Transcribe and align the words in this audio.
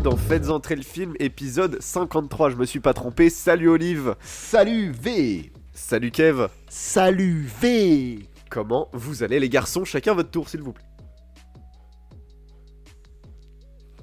bienvenue 0.00 0.02
dans 0.02 0.16
Faites 0.16 0.48
entrer 0.50 0.76
le 0.76 0.82
film, 0.82 1.14
épisode 1.18 1.80
53. 1.80 2.50
Je 2.50 2.56
me 2.56 2.64
suis 2.64 2.80
pas 2.80 2.94
trompé. 2.94 3.30
Salut 3.30 3.68
Olive. 3.68 4.16
Salut 4.20 4.92
V 4.92 5.52
Salut 5.72 6.10
Kev. 6.10 6.48
Salut 6.68 7.48
V 7.60 8.20
Comment 8.50 8.88
vous 8.92 9.22
allez 9.22 9.38
les 9.40 9.48
garçons? 9.48 9.84
Chacun 9.84 10.14
votre 10.14 10.30
tour 10.30 10.48
s'il 10.48 10.62
vous 10.62 10.72
plaît. 10.72 10.84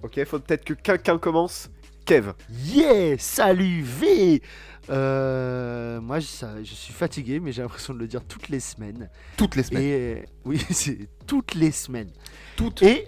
Ok, 0.03 0.23
faut 0.25 0.39
peut-être 0.39 0.63
que 0.65 0.73
quelqu'un 0.73 1.17
commence. 1.17 1.69
Kev. 2.05 2.31
Yeah 2.49 3.17
Salut 3.17 3.81
V 3.83 4.41
Euh, 4.89 5.99
Moi, 5.99 6.19
je, 6.19 6.27
ça- 6.27 6.63
je 6.63 6.73
suis 6.73 6.93
fatigué, 6.93 7.39
mais 7.39 7.51
j'ai 7.51 7.61
l'impression 7.61 7.93
de 7.93 7.99
le 7.99 8.07
dire 8.07 8.23
toutes 8.23 8.47
les 8.49 8.59
semaines. 8.61 9.09
Toutes 9.35 9.55
les 9.55 9.63
semaines. 9.63 9.83
Et 9.83 10.13
euh, 10.21 10.25
oui, 10.45 10.61
c'est 10.71 11.09
toutes 11.25 11.55
les 11.55 11.71
semaines. 11.71 12.11
Toutes. 12.55 12.81
Et 12.83 13.07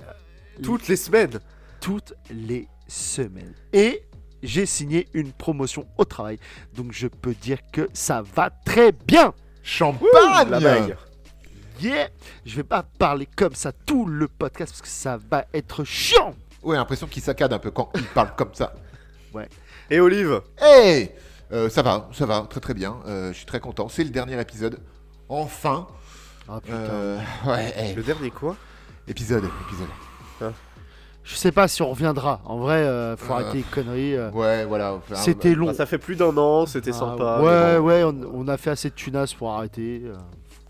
Toutes 0.62 0.88
les 0.90 0.98
semaines. 0.98 1.40
toutes 1.80 2.14
les 2.30 2.68
semaines. 2.90 3.54
Et 3.74 4.04
j'ai 4.44 4.66
signé 4.66 5.08
une 5.14 5.32
promotion 5.32 5.88
au 5.98 6.06
travail, 6.06 6.40
donc 6.74 6.92
je 6.92 7.08
peux 7.08 7.34
dire 7.34 7.60
que 7.72 7.90
ça 7.94 8.22
va 8.22 8.50
très 8.50 8.92
bien. 8.92 9.34
Champagne 9.64 10.50
La 10.50 10.60
bague. 10.60 10.98
Yeah 11.82 12.10
Je 12.46 12.56
vais 12.58 12.64
pas 12.64 12.84
parler 12.84 13.28
comme 13.38 13.56
ça 13.56 13.72
tout 13.72 14.06
le 14.06 14.28
podcast 14.28 14.74
parce 14.74 14.82
que 14.82 14.88
ça 14.88 15.18
va 15.30 15.46
être 15.54 15.84
chiant. 15.84 16.36
Ouais, 16.62 16.76
l'impression 16.76 17.08
qu'il 17.08 17.22
saccade 17.22 17.54
un 17.54 17.60
peu 17.60 17.72
quand 17.72 17.90
il 17.96 18.04
parle 18.04 18.36
comme 18.36 18.54
ça. 18.54 18.74
Et 19.90 20.00
Olive. 20.00 20.42
Hey 20.62 21.12
Euh, 21.52 21.70
Ça 21.70 21.82
va, 21.82 22.10
ça 22.14 22.26
va, 22.26 22.46
très 22.50 22.60
très 22.60 22.74
bien. 22.74 22.98
Euh, 23.08 23.32
je 23.32 23.38
suis 23.38 23.46
très 23.46 23.60
content. 23.60 23.90
C'est 23.90 24.04
le 24.04 24.10
dernier 24.12 24.40
épisode. 24.40 24.80
Enfin. 25.30 25.88
Ah 26.48 26.60
putain. 26.62 26.76
Euh, 26.76 27.20
ouais, 27.46 27.74
hey. 27.78 27.96
Le 27.96 28.04
dernier 28.04 28.32
quoi? 28.32 28.56
Épisode, 29.08 29.46
épisode. 29.68 30.54
Je 31.30 31.36
sais 31.36 31.52
pas 31.52 31.68
si 31.68 31.82
on 31.84 31.92
reviendra. 31.92 32.42
En 32.46 32.58
vrai, 32.58 32.78
euh, 32.78 33.16
faut 33.16 33.32
Euh, 33.34 33.36
arrêter 33.36 33.58
les 33.58 33.64
conneries. 33.64 34.16
euh. 34.16 34.32
Ouais, 34.32 34.66
voilà. 34.66 34.96
enfin, 34.96 35.14
C'était 35.16 35.54
long. 35.54 35.68
Bah, 35.68 35.74
Ça 35.76 35.86
fait 35.86 36.00
plus 36.00 36.16
d'un 36.16 36.36
an, 36.38 36.66
c'était 36.66 36.90
Ah, 36.90 36.94
sympa. 36.98 37.40
ouais, 37.42 37.78
bon. 37.78 37.86
ouais, 37.86 38.04
on, 38.04 38.16
on 38.34 38.48
a 38.48 38.58
fait 38.58 38.72
assez 38.72 38.90
de 38.90 38.96
tunas 38.96 39.34
pour 39.38 39.52
arrêter. 39.52 40.02
euh. 40.06 40.14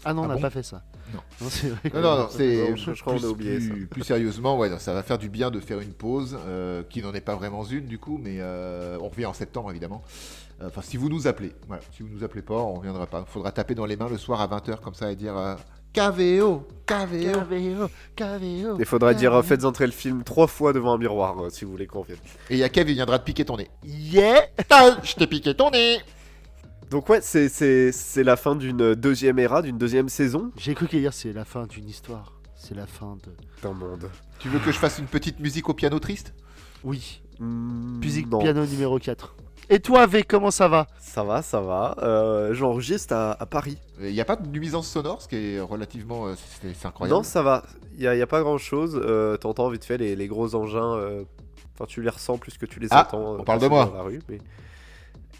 Ah 0.04 0.14
non, 0.14 0.24
Ah 0.24 0.26
on 0.26 0.28
n'a 0.28 0.36
bon 0.36 0.42
pas 0.42 0.50
fait 0.50 0.64
ça. 0.64 0.82
Non. 1.14 1.20
c'est 1.50 1.70
vrai. 1.70 1.92
Non, 1.94 2.02
non, 2.02 2.18
non, 2.18 2.28
c'est. 2.30 2.76
Je- 2.76 2.94
je 2.94 3.02
crois 3.02 3.14
qu'on 3.14 3.20
a 3.20 3.22
plus- 3.22 3.30
oublié 3.30 3.58
plus, 3.60 3.88
plus 3.88 4.04
sérieusement, 4.04 4.58
ouais, 4.58 4.70
non, 4.70 4.80
ça 4.80 4.94
va 4.94 5.02
faire 5.02 5.18
du 5.18 5.30
bien 5.30 5.50
de 5.50 5.60
faire 5.62 5.80
une 5.80 5.94
pause, 5.94 6.38
euh, 6.48 6.84
qui 6.90 7.02
n'en 7.02 7.14
est 7.14 7.22
pas 7.22 7.36
vraiment 7.36 7.64
une 7.66 7.86
du 7.86 7.98
coup, 7.98 8.20
mais 8.22 8.38
euh, 8.40 8.98
on 9.02 9.08
revient 9.08 9.26
en 9.28 9.34
septembre 9.34 9.72
évidemment. 9.72 10.04
Euh, 10.62 10.68
Enfin, 10.68 10.82
si 10.84 10.98
vous 10.98 11.08
nous 11.08 11.26
appelez, 11.26 11.54
voilà, 11.68 11.82
si 11.96 12.04
vous 12.04 12.10
nous 12.14 12.24
appelez 12.26 12.42
pas, 12.42 12.56
on 12.56 12.74
reviendra 12.76 13.06
pas. 13.08 13.24
Faudra 13.26 13.52
taper 13.54 13.76
dans 13.76 13.86
les 13.86 13.96
mains 13.96 14.10
le 14.10 14.18
soir 14.18 14.42
à 14.42 14.48
20h 14.48 14.82
comme 14.82 14.94
ça 14.94 15.10
et 15.10 15.16
dire 15.16 15.38
euh, 15.38 15.56
KVO, 15.94 16.68
KVO. 16.86 17.32
KVO, 17.42 17.90
KVO. 18.16 18.78
Il 18.80 18.86
faudra 18.86 19.14
dire 19.14 19.44
faites 19.44 19.66
entrer 19.66 19.86
le 19.86 19.92
film 19.92 20.24
trois 20.24 20.48
fois 20.48 20.72
devant 20.74 20.94
un 20.94 20.98
miroir 20.98 21.40
euh, 21.44 21.50
si 21.50 21.66
vous 21.66 21.72
voulez 21.72 21.88
qu'on 21.88 22.04
vienne. 22.04 22.18
Et 22.50 22.56
il 22.56 22.60
y 22.60 22.64
a 22.64 22.70
Kev, 22.70 22.90
il 22.92 22.96
viendra 22.96 23.20
te 23.20 23.26
piquer 23.26 23.46
ton 23.46 23.58
nez. 23.58 23.70
Yeah 23.84 24.42
Ah, 24.70 24.98
je 25.04 25.16
t'ai 25.16 25.28
piqué 25.28 25.54
ton 25.56 25.72
nez 25.72 25.98
Donc 26.92 27.10
ouais, 27.10 27.22
c'est- 27.22 27.50
c'est 27.50 27.92
c'est 27.92 28.24
la 28.24 28.36
fin 28.36 28.56
d'une 28.56 28.94
deuxième 28.96 29.40
ère, 29.40 29.62
d'une 29.64 29.78
deuxième 29.78 30.10
saison 30.10 30.52
J'ai 30.58 30.76
cru 30.76 30.88
qu'hier 30.88 31.14
c'est 31.14 31.34
la 31.34 31.46
fin 31.46 31.66
d'une 31.66 31.88
histoire. 31.90 32.34
C'est 32.56 32.76
la 32.76 32.86
fin 32.86 33.18
de. 33.26 33.32
d'un 33.64 33.74
monde. 33.74 34.10
Tu 34.40 34.50
veux 34.50 34.60
que 34.60 34.72
je 34.72 34.78
fasse 34.78 35.00
une 35.00 35.06
petite 35.08 35.40
musique 35.40 35.70
au 35.70 35.74
piano 35.74 35.98
triste? 36.00 36.34
Oui. 36.84 37.22
Musique 37.40 38.30
non. 38.30 38.40
piano 38.40 38.66
numéro 38.66 39.00
4. 39.00 39.36
Et 39.70 39.80
toi, 39.80 40.08
V, 40.08 40.24
comment 40.24 40.50
ça 40.52 40.68
va? 40.68 40.88
Ça 41.00 41.24
va, 41.24 41.42
ça 41.44 41.62
va. 41.62 41.96
Euh, 42.02 42.54
J'enregistre 42.54 43.14
à, 43.14 43.32
à 43.40 43.46
Paris. 43.46 43.78
Il 44.02 44.12
n'y 44.12 44.22
a 44.22 44.26
pas 44.26 44.36
de 44.36 44.48
nuisance 44.48 44.88
sonore, 44.88 45.22
ce 45.22 45.28
qui 45.28 45.36
est 45.36 45.60
relativement... 45.60 46.28
euh, 46.28 46.34
c'est 46.74 46.86
incroyable. 46.88 47.16
Non, 47.18 47.24
ça 47.24 47.44
va. 47.44 47.64
Il 47.94 48.00
n'y 48.00 48.08
a, 48.08 48.16
y 48.16 48.22
a 48.22 48.28
pas 48.28 48.42
grand 48.42 48.58
chose. 48.58 49.00
T'entends 49.40 49.70
vite 49.70 49.86
fait 49.86 49.98
les, 49.98 50.16
les 50.16 50.28
gros 50.28 50.56
engins. 50.56 50.96
euh, 50.96 51.24
Enfin, 51.76 51.86
tu 51.88 52.02
les 52.02 52.10
ressens 52.10 52.38
plus 52.38 52.58
que 52.58 52.66
tu 52.66 52.80
les 52.82 52.88
Ah, 52.92 53.06
entends. 53.08 53.36
on 53.36 53.40
euh, 53.40 53.44
parle 53.44 53.60
de 53.62 53.68
moi. 53.68 53.86
dans 53.86 53.94
la 53.94 54.02
rue, 54.02 54.22
mais... 54.28 54.42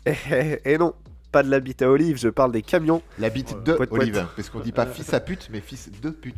Et 0.66 0.78
non, 0.78 0.94
pas 1.32 1.44
de 1.44 1.50
l'habit 1.50 1.76
à 1.82 1.90
Olive, 1.90 2.18
je 2.18 2.30
parle 2.30 2.52
des 2.54 2.62
camions. 2.62 3.02
La 3.18 3.30
bite 3.30 3.50
Voilà. 3.50 3.64
de 3.66 3.74
Poète, 3.74 3.90
poète. 3.90 4.02
Olive, 4.04 4.28
parce 4.36 4.50
qu'on 4.50 4.60
dit 4.62 4.72
pas 4.72 4.86
fils 4.86 5.14
à 5.14 5.20
pute, 5.20 5.50
mais 5.52 5.60
fils 5.60 5.90
de 6.02 6.10
pute. 6.12 6.36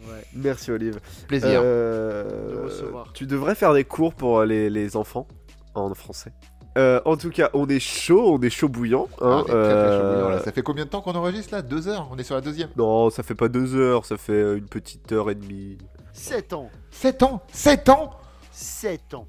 Ouais. 0.00 0.24
Merci 0.34 0.70
Olive. 0.72 0.98
Plaisir. 1.28 1.60
Euh, 1.62 2.50
De 2.56 2.64
recevoir. 2.64 3.12
Tu 3.12 3.26
devrais 3.26 3.54
faire 3.54 3.74
des 3.74 3.84
cours 3.84 4.14
pour 4.14 4.42
les, 4.44 4.70
les 4.70 4.96
enfants 4.96 5.28
en 5.74 5.92
français. 5.94 6.32
Euh, 6.78 7.00
en 7.04 7.16
tout 7.16 7.30
cas, 7.30 7.50
on 7.54 7.68
est 7.68 7.80
chaud, 7.80 8.34
on 8.34 8.40
est 8.40 8.50
chaud 8.50 8.68
bouillant. 8.68 9.08
Ah, 9.20 9.24
hein, 9.24 9.36
on 9.38 9.42
est 9.42 9.44
très, 9.46 9.52
très 9.52 9.58
chaud 9.98 10.04
euh, 10.04 10.14
bouillant, 10.14 10.28
là. 10.30 10.40
Ça 10.42 10.52
fait 10.52 10.62
combien 10.62 10.84
de 10.84 10.90
temps 10.90 11.00
qu'on 11.00 11.14
enregistre 11.14 11.52
là? 11.54 11.62
Deux 11.62 11.88
heures? 11.88 12.08
On 12.12 12.16
est 12.18 12.22
sur 12.22 12.34
la 12.36 12.40
deuxième 12.40 12.68
Non, 12.76 13.10
ça 13.10 13.22
fait 13.22 13.34
pas 13.34 13.48
deux 13.48 13.74
heures, 13.74 14.04
ça 14.06 14.16
fait 14.16 14.32
euh, 14.32 14.56
une 14.58 14.66
petite 14.68 15.10
heure 15.12 15.30
et 15.30 15.34
demie. 15.34 15.76
7 16.12 16.52
ans. 16.52 16.70
Sept 16.90 17.22
ans? 17.22 17.42
Sept 17.52 17.88
ans? 17.88 18.10
7 18.52 19.14
ans. 19.14 19.26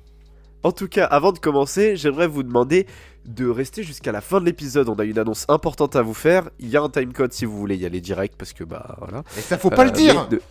En 0.63 0.71
tout 0.71 0.87
cas, 0.87 1.05
avant 1.05 1.31
de 1.31 1.39
commencer, 1.39 1.95
j'aimerais 1.95 2.27
vous 2.27 2.43
demander 2.43 2.85
de 3.25 3.47
rester 3.47 3.83
jusqu'à 3.83 4.11
la 4.11 4.21
fin 4.21 4.39
de 4.41 4.45
l'épisode. 4.45 4.89
On 4.89 4.95
a 4.95 5.03
une 5.05 5.17
annonce 5.17 5.45
importante 5.49 5.95
à 5.95 6.01
vous 6.01 6.13
faire. 6.13 6.49
Il 6.59 6.67
y 6.69 6.77
a 6.77 6.81
un 6.81 6.89
timecode 6.89 7.31
si 7.31 7.45
vous 7.45 7.57
voulez 7.57 7.77
y 7.77 7.85
aller 7.85 8.01
direct, 8.01 8.35
parce 8.37 8.53
que 8.53 8.63
bah 8.63 8.95
voilà. 8.99 9.23
Et 9.37 9.41
ça 9.41 9.57
faut 9.57 9.69
pas 9.69 9.85
le 9.85 9.91
Euh, 9.91 9.93
dire 9.93 10.27
mais 10.29 10.37
de- 10.37 10.41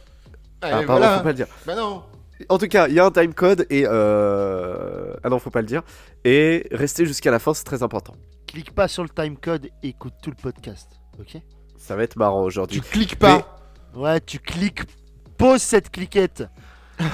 Allez, 0.61 0.73
Ah, 0.75 0.87
pardon, 0.87 0.87
voilà. 0.87 1.19
faut 1.19 1.23
pas 1.25 1.29
le 1.31 1.35
dire. 1.35 1.47
Bah 1.67 1.75
non 1.77 2.03
En 2.49 2.59
tout 2.59 2.69
cas, 2.69 2.89
il 2.89 2.95
y 2.95 3.01
a 3.01 3.05
un 3.05 3.11
timecode 3.11 3.67
et 3.71 3.85
euh... 3.87 5.15
ah 5.25 5.29
non, 5.29 5.39
faut 5.39 5.51
pas 5.51 5.61
le 5.61 5.67
dire. 5.67 5.83
Et 6.25 6.67
restez 6.71 7.05
jusqu'à 7.05 7.31
la 7.31 7.39
fin, 7.39 7.55
c'est 7.55 7.65
très 7.65 7.83
important. 7.83 8.15
Clique 8.47 8.75
pas 8.75 8.89
sur 8.89 9.03
le 9.03 9.09
timecode 9.09 9.67
et 9.83 9.89
écoute 9.89 10.15
tout 10.23 10.31
le 10.31 10.37
podcast. 10.37 10.89
Ok? 11.21 11.37
Ça 11.77 11.97
va 11.97 12.03
être 12.03 12.17
marrant 12.17 12.43
Tu 12.43 12.47
aujourd'hui. 12.47 12.81
cliques 12.81 13.19
pas 13.19 13.59
Ouais, 13.95 14.21
tu 14.21 14.39
cliques. 14.39 14.83
Pose 15.37 15.63
cette 15.63 15.91
cliquette. 15.91 16.45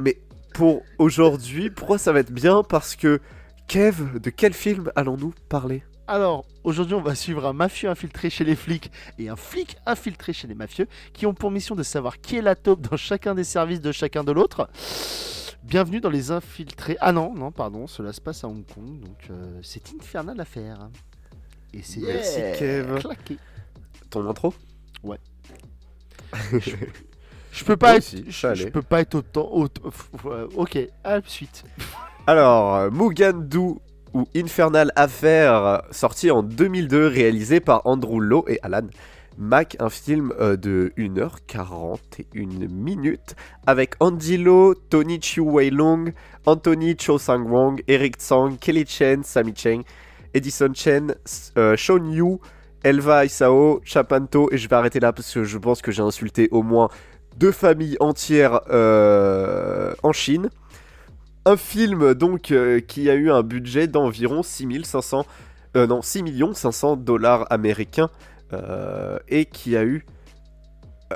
Mais 0.00 0.18
pour 0.54 0.82
aujourd'hui, 0.98 1.70
pourquoi 1.70 1.98
ça 1.98 2.12
va 2.12 2.20
être 2.20 2.32
bien? 2.32 2.62
Parce 2.62 2.96
que 2.96 3.20
Kev, 3.66 4.18
de 4.18 4.30
quel 4.30 4.52
film 4.54 4.90
allons-nous 4.96 5.34
parler? 5.48 5.82
Alors, 6.10 6.46
aujourd'hui, 6.64 6.94
on 6.94 7.02
va 7.02 7.14
suivre 7.14 7.44
un 7.46 7.52
mafieux 7.52 7.90
infiltré 7.90 8.30
chez 8.30 8.42
les 8.42 8.56
flics 8.56 8.90
et 9.18 9.28
un 9.28 9.36
flic 9.36 9.76
infiltré 9.84 10.32
chez 10.32 10.46
les 10.48 10.54
mafieux 10.54 10.88
qui 11.12 11.26
ont 11.26 11.34
pour 11.34 11.50
mission 11.50 11.74
de 11.74 11.82
savoir 11.82 12.18
qui 12.18 12.36
est 12.36 12.42
la 12.42 12.54
taupe 12.56 12.80
dans 12.80 12.96
chacun 12.96 13.34
des 13.34 13.44
services 13.44 13.82
de 13.82 13.92
chacun 13.92 14.24
de 14.24 14.32
l'autre. 14.32 14.70
Bienvenue 15.64 16.00
dans 16.00 16.08
les 16.08 16.30
infiltrés. 16.30 16.96
Ah 17.00 17.12
non, 17.12 17.34
non, 17.34 17.52
pardon, 17.52 17.86
cela 17.86 18.14
se 18.14 18.22
passe 18.22 18.42
à 18.42 18.48
Hong 18.48 18.64
Kong, 18.64 19.00
donc 19.00 19.18
euh, 19.30 19.60
c'est 19.62 19.82
infernal 20.00 20.40
à 20.40 20.46
faire. 20.46 20.88
Et 21.74 21.82
c'est 21.82 22.00
Merci. 22.00 22.40
Kev. 22.58 23.00
claqué. 23.00 23.36
Ton 24.08 24.26
intro? 24.30 24.54
Je 27.52 27.64
peux 27.64 27.76
pas 27.76 27.88
Moi 27.88 27.96
être, 27.96 28.04
aussi, 28.04 28.24
je, 28.28 28.30
ça 28.38 28.54
je 28.54 28.62
allait. 28.62 28.70
peux 28.70 28.82
pas 28.82 29.00
être 29.00 29.14
autant, 29.16 29.48
autant- 29.50 29.82
euh, 30.26 30.46
ok, 30.54 30.78
à 31.02 31.16
la 31.16 31.22
suite. 31.26 31.64
Alors, 32.26 32.74
euh, 32.76 32.90
Mugandu 32.90 33.74
Infernal 34.34 34.92
Affair, 34.96 35.82
sorti 35.90 36.30
en 36.30 36.42
2002, 36.42 37.06
réalisé 37.06 37.60
par 37.60 37.82
Andrew 37.86 38.20
Lowe 38.20 38.44
et 38.48 38.58
Alan 38.62 38.86
Mack, 39.38 39.76
un 39.78 39.88
film 39.88 40.32
euh, 40.40 40.56
de 40.56 40.92
1h41 40.98 42.68
minutes 42.68 43.36
avec 43.66 43.94
Andy 44.00 44.36
Lo, 44.36 44.74
Tony 44.74 45.20
Chiu 45.22 45.42
Wei 45.42 45.70
Long, 45.70 46.06
Anthony 46.44 46.96
Cho 46.98 47.18
Sang 47.18 47.42
Wong, 47.42 47.80
Eric 47.86 48.16
Tsang, 48.16 48.56
Kelly 48.58 48.84
Chen, 48.84 49.22
Sammy 49.22 49.54
Cheng, 49.54 49.84
Edison 50.34 50.72
Chen, 50.74 51.14
euh, 51.56 51.76
Sean 51.76 52.10
Yu, 52.10 52.38
Elva 52.82 53.24
Isao, 53.24 53.80
Chapanto, 53.84 54.48
et 54.50 54.58
je 54.58 54.68
vais 54.68 54.74
arrêter 54.74 54.98
là 54.98 55.12
parce 55.12 55.32
que 55.32 55.44
je 55.44 55.58
pense 55.58 55.82
que 55.82 55.92
j'ai 55.92 56.02
insulté 56.02 56.48
au 56.50 56.62
moins 56.62 56.88
deux 57.36 57.52
familles 57.52 57.96
entières 58.00 58.60
euh, 58.70 59.94
en 60.02 60.12
Chine. 60.12 60.50
Un 61.48 61.56
film 61.56 62.12
donc 62.14 62.50
euh, 62.50 62.80
qui 62.80 63.08
a 63.08 63.14
eu 63.14 63.30
un 63.30 63.42
budget 63.42 63.86
d'environ 63.86 64.42
6500 64.42 65.24
euh, 65.76 65.86
non 65.86 66.02
6 66.02 66.24
500 66.54 66.96
dollars 66.96 67.46
américains 67.50 68.10
euh, 68.52 69.18
et 69.28 69.44
qui 69.46 69.76
a 69.76 69.84
eu 69.84 70.04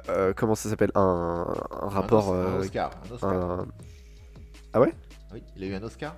euh, 0.08 0.32
comment 0.34 0.54
ça 0.54 0.68
s'appelle 0.70 0.92
un, 0.94 1.46
un 1.82 1.88
rapport 1.88 2.32
Un, 2.34 2.44
Os- 2.44 2.56
un 2.56 2.60
Oscar. 2.60 2.90
Un 3.10 3.14
Oscar. 3.14 3.32
un- 3.32 3.66
Oui, 4.80 4.88
il 5.56 5.64
a 5.64 5.66
eu 5.66 5.74
un 5.74 5.82
Oscar 5.82 6.14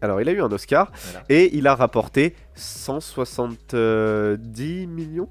alors 0.00 0.20
il 0.20 0.28
a 0.28 0.32
eu 0.32 0.40
un 0.40 0.52
Oscar 0.52 0.92
Voilà. 0.94 1.24
et 1.28 1.56
il 1.56 1.66
a 1.66 1.74
rapporté 1.74 2.36
170 2.54 4.86
millions? 4.86 5.24
Ouais, 5.24 5.28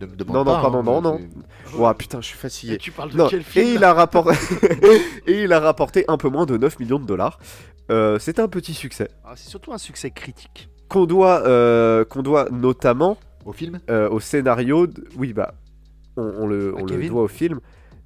ne 0.00 0.06
me 0.06 0.16
demande 0.16 0.34
Non, 0.36 0.44
non, 0.44 0.52
pas, 0.54 0.60
pardon, 0.62 0.78
hein, 0.80 0.82
non, 0.82 1.00
non. 1.02 1.20
c'est- 1.66 1.76
Ouah 1.76 1.94
putain 1.94 2.20
je 2.20 2.26
suis 2.26 2.36
Et 2.36 2.40
fatigué 2.40 2.78
tu 2.78 2.90
parles 2.92 3.10
de 3.10 3.16
Non, 3.16 3.26
quel 3.28 3.42
film 3.42 3.66
et 3.66 3.72
il 3.74 3.84
a 3.84 3.92
rapporté 3.94 4.34
et 5.26 5.42
il 5.42 5.52
a 5.52 5.60
rapporté 5.60 6.04
un 6.08 6.16
peu 6.16 6.28
moins 6.28 6.46
de 6.46 6.56
9 6.56 6.78
millions 6.80 6.98
de 6.98 7.06
dollars 7.06 7.38
Euh, 7.90 8.18
c'est 8.18 8.38
un 8.38 8.48
petit 8.48 8.74
succès 8.74 9.08
Ah, 9.24 9.32
C'est 9.36 9.48
surtout 9.48 9.72
un 9.72 9.78
succès 9.78 10.10
critique. 10.10 10.68
qu'on 10.88 11.04
doit 11.06 11.42
euh, 11.46 12.04
qu'on 12.04 12.22
doit 12.22 12.48
notamment 12.50 13.16
Au 13.44 13.52
film 13.52 13.80
euh, 13.90 14.08
au 14.08 14.20
scénario. 14.20 14.86
de- 14.86 15.04
Oui, 15.16 15.32
bah, 15.32 15.54
on, 16.16 16.22
on 16.22 16.46
le, 16.46 16.74
on 16.76 16.84
le 16.84 17.08
doit 17.08 17.22
au 17.22 17.28
film, 17.28 17.60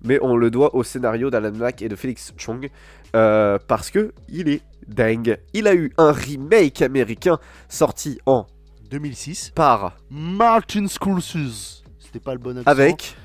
mais 0.04 0.18
on 0.22 0.36
le 0.36 0.50
doit 0.50 0.74
au 0.74 0.82
scénario 0.82 1.28
d'Alan 1.30 1.52
Mack 1.52 1.82
et 1.82 1.88
de 1.88 1.96
Felix 1.96 2.32
Chong 2.38 2.70
euh, 3.14 3.58
parce 3.66 3.90
que 3.90 4.12
il 4.28 4.48
est 4.48 4.62
dingue. 4.88 5.38
Il 5.52 5.66
a 5.66 5.74
eu 5.74 5.92
un 5.98 6.12
remake 6.12 6.80
américain 6.82 7.38
sorti 7.68 8.18
en 8.26 8.46
2006. 8.88 9.50
par 9.54 9.96
Martin 10.10 10.86
Scorsese. 10.88 11.82
C'était 11.98 12.20
pas 12.20 12.32
le 12.32 12.38
bon 12.38 12.56
accent. 12.58 12.70
avec 12.70 13.16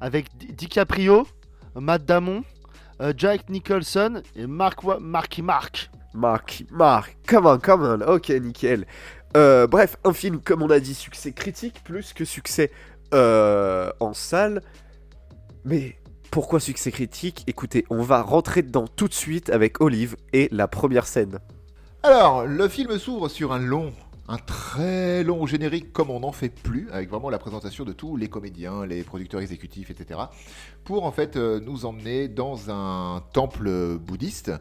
Avec 0.00 0.36
Di- 0.36 0.52
DiCaprio, 0.52 1.26
Matt 1.74 2.04
Damon, 2.04 2.42
euh, 3.00 3.12
Jack 3.16 3.48
Nicholson 3.48 4.22
et 4.34 4.46
Mark 4.46 4.82
Wa- 4.84 4.98
Marky 5.00 5.42
Mark. 5.42 5.90
Mark, 6.14 6.64
Mark, 6.70 7.16
come 7.28 7.46
on, 7.46 7.58
come 7.58 7.82
on, 7.82 8.00
ok, 8.14 8.30
nickel. 8.30 8.86
Euh, 9.36 9.66
bref, 9.66 9.96
un 10.04 10.12
film, 10.14 10.40
comme 10.40 10.62
on 10.62 10.70
a 10.70 10.80
dit, 10.80 10.94
succès 10.94 11.32
critique 11.32 11.82
plus 11.84 12.12
que 12.14 12.24
succès 12.24 12.70
euh, 13.12 13.90
en 14.00 14.14
salle. 14.14 14.62
Mais 15.64 15.96
pourquoi 16.30 16.58
succès 16.60 16.90
critique? 16.90 17.44
Écoutez, 17.46 17.84
on 17.90 18.02
va 18.02 18.22
rentrer 18.22 18.62
dedans 18.62 18.86
tout 18.86 19.08
de 19.08 19.14
suite 19.14 19.50
avec 19.50 19.80
Olive 19.80 20.16
et 20.32 20.48
la 20.52 20.68
première 20.68 21.06
scène. 21.06 21.38
Alors, 22.02 22.46
le 22.46 22.68
film 22.68 22.98
s'ouvre 22.98 23.28
sur 23.28 23.52
un 23.52 23.58
long, 23.58 23.92
un 24.28 24.38
très 24.38 25.22
long 25.22 25.46
générique 25.46 25.92
comme 25.92 26.10
on 26.10 26.20
n'en 26.20 26.32
fait 26.32 26.48
plus, 26.48 26.90
avec 26.90 27.08
vraiment 27.08 27.30
la 27.30 27.38
présentation 27.38 27.84
de 27.84 27.92
tous 27.92 28.16
les 28.16 28.28
comédiens, 28.28 28.84
les 28.84 29.02
producteurs 29.04 29.40
exécutifs, 29.40 29.90
etc. 29.90 30.20
Pour 30.84 31.04
en 31.04 31.12
fait 31.12 31.36
euh, 31.36 31.60
nous 31.60 31.86
emmener 31.86 32.28
dans 32.28 32.70
un 32.70 33.22
temple 33.32 33.98
bouddhiste 33.98 34.52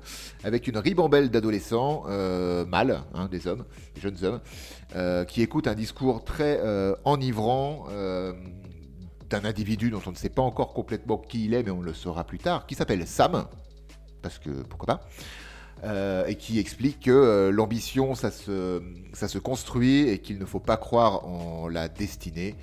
avec 0.43 0.67
une 0.67 0.77
ribambelle 0.77 1.29
d'adolescents 1.29 2.03
euh, 2.07 2.65
mâles, 2.65 3.01
hein, 3.13 3.27
des 3.27 3.47
hommes, 3.47 3.65
des 3.95 4.01
jeunes 4.01 4.23
hommes, 4.23 4.41
euh, 4.95 5.25
qui 5.25 5.41
écoutent 5.41 5.67
un 5.67 5.75
discours 5.75 6.23
très 6.23 6.61
enivrant. 7.03 7.87
d'un 9.29 9.43
individu 9.43 9.89
dont 9.89 10.01
on 10.05 10.11
ne 10.11 10.15
sait 10.15 10.29
pas 10.29 10.43
encore 10.43 10.71
complètement 10.73 11.17
qui 11.17 11.45
il 11.45 11.55
est, 11.55 11.63
mais 11.63 11.71
on 11.71 11.81
le 11.81 11.93
saura 11.93 12.23
plus 12.25 12.37
tard, 12.37 12.67
qui 12.67 12.75
s'appelle 12.75 13.07
Sam, 13.07 13.47
parce 14.21 14.37
que 14.37 14.49
pourquoi 14.49 14.97
pas, 14.97 15.07
euh, 15.83 16.25
et 16.25 16.35
qui 16.35 16.59
explique 16.59 17.01
que 17.01 17.11
euh, 17.11 17.51
l'ambition, 17.51 18.15
ça 18.15 18.31
se, 18.31 18.81
ça 19.13 19.27
se 19.27 19.37
construit 19.37 20.07
et 20.09 20.19
qu'il 20.19 20.39
ne 20.39 20.45
faut 20.45 20.59
pas 20.59 20.77
croire 20.77 21.25
en 21.27 21.67
la 21.67 21.87
destinée, 21.89 22.55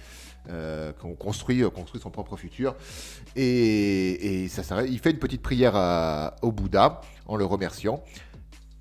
euh, 0.50 0.92
qu'on 0.92 1.14
construit, 1.14 1.62
construit 1.74 2.00
son 2.00 2.10
propre 2.10 2.36
futur. 2.36 2.74
Et, 3.36 4.42
et 4.44 4.48
ça 4.48 4.62
s'arrête. 4.62 4.88
Il 4.90 4.98
fait 4.98 5.10
une 5.10 5.18
petite 5.18 5.42
prière 5.42 5.76
à- 5.76 6.34
au 6.42 6.50
Bouddha 6.52 7.00
en 7.26 7.36
le 7.36 7.44
remerciant. 7.44 8.02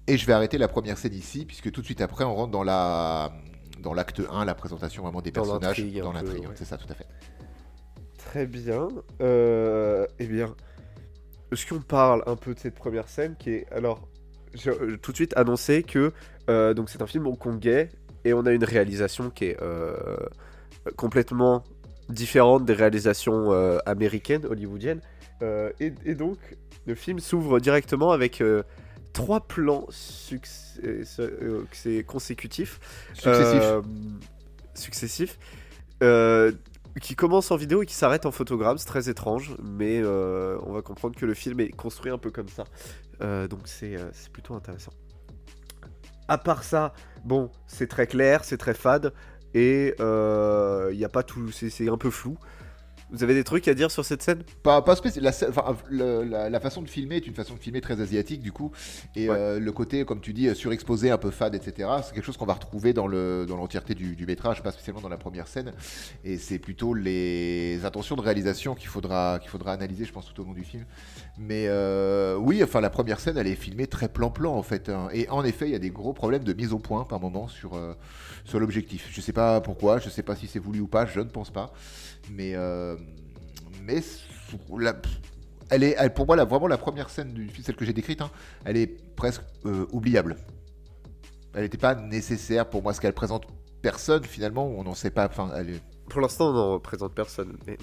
Et 0.07 0.17
je 0.17 0.25
vais 0.25 0.33
arrêter 0.33 0.57
la 0.57 0.67
première 0.67 0.97
scène 0.97 1.13
ici, 1.13 1.45
puisque 1.45 1.71
tout 1.71 1.81
de 1.81 1.85
suite 1.85 2.01
après, 2.01 2.23
on 2.23 2.33
rentre 2.33 2.51
dans 2.51 2.63
la 2.63 3.31
dans 3.79 3.93
l'acte 3.95 4.21
1, 4.31 4.45
la 4.45 4.53
présentation 4.55 5.01
vraiment 5.03 5.21
des 5.21 5.31
Dans 5.31 5.41
personnages, 5.41 5.83
dans 5.95 6.11
l'intrigue. 6.13 6.43
ouais. 6.43 6.53
C'est 6.55 6.65
ça, 6.65 6.77
tout 6.77 6.87
à 6.91 6.93
fait. 6.95 7.07
Très 8.17 8.45
bien. 8.45 8.87
Eh 9.19 10.27
bien, 10.27 10.55
est-ce 11.51 11.65
qu'on 11.65 11.81
parle 11.81 12.23
un 12.27 12.35
peu 12.35 12.53
de 12.53 12.59
cette 12.59 12.75
première 12.75 13.07
scène 13.09 13.35
qui 13.39 13.49
est 13.51 13.71
alors 13.71 14.07
je- 14.53 14.69
euh, 14.71 14.97
tout 15.01 15.11
de 15.11 15.15
suite 15.17 15.35
annoncé 15.37 15.83
que 15.83 16.11
euh, 16.49 16.73
donc 16.73 16.89
c'est 16.89 17.01
un 17.01 17.07
film 17.07 17.27
hongkongais 17.27 17.89
et 18.25 18.33
on 18.33 18.45
a 18.45 18.51
une 18.51 18.63
réalisation 18.63 19.29
qui 19.29 19.45
est 19.45 19.57
euh, 19.61 20.17
complètement 20.95 21.63
différente 22.09 22.65
des 22.65 22.73
réalisations 22.73 23.51
euh, 23.53 23.77
américaines, 23.85 24.45
hollywoodiennes. 24.45 25.01
Et, 25.79 25.93
et 26.05 26.13
donc 26.13 26.37
le 26.85 26.93
film 26.93 27.17
s'ouvre 27.19 27.59
directement 27.59 28.11
avec 28.11 28.43
trois 29.11 29.39
plans 29.41 29.87
succès, 29.89 31.03
consécutifs 32.05 32.79
Successif. 33.13 33.63
successifs, 34.75 35.39
qui 37.01 37.15
commence 37.15 37.51
en 37.51 37.55
vidéo 37.55 37.83
et 37.83 37.85
qui 37.85 37.95
s'arrête 37.95 38.25
en 38.25 38.31
photogramme. 38.31 38.77
C'est 38.77 38.85
très 38.85 39.09
étrange, 39.09 39.55
mais 39.63 40.01
euh, 40.03 40.57
on 40.63 40.73
va 40.73 40.81
comprendre 40.81 41.15
que 41.15 41.25
le 41.25 41.33
film 41.33 41.59
est 41.61 41.69
construit 41.69 42.11
un 42.11 42.17
peu 42.17 42.31
comme 42.31 42.49
ça. 42.49 42.65
Euh, 43.21 43.47
donc 43.47 43.61
c'est 43.65 43.97
euh, 43.97 44.09
c'est 44.13 44.31
plutôt 44.31 44.55
intéressant. 44.55 44.93
À 46.27 46.37
part 46.37 46.63
ça, 46.63 46.93
bon, 47.25 47.51
c'est 47.67 47.87
très 47.87 48.07
clair, 48.07 48.43
c'est 48.43 48.57
très 48.57 48.73
fade, 48.73 49.13
et 49.53 49.93
il 49.99 50.97
n'y 50.97 51.05
a 51.05 51.09
pas 51.09 51.23
tout, 51.23 51.51
c'est 51.51 51.89
un 51.89 51.97
peu 51.97 52.09
flou. 52.09 52.37
Vous 53.11 53.23
avez 53.23 53.33
des 53.33 53.43
trucs 53.43 53.67
à 53.67 53.73
dire 53.73 53.91
sur 53.91 54.05
cette 54.05 54.21
scène? 54.23 54.43
Pas, 54.63 54.81
pas. 54.81 54.95
La, 55.17 55.31
scè- 55.31 55.49
enfin, 55.49 55.75
le- 55.89 56.23
la, 56.23 56.49
la 56.49 56.59
façon 56.59 56.81
de 56.81 56.87
filmer 56.89 57.17
est 57.17 57.27
une 57.27 57.33
façon 57.33 57.55
de 57.55 57.59
filmer 57.59 57.81
très 57.81 57.99
asiatique 57.99 58.41
du 58.41 58.51
coup, 58.51 58.71
et 59.15 59.29
Ouais. 59.29 59.35
euh, 59.37 59.59
le 59.59 59.71
côté, 59.71 60.05
comme 60.05 60.21
tu 60.21 60.31
dis, 60.33 60.47
euh, 60.47 60.53
surexposé, 60.53 61.11
un 61.11 61.17
peu 61.17 61.29
fade, 61.31 61.53
etc. 61.55 61.89
C'est 62.03 62.13
quelque 62.13 62.23
chose 62.25 62.37
qu'on 62.37 62.45
va 62.45 62.53
retrouver 62.53 62.93
dans 62.93 63.07
le 63.07 63.45
dans 63.47 63.57
l'entièreté 63.57 63.95
du, 63.95 64.15
du 64.15 64.25
métrage, 64.25 64.63
pas 64.63 64.71
spécialement 64.71 65.01
dans 65.01 65.09
la 65.09 65.17
première 65.17 65.47
scène. 65.47 65.73
Et 66.23 66.37
c'est 66.37 66.59
plutôt 66.59 66.93
les 66.93 67.81
intentions 67.83 68.15
de 68.15 68.21
réalisation 68.21 68.75
qu'il 68.75 68.87
faudra 68.87 69.39
qu'il 69.39 69.49
faudra 69.49 69.73
analyser, 69.73 70.05
je 70.05 70.13
pense, 70.13 70.25
tout 70.33 70.41
au 70.41 70.45
long 70.45 70.53
du 70.53 70.63
film. 70.63 70.85
Mais 71.37 71.65
euh, 71.67 72.35
oui, 72.37 72.63
enfin, 72.63 72.79
la 72.81 72.89
première 72.89 73.19
scène, 73.19 73.37
elle 73.37 73.47
est 73.47 73.55
filmée 73.55 73.87
très 73.87 74.07
plan-plan 74.09 74.53
en 74.55 74.63
fait, 74.63 74.89
hein. 74.89 75.09
et 75.13 75.27
en 75.29 75.43
effet, 75.43 75.65
il 75.67 75.71
y 75.71 75.75
a 75.75 75.79
des 75.79 75.89
gros 75.91 76.13
problèmes 76.13 76.43
de 76.43 76.53
mise 76.53 76.71
au 76.73 76.79
point 76.79 77.03
par 77.03 77.19
moment 77.19 77.47
sur 77.47 77.73
euh, 77.75 77.93
sur 78.45 78.59
l'objectif. 78.59 79.09
Je 79.11 79.19
sais 79.21 79.33
pas 79.33 79.59
pourquoi, 79.61 79.99
je 79.99 80.09
sais 80.09 80.23
pas 80.23 80.35
si 80.35 80.47
c'est 80.47 80.59
voulu 80.59 80.79
ou 80.79 80.87
pas, 80.87 81.05
je 81.05 81.19
ne 81.19 81.25
pense 81.29 81.49
pas. 81.49 81.73
Mais, 82.29 82.53
euh, 82.55 82.95
mais 83.81 84.01
la- 84.77 84.95
elle 85.69 85.83
est, 85.83 85.95
elle- 85.97 86.13
pour 86.13 86.25
moi, 86.25 86.35
la, 86.35 86.45
vraiment 86.45 86.67
la 86.67 86.77
première 86.77 87.09
scène 87.09 87.33
du 87.33 87.47
film, 87.49 87.63
celle 87.63 87.75
que 87.75 87.85
j'ai 87.85 87.93
décrite, 87.93 88.21
hein, 88.21 88.29
elle 88.65 88.77
est 88.77 88.87
presque 89.15 89.41
euh, 89.65 89.85
oubliable. 89.91 90.37
Elle 91.53 91.63
n'était 91.63 91.77
pas 91.77 91.95
nécessaire 91.95 92.69
pour 92.69 92.81
moi, 92.83 92.93
ce 92.93 93.01
qu'elle 93.01 93.13
présente 93.13 93.45
personne 93.81 94.23
finalement, 94.23 94.67
on 94.67 94.83
n'en 94.83 94.93
sait 94.95 95.11
pas. 95.11 95.25
Enfin, 95.27 95.49
elle 95.55 95.69
est- 95.71 95.81
Pour 96.09 96.21
l'instant, 96.21 96.49
on 96.49 96.53
n'en 96.53 96.73
représente 96.73 97.13
personne. 97.13 97.57
Mais... 97.67 97.77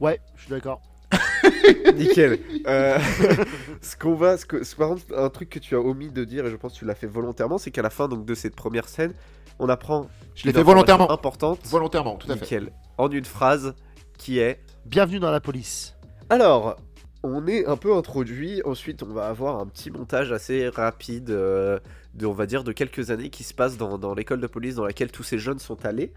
Ouais, 0.00 0.20
je 0.36 0.42
suis 0.42 0.50
d'accord. 0.50 0.82
Nickel. 1.94 2.38
Euh, 2.66 2.98
ce 3.80 3.96
qu'on 3.96 4.14
va, 4.14 4.36
ce 4.36 4.46
que, 4.46 4.64
ce- 4.64 4.74
par 4.76 4.88
contre, 4.88 5.02
un 5.16 5.28
truc 5.30 5.50
que 5.50 5.58
tu 5.58 5.74
as 5.76 5.80
omis 5.80 6.10
de 6.10 6.24
dire 6.24 6.46
et 6.46 6.50
je 6.50 6.56
pense 6.56 6.72
que 6.74 6.78
tu 6.78 6.84
l'as 6.84 6.94
fait 6.94 7.06
volontairement, 7.06 7.58
c'est 7.58 7.70
qu'à 7.70 7.82
la 7.82 7.90
fin 7.90 8.08
donc 8.08 8.24
de 8.24 8.34
cette 8.34 8.56
première 8.56 8.88
scène, 8.88 9.12
on 9.58 9.68
apprend. 9.68 10.08
Je 10.34 10.46
l'ai 10.46 10.52
fait 10.52 10.62
volontairement. 10.62 11.10
Importante. 11.10 11.60
Volontairement, 11.66 12.16
tout 12.16 12.30
à 12.30 12.34
fait. 12.36 12.42
Nickel. 12.42 12.72
En 12.98 13.10
une 13.10 13.24
phrase 13.24 13.74
qui 14.18 14.38
est. 14.38 14.60
Bienvenue 14.86 15.18
dans 15.18 15.30
la 15.30 15.40
police. 15.40 15.94
Alors, 16.30 16.76
on 17.22 17.46
est 17.46 17.66
un 17.66 17.76
peu 17.76 17.94
introduit. 17.96 18.62
Ensuite, 18.64 19.02
on 19.02 19.12
va 19.12 19.28
avoir 19.28 19.58
un 19.58 19.66
petit 19.66 19.90
montage 19.90 20.30
assez 20.32 20.68
rapide, 20.68 21.30
euh, 21.30 21.78
de, 22.14 22.26
on 22.26 22.32
va 22.32 22.46
dire, 22.46 22.64
de 22.64 22.72
quelques 22.72 23.10
années 23.10 23.30
qui 23.30 23.44
se 23.44 23.54
passe 23.54 23.76
dans, 23.76 23.98
dans 23.98 24.14
l'école 24.14 24.40
de 24.40 24.46
police 24.46 24.74
dans 24.76 24.84
laquelle 24.84 25.10
tous 25.10 25.22
ces 25.22 25.38
jeunes 25.38 25.58
sont 25.58 25.84
allés. 25.86 26.12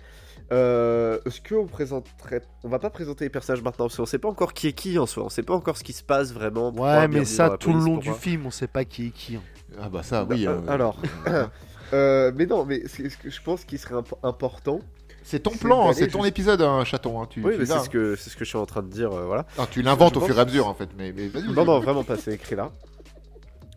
Euh, 0.52 1.20
Est-ce 1.26 1.42
qu'on 1.42 1.66
présenterait. 1.68 2.42
On 2.64 2.70
va 2.70 2.80
pas 2.80 2.90
présenter 2.90 3.26
les 3.26 3.30
personnages 3.30 3.62
maintenant, 3.64 3.86
parce 3.86 3.98
qu'on 3.98 4.06
sait 4.06 4.20
pas 4.20 4.30
encore 4.30 4.54
qui 4.54 4.68
est 4.68 4.74
qui 4.74 5.00
en 5.00 5.06
soi. 5.06 5.24
On 5.24 5.30
sait 5.30 5.44
pas 5.44 5.56
encore 5.56 5.78
ce 5.78 5.84
qui 5.84 5.94
se 5.94 6.04
passe 6.04 6.34
vraiment. 6.34 6.72
pourquoi 6.72 7.00
Ouais, 7.00 7.08
mais 7.08 7.26
ça, 7.26 7.58
tout 7.58 7.74
le 7.74 7.80
long 7.80 7.98
du 7.98 8.12
film, 8.14 8.46
on 8.46 8.52
sait 8.52 8.68
pas 8.68 8.86
qui 8.86 9.08
est 9.08 9.12
qui. 9.12 9.36
hein. 9.38 9.42
Ah 9.82 9.90
bah 9.90 10.04
ça, 10.04 10.26
oui. 10.30 10.46
Euh, 10.48 10.52
euh, 10.58 10.70
alors. 10.72 10.98
Euh, 11.94 12.34
mais 12.36 12.46
non, 12.46 12.66
mais 12.66 12.86
ce 12.86 13.08
ce 13.08 13.16
que 13.16 13.30
je 13.30 13.42
pense 13.42 13.64
qu'il 13.64 13.80
serait 13.80 13.96
imp- 13.96 14.14
important. 14.22 14.82
C'est 15.28 15.40
ton 15.42 15.52
plan, 15.52 15.84
d'aller 15.86 15.94
c'est 15.96 16.08
ton 16.08 16.24
épisode, 16.26 16.62
hein, 16.62 16.84
chaton. 16.84 17.22
hein, 17.22 17.28
tu, 17.30 17.44
Oui, 17.44 17.54
c'est 17.60 17.66
ce 17.80 17.90
que 17.90 18.16
c'est 18.16 18.30
ce 18.30 18.36
que 18.38 18.46
je 18.46 18.50
suis 18.50 18.58
en 18.58 18.66
train 18.66 18.82
de 18.82 18.90
dire. 18.90 19.12
euh, 19.12 19.26
voilà. 19.26 19.42
hein. 19.42 19.64
Ah, 19.64 19.68
tu 19.70 19.82
l'inventes 19.82 20.18
au 20.18 20.22
fur 20.22 20.38
et 20.38 20.42
à 20.42 20.46
mesure 20.46 20.68
en 20.68 20.74
fait, 20.74 20.90
mais, 20.98 21.14
mais 21.16 21.28
vas-y. 21.28 21.48
Non, 21.54 21.66
non, 21.66 21.80
vraiment 21.80 22.04
pas, 22.04 22.18
c'est 22.18 22.34
écrit 22.34 22.56
là. 22.56 22.72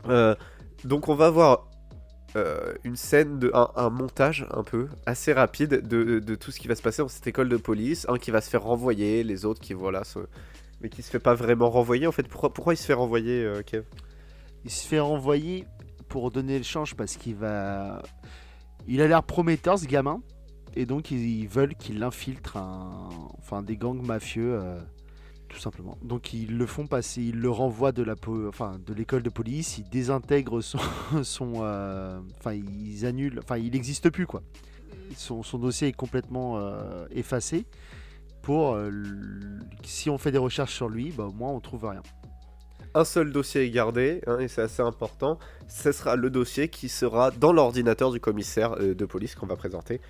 Euh, 0.09 0.35
donc 0.85 1.09
on 1.09 1.15
va 1.15 1.29
voir 1.31 1.67
euh, 2.37 2.73
une 2.85 2.97
scène, 2.97 3.39
de, 3.39 3.51
un, 3.55 3.69
un 3.77 3.91
montage 3.91 4.47
un 4.51 4.63
peu 4.63 4.89
assez 5.05 5.33
rapide 5.33 5.87
de, 5.87 6.21
de 6.21 6.35
tout 6.37 6.51
ce 6.53 6.61
qui 6.61 6.69
va 6.69 6.75
se 6.75 6.83
passer 6.83 7.03
dans 7.03 7.09
cette 7.09 7.27
école 7.27 7.49
de 7.49 7.57
police. 7.57 8.07
Un 8.09 8.17
qui 8.19 8.31
va 8.31 8.41
se 8.41 8.49
faire 8.49 8.63
renvoyer, 8.63 9.25
les 9.25 9.45
autres 9.45 9.61
qui 9.61 9.75
voilà, 9.75 10.05
se... 10.05 10.21
mais 10.81 10.89
qui 10.89 11.03
se 11.03 11.11
fait 11.11 11.19
pas 11.19 11.35
vraiment 11.35 11.69
renvoyer. 11.71 12.07
En 12.07 12.13
fait, 12.13 12.27
pourquoi, 12.29 12.53
pourquoi 12.53 12.75
il 12.75 12.77
se 12.77 12.85
fait 12.87 12.95
renvoyer, 12.95 13.45
euh, 13.45 13.63
Kev? 13.63 13.85
Il 14.65 14.71
se 14.71 14.87
fait 14.87 15.01
renvoyer 15.01 15.67
pour 16.09 16.31
donner 16.31 16.57
le 16.59 16.65
change 16.65 16.95
parce 16.95 17.17
qu'il 17.17 17.35
va. 17.35 18.03
Il 18.87 19.01
a 19.03 19.09
l'air 19.09 19.23
prometteur 19.23 19.79
ce 19.79 19.87
gamin. 19.87 20.23
Et 20.77 20.87
donc 20.87 21.11
ils 21.11 21.49
veulent 21.49 21.75
qu'il 21.75 22.03
infiltre 22.03 22.57
enfin, 23.39 23.63
des 23.63 23.77
gangs 23.77 24.05
mafieux. 24.05 24.55
euh, 24.55 24.81
Tout 25.49 25.59
simplement. 25.59 25.99
Donc 26.03 26.33
ils 26.33 26.57
le 26.57 26.67
font 26.67 26.87
passer, 26.87 27.23
ils 27.23 27.41
le 27.41 27.51
renvoient 27.51 27.93
de 27.93 28.05
l'école 28.93 29.23
de 29.23 29.31
police, 29.31 29.79
ils 29.79 29.89
désintègrent 29.89 30.61
son, 31.23 31.53
euh, 31.63 32.21
enfin 32.39 32.53
ils 32.53 33.05
annulent, 33.07 33.41
enfin 33.43 33.57
il 33.57 33.73
n'existe 33.73 34.11
plus 34.11 34.27
quoi. 34.27 34.43
Son, 35.17 35.43
dossier 35.59 35.89
est 35.89 35.93
complètement 35.93 36.59
euh, 36.59 37.07
effacé. 37.11 37.65
Pour 38.43 38.79
si 39.85 40.09
on 40.09 40.17
fait 40.17 40.33
des 40.33 40.39
recherches 40.39 40.75
sur 40.75 40.89
lui, 40.89 41.13
bah, 41.13 41.25
au 41.25 41.33
moins 41.33 41.51
on 41.51 41.61
trouve 41.61 41.85
rien. 41.85 42.03
Un 42.95 43.05
seul 43.05 43.33
dossier 43.33 43.67
est 43.67 43.71
gardé, 43.71 44.23
hein, 44.27 44.39
et 44.39 44.49
c'est 44.49 44.63
assez 44.63 44.83
important. 44.83 45.39
Ce 45.69 45.93
sera 45.93 46.17
le 46.17 46.31
dossier 46.31 46.69
qui 46.69 46.89
sera 46.89 47.31
dans 47.31 47.53
l'ordinateur 47.53 48.11
du 48.11 48.19
commissaire 48.19 48.77
de 48.79 49.05
police 49.05 49.35
qu'on 49.35 49.47
va 49.47 49.57
présenter. 49.57 50.01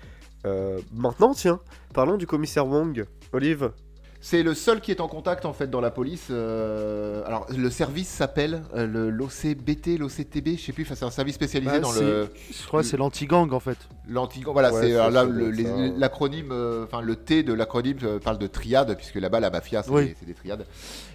Euh, 0.45 0.79
maintenant, 0.93 1.33
tiens, 1.33 1.59
parlons 1.93 2.17
du 2.17 2.27
commissaire 2.27 2.65
Wong. 2.67 3.05
Olive, 3.33 3.71
C'est 4.19 4.43
le 4.43 4.53
seul 4.53 4.81
qui 4.81 4.91
est 4.91 4.99
en 5.01 5.07
contact 5.07 5.45
en 5.45 5.53
fait 5.53 5.67
dans 5.69 5.81
la 5.81 5.89
police. 5.91 6.27
euh, 6.29 7.23
Alors 7.25 7.47
le 7.55 7.69
service 7.69 8.07
s'appelle 8.07 8.61
euh, 8.75 8.85
le 8.87 9.09
l'OCBT, 9.09 9.97
l'OCTB, 9.99 10.57
je 10.57 10.61
sais 10.65 10.73
plus. 10.73 10.83
Enfin, 10.83 10.95
c'est 10.95 11.05
un 11.05 11.11
service 11.11 11.35
spécialisé 11.35 11.71
Bah, 11.73 11.79
dans 11.79 11.91
le 11.91 12.27
Je 12.51 12.67
crois 12.67 12.81
que 12.81 12.87
c'est 12.87 12.97
l'anti-gang 12.97 13.51
en 13.53 13.59
fait. 13.59 13.77
l'anti. 14.07 14.43
Voilà, 14.45 14.71
Ouais, 14.73 14.81
c'est 14.81 14.93
euh, 14.95 15.93
l'acronyme, 15.97 16.51
euh, 16.51 16.83
enfin 16.85 17.01
le 17.01 17.15
T 17.15 17.43
de 17.43 17.53
l'acronyme 17.53 17.97
parle 18.23 18.37
de 18.37 18.47
triade 18.47 18.95
puisque 18.95 19.15
là-bas 19.15 19.39
la 19.39 19.49
mafia 19.49 19.81
c'est 19.83 19.91
Oui. 19.91 20.13
des, 20.25 20.33
triades. 20.33 20.65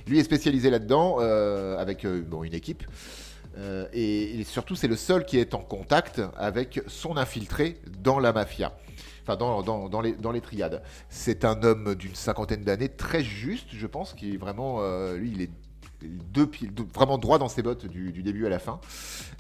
Lui 0.09 0.19
est 0.19 0.25
spécialisé 0.25 0.71
là-dedans 0.71 1.17
euh, 1.21 1.77
avec 1.79 2.05
euh, 2.05 2.23
bon 2.27 2.43
une 2.45 2.55
équipe. 2.55 2.85
Euh, 3.59 3.87
et, 3.95 4.39
et 4.41 4.45
surtout, 4.45 4.75
c'est 4.77 4.87
le 4.89 4.97
seul 4.97 5.25
qui 5.25 5.39
est 5.39 5.55
en 5.55 5.61
contact 5.61 6.21
avec 6.37 6.83
son 6.89 7.17
infiltré 7.17 7.79
dans 8.03 8.19
la 8.19 8.33
mafia. 8.35 8.73
Enfin, 9.27 9.37
dans, 9.37 9.89
dans, 9.89 10.01
les, 10.01 10.13
dans 10.13 10.31
les 10.31 10.41
triades. 10.41 10.83
C'est 11.09 11.45
un 11.45 11.61
homme 11.65 11.97
d'une 11.97 12.15
cinquantaine 12.15 12.63
d'années, 12.63 12.89
très 12.89 13.25
juste, 13.25 13.69
je 13.73 13.87
pense, 13.89 14.15
qui 14.15 14.35
est 14.35 14.37
vraiment. 14.37 14.79
euh, 14.81 15.17
lui, 15.17 15.33
il 15.33 15.43
est 15.43 15.51
deux 16.03 16.47
pieds, 16.47 16.71
vraiment 16.95 17.19
droit 17.19 17.39
dans 17.39 17.49
ses 17.49 17.63
bottes 17.63 17.87
du, 17.87 18.13
du 18.13 18.23
début 18.23 18.47
à 18.47 18.51
la 18.51 18.61
fin. 18.61 18.81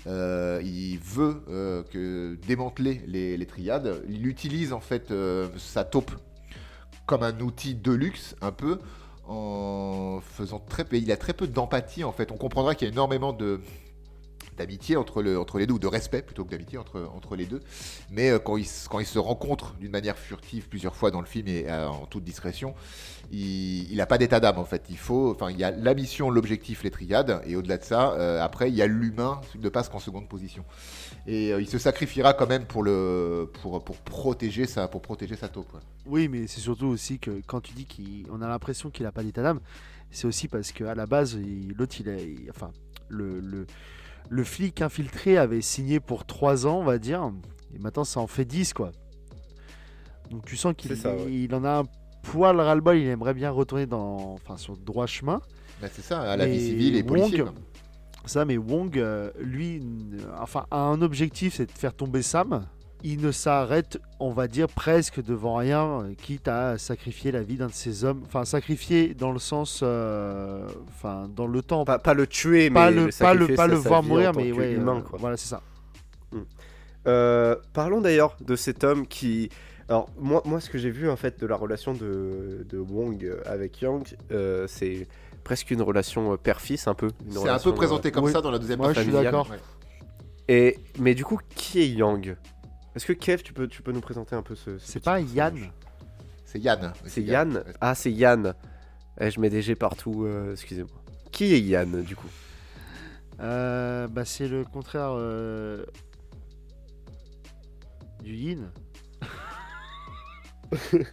Euh, 0.08 0.60
il 0.64 0.98
veut 0.98 1.42
euh, 1.48 2.36
démanteler 2.48 3.00
les, 3.06 3.36
les 3.36 3.46
triades. 3.46 4.02
Il 4.08 4.26
utilise 4.26 4.72
en 4.72 4.80
fait 4.80 5.12
sa 5.56 5.84
taupe 5.84 6.10
comme 7.06 7.22
un 7.22 7.38
outil 7.40 7.76
de 7.76 7.92
luxe, 7.92 8.34
un 8.40 8.50
peu, 8.50 8.80
en 9.28 10.20
faisant 10.20 10.58
très 10.58 10.84
peu. 10.84 10.96
Il 10.96 11.12
a 11.12 11.16
très 11.16 11.34
peu 11.34 11.46
d'empathie 11.46 12.02
en 12.02 12.12
fait. 12.12 12.32
On 12.32 12.36
comprendra 12.36 12.74
qu'il 12.74 12.88
y 12.88 12.90
a 12.90 12.92
énormément 12.92 13.32
de 13.32 13.60
d'amitié 14.56 14.96
entre, 14.96 15.22
le, 15.22 15.38
entre 15.38 15.58
les 15.58 15.66
deux, 15.66 15.74
ou 15.74 15.78
de 15.78 15.86
respect 15.86 16.22
plutôt 16.22 16.44
que 16.44 16.50
d'amitié 16.50 16.78
entre, 16.78 17.36
les 17.36 17.46
deux. 17.46 17.60
Mais 18.10 18.30
euh, 18.30 18.38
quand, 18.38 18.56
ils, 18.56 18.66
se- 18.66 19.18
rencontrent 19.18 19.74
d'une 19.74 19.90
manière 19.92 20.18
furtive 20.18 20.68
plusieurs 20.68 20.96
fois 20.96 21.10
dans 21.10 21.20
le 21.20 21.26
film 21.26 21.48
et 21.48 21.64
euh, 21.68 21.88
en 21.88 22.06
toute 22.06 22.24
discrétion, 22.24 22.74
il 23.32 23.96
n'a 23.96 24.06
pas 24.06 24.18
d'état 24.18 24.40
d'âme 24.40 24.58
en 24.58 24.64
fait. 24.64 24.84
Il 24.90 24.98
faut, 24.98 25.30
enfin, 25.32 25.50
il 25.50 25.58
y 25.58 25.64
a 25.64 25.70
la 25.70 25.94
mission, 25.94 26.30
l'objectif, 26.30 26.82
les 26.84 26.90
triades, 26.90 27.40
et 27.46 27.56
au-delà 27.56 27.78
de 27.78 27.84
ça, 27.84 28.12
euh, 28.12 28.42
après, 28.42 28.68
il 28.70 28.74
y 28.76 28.82
a 28.82 28.86
l'humain 28.86 29.40
qui 29.52 29.58
ne 29.58 29.68
passe 29.68 29.88
qu'en 29.88 29.98
seconde 29.98 30.28
position. 30.28 30.64
Et 31.26 31.48
il 31.50 31.68
se 31.68 31.78
sacrifiera 31.78 32.34
quand 32.34 32.46
même 32.46 32.64
pour, 32.66 32.84
protéger, 34.04 34.66
sa, 34.66 34.86
pour 34.88 35.02
protéger 35.02 35.36
sa 35.36 35.48
taupe. 35.48 35.76
Oui, 36.06 36.28
mais 36.28 36.46
c'est 36.46 36.60
surtout 36.60 36.86
aussi 36.86 37.18
que 37.18 37.42
quand 37.46 37.60
tu 37.60 37.72
dis 37.74 37.86
qu'on 37.86 38.40
a 38.42 38.48
l'impression 38.48 38.90
qu'il 38.90 39.06
a 39.06 39.12
pas 39.12 39.22
d'état 39.24 39.42
d'âme, 39.42 39.60
c'est 40.10 40.26
aussi 40.26 40.46
parce 40.48 40.70
qu'à 40.72 40.94
la 40.94 41.06
base, 41.06 41.36
l'autre, 41.76 41.96
il, 42.00 42.06
il- 42.08 42.50
enfin, 42.50 42.70
le, 43.08 43.40
le 44.28 44.44
flic 44.44 44.82
infiltré 44.82 45.36
avait 45.38 45.60
signé 45.60 46.00
pour 46.00 46.24
3 46.26 46.66
ans, 46.66 46.78
on 46.80 46.84
va 46.84 46.98
dire, 46.98 47.30
et 47.74 47.78
maintenant 47.78 48.04
ça 48.04 48.20
en 48.20 48.26
fait 48.26 48.44
10, 48.44 48.72
quoi. 48.72 48.92
Donc 50.30 50.44
tu 50.44 50.56
sens 50.56 50.74
qu'il 50.76 50.90
C'est 50.90 50.96
ça, 50.96 51.14
ouais. 51.14 51.32
il 51.32 51.54
en 51.54 51.64
a 51.64 51.80
un 51.80 51.84
poil 52.22 52.58
ras-le-bol, 52.60 52.96
il 52.96 53.06
aimerait 53.06 53.34
bien 53.34 53.50
retourner 53.50 53.86
dans, 53.86 54.34
enfin, 54.34 54.56
sur 54.56 54.72
le 54.74 54.80
droit 54.80 55.06
chemin. 55.06 55.40
Ben, 55.80 55.88
c'est 55.92 56.02
ça, 56.02 56.20
à 56.22 56.36
la 56.36 56.46
Et 56.48 56.52
vie 56.52 56.60
civile 56.66 56.96
et 56.96 57.02
Wong, 57.02 57.08
policier. 57.20 57.42
quoi. 57.42 57.52
Ça, 58.24 58.44
mais 58.44 58.56
Wong, 58.56 58.98
euh, 58.98 59.30
lui, 59.38 59.80
enfin, 60.40 60.66
a 60.72 60.78
un 60.80 61.00
objectif, 61.02 61.54
c'est 61.54 61.66
de 61.66 61.70
faire 61.72 61.94
tomber 61.94 62.22
Sam. 62.22 62.66
Il 63.04 63.20
ne 63.20 63.30
s'arrête, 63.30 64.00
on 64.18 64.32
va 64.32 64.48
dire, 64.48 64.66
presque 64.68 65.22
devant 65.22 65.56
rien, 65.56 66.00
euh, 66.00 66.14
quitte 66.14 66.48
à 66.48 66.76
sacrifier 66.78 67.30
la 67.30 67.42
vie 67.42 67.56
d'un 67.56 67.66
de 67.68 67.72
ses 67.72 68.04
hommes. 68.04 68.22
Enfin, 68.26 68.44
sacrifier 68.44 69.14
dans 69.14 69.30
le 69.32 69.38
sens, 69.38 69.80
euh, 69.82 70.66
enfin, 70.88 71.28
dans 71.36 71.46
le 71.46 71.62
temps. 71.62 71.84
Pas, 71.84 71.98
pas 71.98 72.14
le 72.14 72.26
tuer, 72.26 72.70
pas 72.70 72.90
mais 72.90 72.96
le, 72.96 73.08
pas 73.18 73.34
le, 73.34 73.46
pas 73.48 73.56
sa- 73.56 73.66
le 73.68 73.74
voir 73.76 74.02
mourir, 74.02 74.32
mais 74.34 74.50
ouais, 74.50 74.74
qu'humain, 74.74 74.96
euh, 74.98 75.00
quoi. 75.02 75.18
voilà, 75.20 75.36
c'est 75.36 75.48
ça. 75.48 75.62
Euh, 77.06 77.54
parlons 77.72 78.00
d'ailleurs 78.00 78.36
de 78.40 78.56
cet 78.56 78.82
homme 78.82 79.06
qui. 79.06 79.50
Alors, 79.88 80.08
moi, 80.18 80.42
moi 80.44 80.60
ce 80.60 80.68
que 80.68 80.78
j'ai 80.78 80.90
vu 80.90 81.08
en 81.08 81.14
fait 81.16 81.38
de 81.40 81.46
la 81.46 81.54
relation 81.54 81.92
de, 81.92 82.66
de 82.68 82.78
Wong 82.78 83.30
avec 83.44 83.80
Yang, 83.80 84.16
euh, 84.32 84.66
c'est 84.66 85.06
presque 85.44 85.70
une 85.70 85.82
relation 85.82 86.36
père-fils, 86.36 86.88
un 86.88 86.94
peu. 86.94 87.10
C'est 87.30 87.48
un 87.48 87.58
peu 87.60 87.72
présenté 87.74 88.10
comme 88.10 88.24
oui. 88.24 88.32
ça 88.32 88.40
dans 88.40 88.50
la 88.50 88.58
deuxième 88.58 88.78
Moi, 88.78 88.88
je 88.88 88.94
partie. 88.94 89.10
suis 89.10 89.22
d'accord. 89.22 89.48
Ouais. 89.48 89.58
Et, 90.48 90.78
mais 90.98 91.14
du 91.14 91.24
coup, 91.24 91.38
qui 91.54 91.80
est 91.80 91.88
Yang? 91.88 92.36
Est-ce 92.96 93.06
que 93.06 93.12
Kev, 93.12 93.42
tu 93.42 93.52
peux, 93.52 93.68
tu 93.68 93.82
peux 93.82 93.92
nous 93.92 94.00
présenter 94.00 94.34
un 94.34 94.42
peu 94.42 94.54
ce. 94.54 94.78
ce 94.78 94.86
C'est 94.92 95.04
pas 95.04 95.20
personnage 95.20 95.36
Yann. 95.36 95.70
C'est 96.46 96.58
Yann. 96.58 96.94
C'est 97.04 97.22
Yann 97.22 97.62
Ah, 97.80 97.94
c'est 97.94 98.10
Yann. 98.10 98.54
Eh, 99.20 99.30
je 99.30 99.38
mets 99.38 99.50
des 99.50 99.60
G 99.60 99.74
partout, 99.74 100.24
euh, 100.24 100.52
excusez-moi. 100.52 101.02
Qui 101.30 101.52
est 101.52 101.60
Yann, 101.60 102.02
du 102.02 102.16
coup? 102.16 102.30
Euh, 103.40 104.08
bah, 104.08 104.24
c'est 104.24 104.48
le 104.48 104.64
contraire 104.64 105.10
euh, 105.12 105.84
du 108.22 108.34
Yin. 108.34 108.70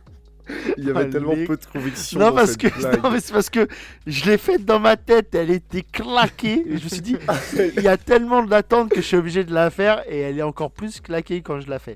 Il 0.77 0.85
y 0.85 0.89
avait 0.89 1.01
Allez. 1.01 1.09
tellement 1.09 1.35
peu 1.45 1.57
de 1.57 1.65
conviction. 1.71 2.19
Non 2.19 2.29
dans 2.29 2.35
parce 2.35 2.51
cette 2.51 2.61
que 2.61 2.67
blague. 2.79 3.03
non, 3.03 3.11
mais 3.11 3.19
c'est 3.19 3.33
parce 3.33 3.49
que 3.49 3.67
je 4.07 4.25
l'ai 4.25 4.37
faite 4.37 4.65
dans 4.65 4.79
ma 4.79 4.97
tête, 4.97 5.33
elle 5.35 5.51
était 5.51 5.81
claquée. 5.83 6.63
Et 6.67 6.77
je 6.77 6.83
me 6.83 6.89
suis 6.89 7.01
dit, 7.01 7.15
il 7.77 7.83
y 7.83 7.87
a 7.87 7.97
tellement 7.97 8.43
d'attentes 8.43 8.89
que 8.89 8.97
je 9.01 9.05
suis 9.07 9.17
obligé 9.17 9.43
de 9.43 9.53
la 9.53 9.69
faire 9.69 10.03
et 10.09 10.19
elle 10.19 10.37
est 10.39 10.43
encore 10.43 10.71
plus 10.71 10.99
claquée 11.01 11.41
quand 11.41 11.59
je 11.59 11.69
la 11.69 11.79
fais. 11.79 11.95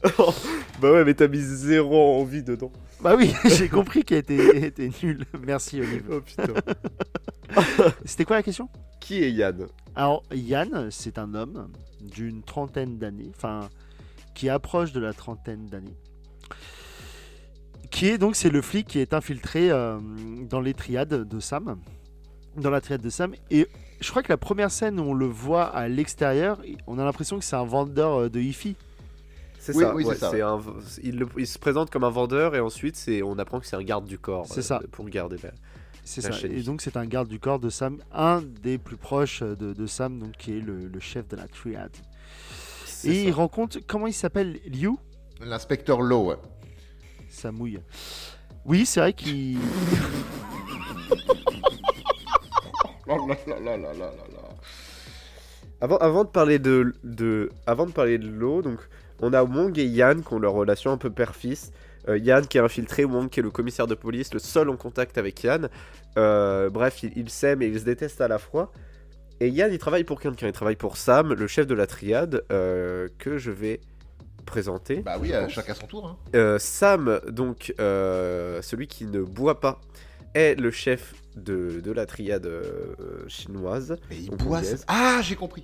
bah 0.82 0.92
ouais, 0.92 1.04
mais 1.06 1.14
t'as 1.14 1.28
mis 1.28 1.40
zéro 1.42 2.20
envie 2.20 2.44
dedans. 2.44 2.72
Bah 3.02 3.16
oui, 3.16 3.34
j'ai 3.46 3.70
compris 3.70 4.04
qu'elle 4.04 4.20
était, 4.20 4.58
était 4.66 4.90
nulle. 5.04 5.24
Merci 5.46 5.80
Olive. 5.82 6.04
Oh 6.12 6.22
putain. 6.22 6.54
C'était 8.06 8.26
quoi 8.26 8.38
la 8.38 8.44
question? 8.44 8.70
Qui 9.00 9.24
est 9.24 9.32
Yann? 9.32 9.68
Alors 9.96 10.24
Yann, 10.34 10.90
c'est 10.92 11.18
un 11.18 11.34
homme 11.34 11.70
d'une 12.02 12.42
trentaine 12.44 12.98
d'années, 12.98 13.32
enfin 13.36 13.70
qui 14.34 14.50
approche 14.50 14.92
de 14.92 15.00
la 15.00 15.14
trentaine 15.14 15.66
d'années. 15.68 15.98
Qui 17.92 18.08
est 18.10 18.18
donc 18.18 18.36
c'est 18.36 18.50
le 18.50 18.62
flic 18.62 18.88
qui 18.88 19.00
est 19.00 19.14
infiltré 19.14 19.72
euh, 19.72 19.98
dans 20.50 20.60
les 20.60 20.74
triades 20.74 21.28
de 21.28 21.40
Sam, 21.40 21.78
dans 22.56 22.70
la 22.70 22.82
triade 22.82 23.02
de 23.02 23.10
Sam. 23.10 23.34
Et 23.50 23.68
je 24.02 24.10
crois 24.10 24.22
que 24.24 24.30
la 24.32 24.38
première 24.38 24.72
scène 24.72 25.00
où 25.00 25.04
on 25.04 25.14
le 25.14 25.26
voit 25.26 25.66
à 25.66 25.88
l'extérieur, 25.88 26.62
on 26.86 27.00
a 27.00 27.06
l'impression 27.06 27.40
que 27.40 27.46
c'est 27.46 27.56
un 27.56 27.66
vendeur 27.66 28.22
euh, 28.24 28.30
de 28.30 28.40
hi-fi. 28.40 28.76
C'est 29.60 29.76
Oui, 29.76 29.84
ça, 29.84 29.96
oui, 29.96 30.04
c'est 30.04 30.10
ouais, 30.10 30.16
ça, 30.40 30.48
un- 30.50 30.62
il, 31.04 31.18
le- 31.18 31.28
il 31.38 31.48
se 31.48 31.58
présente 31.60 31.90
comme 31.90 32.04
un 32.04 32.10
vendeur 32.10 32.56
et 32.56 32.60
ensuite 32.60 32.96
c'est, 32.96 33.22
on 33.24 33.38
apprend 33.40 33.60
que 33.60 33.66
c'est 33.66 33.76
un 33.76 33.84
garde 33.84 34.06
du 34.06 34.18
corps. 34.20 34.46
C'est 34.48 34.60
euh, 34.60 34.64
ça. 34.64 34.82
Pour 34.92 35.06
garder 35.10 35.38
la... 35.44 35.52
C'est 36.04 36.22
ça. 36.22 36.32
chaîne 36.32 36.54
Et 36.54 36.62
donc 36.62 36.82
c'est 36.82 36.96
un 36.96 37.06
garde 37.06 37.28
du 37.28 37.38
corps 37.40 37.60
de 37.60 37.70
Sam, 37.70 37.98
un 38.14 38.42
des 38.42 38.78
plus 38.78 38.96
proches 38.96 39.42
de, 39.44 39.74
de 39.74 39.86
Sam, 39.88 40.20
donc 40.20 40.32
qui 40.38 40.58
est 40.58 40.62
le, 40.62 40.88
le 40.88 41.00
chef 41.00 41.28
de 41.28 41.36
la 41.36 41.48
triade. 41.48 41.92
Et 43.04 43.24
il 43.26 43.32
rencontre 43.32 43.80
comment 43.86 44.08
il 44.08 44.14
s'appelle? 44.14 44.60
Liu? 44.68 44.92
L'inspecteur 45.42 46.02
Lowe. 46.02 46.36
Ça 47.38 47.52
mouille. 47.52 47.80
Oui, 48.66 48.84
c'est 48.88 49.00
vrai 49.00 49.14
qu'il. 49.14 49.60
Là 53.08 53.16
là 53.16 53.38
là 53.48 53.60
là 53.60 53.78
là 53.78 53.94
là 53.94 54.10
là. 54.34 54.50
Avant, 55.80 55.98
avant 55.98 56.24
de 56.24 56.30
parler 56.30 56.58
de, 56.58 56.94
de, 57.04 57.52
avant 57.68 57.86
de 57.86 57.92
parler 57.92 58.18
de 58.18 58.28
l'eau, 58.28 58.64
donc 58.64 58.80
on 59.22 59.32
a 59.34 59.44
Wong 59.44 59.78
et 59.78 59.86
Yann 59.86 60.24
qui 60.24 60.34
ont 60.34 60.40
leur 60.40 60.54
relation 60.54 60.92
un 60.92 60.98
peu 60.98 61.12
père-fils. 61.12 61.72
Euh, 62.10 62.18
Yann 62.18 62.48
qui 62.48 62.58
est 62.58 62.62
infiltré, 62.62 63.06
Wong 63.06 63.30
qui 63.30 63.40
est 63.40 63.44
le 63.44 63.52
commissaire 63.52 63.86
de 63.86 63.94
police, 63.94 64.34
le 64.34 64.40
seul 64.40 64.68
en 64.70 64.76
contact 64.76 65.20
avec 65.20 65.44
Yann. 65.44 65.70
Euh, 66.18 66.72
bref, 66.72 67.04
ils 67.04 67.16
ils 67.16 67.30
s'aiment 67.30 67.62
et 67.62 67.68
ils 67.68 67.80
se 67.80 67.86
détestent 67.86 68.20
à 68.22 68.28
la 68.28 68.40
fois. 68.40 68.74
Et 69.40 69.50
Yann, 69.50 69.72
il 69.72 69.78
travaille 69.78 70.04
pour 70.04 70.20
quelqu'un. 70.20 70.48
Il 70.48 70.54
travaille 70.54 70.76
pour 70.76 70.98
Sam, 70.98 71.34
le 71.34 71.48
chef 71.48 71.68
de 71.68 71.76
la 71.76 71.86
triade, 71.86 72.44
euh, 72.52 73.08
que 73.20 73.38
je 73.38 73.52
vais 73.52 73.80
présenter. 74.48 74.98
Bah 75.02 75.18
oui, 75.22 75.32
pense. 75.32 75.52
chacun 75.52 75.76
son 75.76 75.86
tour. 75.86 76.08
Hein. 76.08 76.18
Euh, 76.36 76.58
Sam, 76.58 77.20
donc 77.30 77.74
euh, 77.80 78.62
celui 78.64 78.88
qui 78.88 79.06
ne 79.06 79.22
boit 79.22 79.60
pas, 79.60 79.80
est 80.34 80.56
le 80.60 80.72
chef 80.72 81.14
de, 81.36 81.80
de 81.82 81.92
la 81.92 82.08
triade 82.08 82.48
euh, 82.48 82.96
chinoise. 83.28 83.96
Mais 84.10 84.18
il 84.18 84.32
boit. 84.32 84.62
Ah, 84.88 85.20
j'ai 85.22 85.36
compris. 85.36 85.64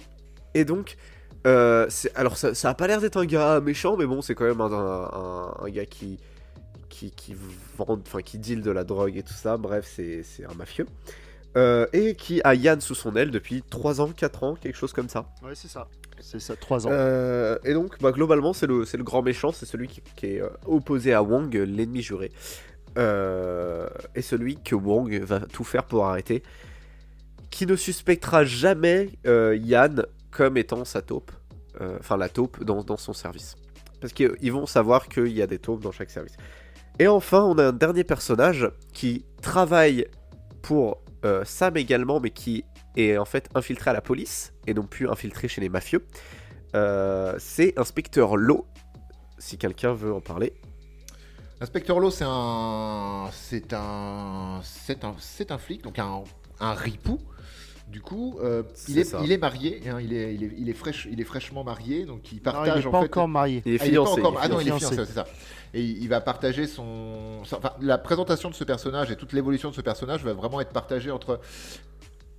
Et 0.54 0.66
donc, 0.66 0.98
euh, 1.48 1.90
alors 2.16 2.38
ça, 2.38 2.54
ça 2.54 2.70
a 2.70 2.74
pas 2.76 2.86
l'air 2.88 3.02
d'être 3.02 3.18
un 3.18 3.26
gars 3.26 3.60
méchant, 3.60 3.98
mais 3.98 4.06
bon, 4.06 4.22
c'est 4.22 4.36
quand 4.36 4.46
même 4.46 4.62
un, 4.62 4.72
un- 4.72 5.66
un 5.66 5.70
gars 5.70 5.86
qui, 5.88 6.20
qui, 6.90 7.10
qui 7.12 7.36
vend, 7.78 8.00
enfin 8.06 8.22
qui 8.22 8.38
deal 8.38 8.62
de 8.62 8.70
la 8.72 8.84
drogue 8.84 9.18
et 9.18 9.24
tout 9.24 9.34
ça. 9.34 9.58
Bref, 9.58 9.92
c'est 9.96 10.22
c'est 10.24 10.46
un 10.46 10.54
mafieux. 10.54 10.86
Euh, 11.56 11.86
et 11.94 12.16
qui 12.16 12.42
a 12.44 12.56
Yann 12.56 12.82
sous 12.82 12.96
son 12.96 13.16
aile 13.16 13.30
depuis 13.30 13.64
3 13.70 14.02
ans, 14.02 14.10
4 14.10 14.44
ans, 14.44 14.56
quelque 14.56 14.76
chose 14.76 14.94
comme 14.94 15.10
ça. 15.10 15.26
Ouais, 15.44 15.54
c'est 15.54 15.68
ça. 15.68 15.88
C'est 16.20 16.40
ça, 16.40 16.56
3 16.56 16.88
ans. 16.88 16.90
Euh, 16.92 17.58
et 17.64 17.74
donc, 17.74 18.00
bah, 18.02 18.12
globalement, 18.12 18.54
c'est 18.54 18.66
le, 18.66 18.86
grand 19.04 19.22
méchant, 19.22 19.52
c'est 19.52 19.66
celui 19.66 19.88
qui, 19.88 20.02
qui 20.16 20.26
est 20.26 20.42
euh, 20.42 20.50
opposé 20.66 21.14
à 21.14 21.22
Wong, 21.22 21.54
l'ennemi 21.54 22.02
juré. 22.02 22.32
Et 22.96 24.22
celui 24.22 24.58
que 24.58 24.76
Wong 24.76 25.20
va 25.22 25.42
tout 25.42 25.64
faire 25.64 25.84
pour 25.84 26.06
arrêter. 26.06 26.44
Qui 27.50 27.68
ne 27.68 27.76
suspectera 27.76 28.46
jamais 28.46 29.10
Yann 29.26 30.06
comme 30.32 30.58
étant 30.58 30.86
sa 30.86 31.02
taupe. 31.02 31.32
Enfin, 32.00 32.18
la 32.18 32.30
taupe 32.30 32.64
dans, 32.64 32.84
dans 32.84 32.98
son 32.98 33.14
service. 33.14 33.56
Parce 34.00 34.14
qu'ils 34.14 34.52
vont 34.52 34.66
savoir 34.66 35.08
qu'il 35.08 35.30
y 35.30 35.42
a 35.42 35.48
des 35.48 35.60
taupes 35.60 35.82
dans 35.82 35.92
chaque 35.92 36.12
service. 36.12 36.36
Et 37.00 37.08
enfin, 37.08 37.44
on 37.44 37.58
a 37.58 37.68
un 37.68 37.74
dernier 37.74 38.04
personnage 38.04 38.70
qui 38.94 39.26
travaille 39.42 40.08
pour 40.62 41.03
euh, 41.26 41.44
Sam 41.46 41.78
également, 41.78 42.20
mais 42.20 42.30
qui 42.32 42.64
est 42.96 43.18
en 43.18 43.26
fait 43.26 43.50
infiltré 43.56 43.90
à 43.90 43.94
la 43.94 44.02
police 44.02 44.54
et 44.68 44.74
non 44.74 44.84
plus 44.84 45.10
infiltré 45.10 45.48
chez 45.48 45.62
les 45.62 45.70
mafieux. 45.70 46.06
Euh, 46.76 47.36
c'est 47.40 47.78
Inspecteur 47.78 48.36
Lowe, 48.36 48.66
si 49.38 49.58
quelqu'un 49.58 49.94
veut 49.94 50.14
en 50.14 50.22
parler. 50.22 50.54
L'inspecteur 51.60 52.00
Lowe, 52.00 52.12
c'est 52.12 52.26
un, 52.28 53.30
c'est 53.32 53.74
un, 53.74 54.60
c'est 54.64 55.04
un, 55.06 55.16
c'est 55.20 55.52
un 55.52 55.58
flic, 55.58 55.84
donc 55.84 56.00
un, 56.00 56.24
un 56.60 56.74
ripou. 56.74 57.20
Du 57.88 58.02
coup, 58.02 58.40
euh, 58.42 58.64
il, 58.88 58.98
est, 58.98 59.14
il 59.24 59.32
est 59.32 59.38
marié, 59.38 59.82
hein, 59.88 60.00
il, 60.02 60.14
est, 60.14 60.34
il, 60.34 60.44
est, 60.46 60.52
il, 60.58 60.70
est 60.70 60.74
fraîche, 60.74 61.08
il 61.12 61.22
est 61.22 61.26
fraîchement 61.26 61.64
marié, 61.64 62.06
donc 62.06 62.32
il 62.32 62.38
Non, 62.38 62.42
partage 62.44 62.76
il 62.78 62.80
n'est 62.82 62.88
en 62.88 62.92
pas 62.92 63.00
fait. 63.02 63.06
encore 63.06 63.28
marié. 63.28 63.62
Il 63.66 63.74
est 63.76 63.78
Ah, 63.82 63.86
il 63.86 63.94
est 63.94 63.98
pas 63.98 64.06
fiancé. 64.06 64.22
encore- 64.22 64.34
est 64.34 64.38
Ah 64.42 64.48
non, 64.48 64.60
il 64.62 64.68
est 64.68 64.78
fiancé, 64.80 64.96
c'est 64.96 65.06
ça. 65.14 65.26
Et 65.76 65.82
il, 65.84 66.08
va 66.08 66.22
partager 66.22 66.68
son. 66.68 67.44
son- 67.46 67.56
Enfin, 67.58 67.72
la 67.82 67.98
présentation 67.98 68.50
de 68.50 68.54
ce 68.56 68.64
personnage 68.64 69.10
et 69.12 69.16
toute 69.16 69.34
l'évolution 69.34 69.70
de 69.72 69.76
ce 69.76 69.82
personnage 69.82 70.24
va 70.24 70.34
vraiment 70.34 70.62
être 70.62 70.72
partagée 70.72 71.10
entre 71.12 71.40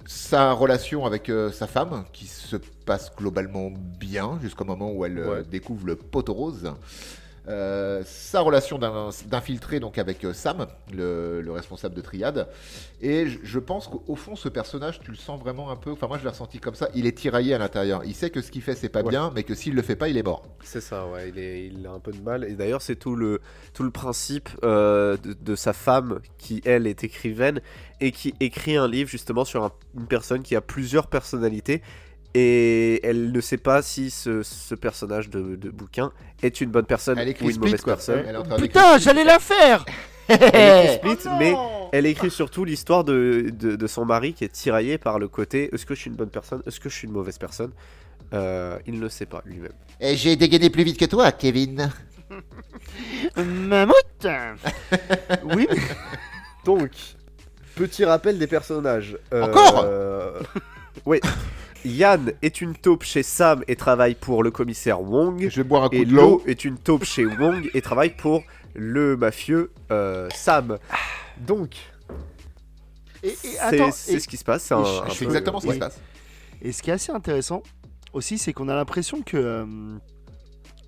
sa 0.07 0.53
relation 0.53 1.07
avec 1.07 1.29
euh, 1.31 1.51
sa 1.51 1.67
femme, 1.67 2.05
qui 2.13 2.27
se 2.27 2.57
passe 2.85 3.11
globalement 3.17 3.71
bien 3.99 4.39
jusqu'au 4.43 4.65
moment 4.65 4.93
où 4.93 5.05
elle 5.05 5.19
euh, 5.19 5.37
Ouais. 5.39 5.43
découvre 5.45 5.87
le 5.87 5.97
poteau 5.97 6.35
rose. 6.35 6.73
Euh, 7.47 8.03
sa 8.07 8.41
relation 8.41 8.79
d'in- 8.79 9.11
d'infiltré 9.27 9.79
donc 9.79 9.99
avec 9.99 10.25
euh, 10.25 10.33
Sam, 10.33 10.67
le, 10.95 11.43
le 11.43 11.53
responsable 11.53 11.95
de 11.95 12.01
Triade. 12.01 12.49
Et 13.03 13.27
je, 13.29 13.39
je 13.43 13.59
pense 13.59 13.87
qu'au 13.87 14.17
fond, 14.17 14.35
ce 14.35 14.49
personnage, 14.49 14.99
tu 15.01 15.11
le 15.11 15.17
sens 15.19 15.39
vraiment 15.39 15.71
un 15.71 15.77
peu. 15.77 15.91
Enfin, 15.93 16.07
moi, 16.07 16.17
je 16.17 16.23
l'ai 16.25 16.31
ressenti 16.31 16.59
comme 16.59 16.75
ça. 16.75 16.89
Il 16.95 17.07
est 17.07 17.17
tiraillé 17.19 17.53
à 17.53 17.59
l'intérieur. 17.59 18.03
Il 18.07 18.15
sait 18.15 18.31
que 18.31 18.41
ce 18.41 18.51
qu'il 18.51 18.63
fait, 18.63 18.75
c'est 18.75 18.89
pas 18.89 19.03
Ouais. 19.03 19.11
bien, 19.11 19.31
mais 19.35 19.43
que 19.43 19.55
s'il 19.55 19.75
le 19.75 19.83
fait 19.83 19.95
pas, 19.97 20.09
il 20.09 20.17
est 20.17 20.23
mort. 20.23 20.43
C'est 20.63 20.81
ça, 20.81 21.07
ouais, 21.07 21.29
il, 21.29 21.39
est, 21.39 21.67
il 21.67 21.87
a 21.87 21.91
un 21.91 21.99
peu 22.01 22.13
de 22.13 22.23
mal. 22.23 22.45
Et 22.45 22.55
d'ailleurs, 22.55 22.81
c'est 22.81 22.97
tout 22.97 23.15
le, 23.15 23.43
tout 23.75 23.83
le 23.83 23.91
principe 23.91 24.49
euh, 24.65 25.19
de, 25.19 25.35
de 25.35 25.55
sa 25.55 25.75
femme, 25.75 26.21
qui 26.39 26.63
elle 26.65 26.87
est 26.87 27.05
écrivaine, 27.05 27.61
et 28.01 28.11
qui 28.11 28.35
écrit 28.41 28.77
un 28.77 28.89
livre 28.89 29.11
justement 29.11 29.45
sur 29.45 29.65
un- 29.65 29.73
une 29.99 30.07
personne 30.07 30.43
qui 30.43 30.57
a 30.57 30.63
plusieurs 30.63 31.09
personnalités. 31.09 31.83
Et 32.37 33.07
elle 33.07 33.31
ne 33.31 33.41
sait 33.41 33.59
pas 33.59 33.81
si 33.83 34.11
ce, 34.11 34.43
ce 34.43 34.75
personnage 34.75 35.31
de, 35.31 35.55
de 35.55 35.71
bouquin 35.71 36.13
est 36.43 36.61
une 36.61 36.71
bonne 36.71 36.85
personne 36.85 37.17
Elle 37.17 37.29
ou 37.29 37.45
une 37.45 37.53
Split, 37.53 37.59
mauvaise 37.59 37.81
quoi. 37.83 37.93
personne. 37.95 38.25
Elle 38.27 38.35
est 38.35 38.39
en 38.39 38.43
train 38.43 38.57
d'écrire 38.57 38.83
Putain, 38.83 38.99
j'allais 38.99 39.23
la 39.25 39.39
faire 39.39 39.85
Elle 40.29 40.87
écrit 40.87 40.95
Split, 41.15 41.19
Oh 41.27 41.37
mais 41.39 41.55
elle 41.93 42.07
écrit 42.07 42.31
surtout 42.33 42.65
l'histoire 42.65 43.05
de, 43.05 43.51
de, 43.53 43.77
de 43.77 43.87
son 43.87 44.05
mari 44.05 44.35
qui 44.35 44.43
est 44.45 44.49
tiraillé 44.53 44.99
par 44.99 45.21
le 45.21 45.29
côté 45.29 45.71
est-ce 45.73 45.87
que 45.87 45.95
je 45.95 46.01
suis 46.01 46.11
une 46.11 46.17
bonne 46.17 46.29
personne, 46.31 46.61
est-ce 46.67 46.81
que 46.81 46.89
je 46.89 46.95
suis 46.97 47.07
une 47.07 47.13
mauvaise 47.15 47.39
personne? 47.39 47.71
Euh, 48.33 48.79
Il 48.87 48.95
ne 48.95 49.01
le 49.01 49.09
sait 49.11 49.27
pas 49.27 49.43
lui-même. 49.45 49.71
Et 50.01 50.17
j'ai 50.17 50.35
dégainé 50.35 50.71
plus 50.71 50.83
vite 50.83 50.99
que 50.99 51.05
toi, 51.05 51.31
Kevin. 51.31 51.89
Mammouth 53.37 54.27
Oui, 55.45 55.69
Donc, 56.65 56.91
petit 57.77 58.05
rappel 58.05 58.39
des 58.39 58.47
personnages. 58.49 59.17
Euh, 59.33 59.43
Encore? 59.45 59.87
Oui. 61.07 61.21
Yann 61.85 62.33
est 62.43 62.61
une 62.61 62.75
taupe 62.75 63.05
chez 63.05 63.23
Sam 63.23 63.63
et 63.69 63.77
travaille 63.77 64.15
pour 64.15 64.43
le 64.43 64.51
commissaire 64.51 65.01
Wong. 65.03 65.49
Je 65.51 65.57
vais 65.57 65.65
boire 65.69 65.85
un 65.85 65.89
coup 65.89 65.95
Et 65.97 66.05
de 66.05 66.15
l'eau. 66.15 66.43
Est 66.47 66.65
une 66.65 66.79
taupe 66.79 67.05
chez 67.05 67.27
Wong 67.27 67.69
et 67.75 67.83
travaille 67.83 68.11
pour 68.17 68.43
le 68.75 69.17
mafieux 69.17 69.71
euh, 69.91 70.29
Sam. 70.35 70.79
Donc, 71.47 71.77
et, 73.23 73.29
et 73.29 73.35
c'est 73.35 73.59
attends, 73.61 73.91
c'est 73.93 74.13
et- 74.15 74.21
ce 74.21 74.29
qui 74.29 74.37
se 74.37 74.45
passe. 74.45 74.63
c'est 74.65 74.75
un- 74.75 74.85
je- 74.85 75.01
un 75.03 75.09
Je 75.09 75.13
fais 75.15 75.19
peu- 75.25 75.31
exactement 75.31 75.59
ce 75.61 75.65
qui 75.65 75.69
ouais. 75.71 75.75
se 75.75 75.81
passe. 75.81 76.01
Et 76.63 76.73
ce 76.73 76.83
qui 76.83 76.91
est 76.91 76.95
assez 76.95 77.13
intéressant 77.13 77.63
aussi, 78.13 78.39
c'est 78.39 78.53
qu'on 78.53 78.69
a 78.69 78.75
l'impression 78.75 79.21
que, 79.23 79.37
euh, 79.37 79.67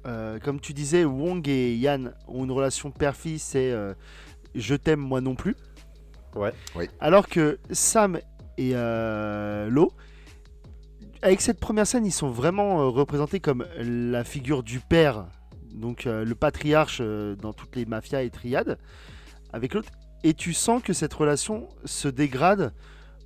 euh, 0.07 0.39
comme 0.39 0.61
tu 0.61 0.73
disais, 0.73 1.05
Wong 1.05 1.47
et 1.49 1.75
Yann 1.75 2.15
ont 2.29 2.45
une 2.45 2.53
relation 2.53 2.91
père-fils 2.91 3.55
et 3.55 3.71
euh, 3.73 3.93
je 4.55 4.75
t'aime 4.75 5.01
moi 5.01 5.21
non 5.21 5.35
plus. 5.35 5.57
Ouais. 6.35 6.53
Oui. 6.75 6.89
Alors 7.01 7.29
que 7.29 7.59
Sam 7.71 8.19
et 8.59 8.71
euh, 8.75 9.69
Lo, 9.69 9.93
avec 11.23 11.41
cette 11.41 11.61
première 11.61 11.87
scène, 11.87 12.07
ils 12.07 12.13
sont 12.13 12.31
vraiment 12.31 12.81
euh, 12.81 12.89
représentés 12.89 13.41
comme 13.41 13.67
la 13.79 14.25
figure 14.25 14.63
du 14.63 14.81
père, 14.81 15.27
donc 15.73 16.07
euh, 16.07 16.25
le 16.25 16.35
patriarche 16.35 16.99
euh, 17.01 17.35
dans 17.37 17.53
toutes 17.53 17.77
les 17.77 17.87
mafias 17.87 18.23
et 18.23 18.31
triades, 18.31 18.79
avec 19.53 19.75
l'autre. 19.75 19.91
Et 20.25 20.35
tu 20.35 20.53
sens 20.53 20.83
que 20.83 20.93
cette 20.93 21.15
relation 21.15 21.69
se 21.85 22.09
dégrade 22.09 22.73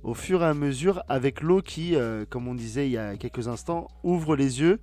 au 0.03 0.13
fur 0.13 0.41
et 0.43 0.45
à 0.45 0.53
mesure 0.53 1.03
avec 1.09 1.41
Lo 1.41 1.61
qui, 1.61 1.95
comme 2.29 2.47
on 2.47 2.55
disait 2.55 2.87
il 2.87 2.91
y 2.91 2.97
a 2.97 3.15
quelques 3.17 3.47
instants, 3.47 3.87
ouvre 4.03 4.35
les 4.35 4.59
yeux 4.59 4.79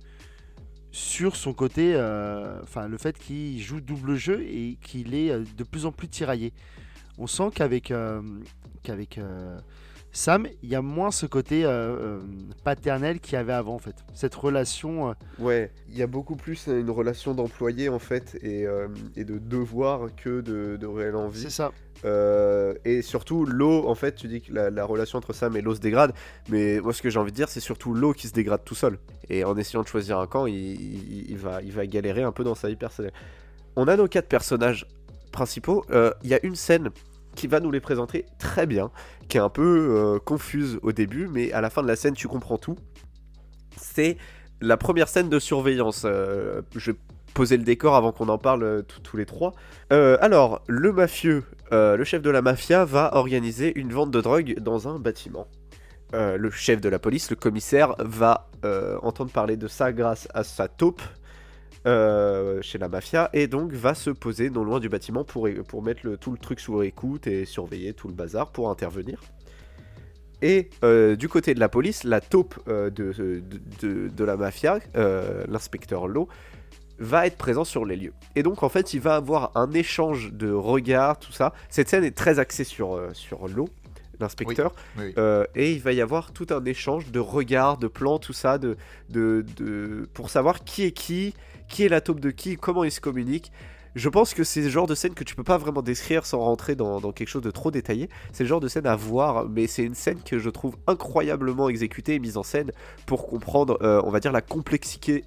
sur 0.91 1.35
son 1.35 1.53
côté, 1.53 1.93
enfin 2.63 2.87
le 2.87 2.97
fait 2.97 3.17
qu'il 3.17 3.61
joue 3.61 3.79
double 3.79 4.15
jeu 4.15 4.41
et 4.41 4.77
qu'il 4.81 5.13
est 5.13 5.29
de 5.55 5.63
plus 5.63 5.85
en 5.85 5.91
plus 5.91 6.07
tiraillé. 6.07 6.51
On 7.17 7.27
sent 7.27 7.51
qu'avec 7.53 7.91
Sam, 10.11 10.47
il 10.63 10.69
y 10.69 10.75
a 10.75 10.81
moins 10.81 11.11
ce 11.11 11.25
côté 11.27 11.65
euh, 11.65 11.69
euh, 11.69 12.19
paternel 12.63 13.19
qu'il 13.19 13.33
y 13.33 13.35
avait 13.37 13.53
avant 13.53 13.75
en 13.75 13.79
fait. 13.79 13.95
Cette 14.13 14.33
relation, 14.35 15.09
euh, 15.09 15.13
Ouais, 15.39 15.71
il 15.87 15.97
y 15.97 16.01
a 16.01 16.07
beaucoup 16.07 16.35
plus 16.35 16.67
une 16.67 16.89
relation 16.89 17.33
d'employé 17.35 17.89
en 17.89 17.99
fait 17.99 18.37
et, 18.41 18.65
euh, 18.65 18.87
et 19.15 19.23
de 19.23 19.37
devoir 19.37 20.07
que 20.15 20.41
de, 20.41 20.77
de 20.77 20.87
réelle 20.87 21.15
envie. 21.15 21.41
c'est 21.41 21.49
ça. 21.51 21.71
Et 22.85 23.01
surtout, 23.01 23.45
l'eau, 23.45 23.87
en 23.87 23.93
fait, 23.95 24.15
tu 24.15 24.27
dis 24.27 24.41
que 24.41 24.53
la, 24.53 24.69
la 24.69 24.85
relation 24.85 25.17
entre 25.17 25.33
Sam 25.33 25.55
et 25.57 25.61
l'eau 25.61 25.75
se 25.75 25.79
dégrade, 25.81 26.13
mais 26.49 26.79
moi 26.79 26.93
ce 26.93 27.01
que 27.01 27.09
j'ai 27.09 27.19
envie 27.19 27.31
de 27.31 27.35
dire, 27.35 27.49
c'est 27.49 27.59
surtout 27.59 27.93
l'eau 27.93 28.13
qui 28.13 28.27
se 28.27 28.33
dégrade 28.33 28.63
tout 28.63 28.75
seul. 28.75 28.97
Et 29.29 29.43
en 29.43 29.55
essayant 29.57 29.83
de 29.83 29.87
choisir 29.87 30.17
un 30.17 30.25
camp, 30.25 30.45
il, 30.47 30.55
il- 30.55 31.29
il 31.31 31.37
va, 31.37 31.61
il 31.61 31.71
va 31.71 31.85
galérer 31.85 32.23
un 32.23 32.31
peu 32.31 32.43
dans 32.43 32.55
sa 32.55 32.67
vie 32.69 32.77
personnelle. 32.77 33.13
On 33.75 33.87
a 33.87 33.95
nos 33.95 34.07
quatre 34.07 34.27
personnages 34.27 34.87
principaux. 35.31 35.85
Il 36.23 36.29
y 36.29 36.33
a 36.33 36.39
une 36.43 36.55
scène 36.55 36.89
qui 37.35 37.47
va 37.47 37.59
nous 37.59 37.71
les 37.71 37.79
présenter 37.79 38.25
très 38.37 38.65
bien, 38.65 38.91
qui 39.27 39.37
est 39.37 39.41
un 39.41 39.49
peu 39.49 39.61
euh, 40.15 40.19
confuse 40.19 40.79
au 40.81 40.91
début, 40.91 41.27
mais 41.27 41.51
à 41.51 41.61
la 41.61 41.69
fin 41.69 41.81
de 41.81 41.87
la 41.87 41.95
scène, 41.95 42.13
tu 42.13 42.27
comprends 42.27 42.57
tout. 42.57 42.75
C'est 43.77 44.17
la 44.61 44.77
première 44.77 45.07
scène 45.07 45.29
de 45.29 45.39
surveillance. 45.39 46.03
Euh, 46.05 46.61
je 46.75 46.91
vais 46.91 46.97
poser 47.33 47.57
le 47.57 47.63
décor 47.63 47.95
avant 47.95 48.11
qu'on 48.11 48.27
en 48.27 48.37
parle 48.37 48.63
euh, 48.63 48.81
tous- 48.81 49.15
les 49.17 49.25
trois. 49.25 49.53
Alors, 49.89 50.61
le 50.67 50.91
mafieux, 50.91 51.43
le 51.71 52.03
chef 52.03 52.21
de 52.21 52.29
la 52.29 52.41
mafia, 52.41 52.85
va 52.85 53.15
organiser 53.15 53.71
une 53.79 53.91
vente 53.93 54.11
de 54.11 54.21
drogue 54.21 54.59
dans 54.59 54.87
un 54.87 54.99
bâtiment. 54.99 55.47
Le 56.13 56.49
chef 56.49 56.81
de 56.81 56.89
la 56.89 56.99
police, 56.99 57.29
le 57.29 57.35
commissaire, 57.35 57.95
va 57.99 58.49
entendre 59.01 59.31
parler 59.31 59.57
de 59.57 59.67
ça 59.67 59.91
grâce 59.93 60.27
à 60.33 60.43
sa 60.43 60.67
taupe 60.67 61.01
euh, 62.39 62.61
chez 62.61 62.77
la 62.77 62.87
mafia 62.89 63.29
et 63.33 63.47
donc 63.47 63.71
va 63.73 63.93
se 63.93 64.09
poser 64.09 64.49
non 64.49 64.63
loin 64.63 64.79
du 64.79 64.89
bâtiment 64.89 65.23
pour, 65.23 65.47
pour 65.67 65.83
mettre 65.83 66.01
le- 66.05 66.17
tout 66.17 66.31
le 66.31 66.37
truc 66.37 66.59
sous 66.59 66.81
écoute 66.81 67.27
et 67.27 67.45
surveiller 67.45 67.93
tout 67.93 68.07
le 68.07 68.13
bazar 68.13 68.51
pour 68.51 68.69
intervenir. 68.69 69.19
Et 70.41 70.69
euh, 70.83 71.15
du 71.17 71.27
côté 71.27 71.53
de 71.53 71.59
la 71.59 71.67
police, 71.67 72.03
la 72.05 72.21
taupe 72.21 72.55
euh, 72.69 72.89
de, 72.89 73.11
de, 73.11 73.43
de- 73.81 74.07
de 74.07 74.23
la 74.23 74.37
mafia, 74.37 74.79
l'inspecteur 75.47 76.07
Lowe, 76.07 76.27
va 76.97 77.27
être 77.27 77.37
présent 77.37 77.63
sur 77.63 77.85
les 77.85 77.95
lieux. 77.95 78.13
Et 78.35 78.43
donc 78.43 78.63
en 78.63 78.69
fait, 78.69 78.93
il 78.93 78.99
va 79.01 79.15
avoir 79.15 79.51
un 79.55 79.71
échange 79.71 80.31
de 80.33 80.51
regards, 80.51 81.19
tout 81.19 81.31
ça. 81.31 81.53
Cette 81.69 81.89
scène 81.89 82.03
est 82.03 82.15
très 82.17 82.39
axée 82.39 82.63
sur, 82.65 82.99
sur 83.13 83.47
Lowe, 83.47 83.69
l'inspecteur. 84.19 84.73
Oui, 84.97 85.05
oui. 85.07 85.13
Euh, 85.17 85.45
et 85.55 85.71
il 85.71 85.81
va 85.81 85.91
y 85.93 86.01
avoir 86.01 86.31
tout 86.33 86.47
un 86.51 86.63
échange 86.65 87.09
de 87.11 87.19
regards, 87.19 87.77
de 87.77 87.87
plans, 87.87 88.19
tout 88.19 88.33
ça, 88.33 88.57
de, 88.57 88.75
de, 89.09 89.45
de- 89.57 90.07
pour 90.13 90.29
savoir 90.29 90.63
qui 90.65 90.83
est 90.83 90.91
qui, 90.91 91.33
qui 91.69 91.83
est 91.83 91.89
la 91.89 92.01
taupe 92.01 92.19
de 92.19 92.31
qui, 92.31 92.57
comment 92.57 92.83
ils 92.83 92.91
se 92.91 92.99
communiquent. 92.99 93.51
Je 93.95 94.07
pense 94.07 94.33
que 94.33 94.43
c'est 94.43 94.61
le 94.61 94.69
genre 94.69 94.85
de 94.85 94.93
scène 94.93 95.13
que 95.13 95.23
tu 95.23 95.35
peux 95.35 95.43
pas 95.43 95.57
vraiment 95.57 95.81
décrire 95.81 96.25
sans 96.25 96.39
rentrer 96.39 96.75
dans, 96.75 96.99
dans 96.99 97.11
quelque 97.11 97.27
chose 97.27 97.41
de 97.41 97.51
trop 97.51 97.71
détaillé. 97.71 98.09
C'est 98.33 98.43
le 98.43 98.49
genre 98.49 98.59
de 98.59 98.67
scène 98.67 98.85
à 98.85 98.95
voir, 98.95 99.49
mais 99.49 99.65
c'est 99.65 99.83
une 99.83 99.95
scène 99.95 100.21
que 100.23 100.37
je 100.37 100.49
trouve 100.49 100.77
incroyablement 100.85 101.69
exécutée 101.69 102.15
et 102.15 102.19
mise 102.19 102.37
en 102.37 102.43
scène 102.43 102.71
pour 103.07 103.27
comprendre, 103.27 103.79
euh, 103.81 104.01
on 104.05 104.11
va 104.11 104.19
dire, 104.19 104.31
la 104.31 104.41
complexité. 104.41 105.25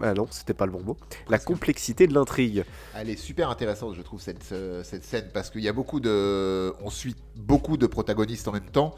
Ah 0.00 0.12
non, 0.12 0.26
c'était 0.30 0.52
pas 0.52 0.66
le 0.66 0.72
bon 0.72 0.82
mot. 0.82 0.98
La 1.30 1.38
complexité 1.38 2.06
de 2.06 2.12
l'intrigue. 2.12 2.64
Elle 2.94 3.08
est 3.08 3.16
super 3.16 3.48
intéressante, 3.48 3.94
je 3.94 4.02
trouve, 4.02 4.20
cette, 4.20 4.52
euh, 4.52 4.84
cette 4.84 5.04
scène, 5.04 5.30
parce 5.32 5.48
qu'il 5.48 5.62
y 5.62 5.68
a 5.68 5.72
beaucoup 5.72 6.00
de. 6.00 6.74
On 6.82 6.90
suit 6.90 7.16
beaucoup 7.34 7.78
de 7.78 7.86
protagonistes 7.86 8.46
en 8.46 8.52
même 8.52 8.70
temps, 8.70 8.94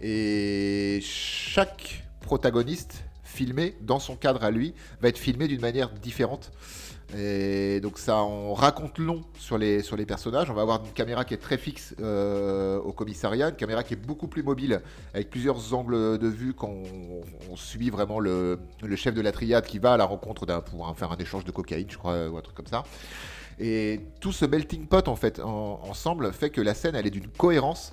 et 0.00 0.98
chaque 1.02 2.04
protagoniste 2.20 3.04
filmé 3.30 3.76
dans 3.80 3.98
son 3.98 4.16
cadre 4.16 4.44
à 4.44 4.50
lui 4.50 4.74
va 5.00 5.08
être 5.08 5.18
filmé 5.18 5.48
d'une 5.48 5.60
manière 5.60 5.90
différente. 5.90 6.50
Et 7.16 7.80
donc 7.80 7.98
ça 7.98 8.22
on 8.22 8.54
raconte 8.54 8.98
long 8.98 9.24
sur 9.38 9.58
les, 9.58 9.82
personnages. 10.06 10.50
On 10.50 10.54
va 10.54 10.62
avoir 10.62 10.84
une 10.84 10.92
caméra 10.92 11.24
qui 11.24 11.34
est 11.34 11.38
très 11.38 11.58
fixe 11.58 11.94
euh, 12.00 12.78
au 12.78 12.92
commissariat, 12.92 13.48
une 13.48 13.56
caméra 13.56 13.82
qui 13.82 13.94
est 13.94 14.04
beaucoup 14.04 14.28
plus 14.28 14.42
mobile, 14.42 14.80
avec 15.12 15.30
plusieurs 15.30 15.74
angles 15.74 16.18
de 16.18 16.28
vue 16.28 16.54
quand 16.54 16.72
on, 17.50 17.56
suit 17.56 17.90
vraiment 17.90 18.20
le, 18.20 18.58
chef 18.94 19.14
de 19.14 19.20
la 19.20 19.32
triade 19.32 19.66
qui 19.66 19.78
va 19.78 19.94
à 19.94 19.96
la 19.96 20.04
rencontre 20.04 20.46
d'un 20.46 20.60
pour 20.60 20.96
faire 20.96 21.10
un 21.10 21.16
échange 21.16 21.44
de 21.44 21.50
cocaïne, 21.50 21.90
je 21.90 21.98
crois, 21.98 22.28
ou 22.28 22.36
un 22.36 22.42
truc 22.42 22.56
comme 22.56 22.66
ça. 22.66 22.84
Et 23.58 24.00
tout 24.20 24.32
ce 24.32 24.44
melting 24.44 24.86
pot 24.86 25.06
en 25.08 25.16
fait 25.16 25.40
en- 25.40 25.80
ensemble 25.82 26.32
fait 26.32 26.50
que 26.50 26.60
la 26.60 26.74
scène 26.74 26.94
elle 26.94 27.06
est 27.06 27.10
d'une 27.10 27.28
cohérence 27.28 27.92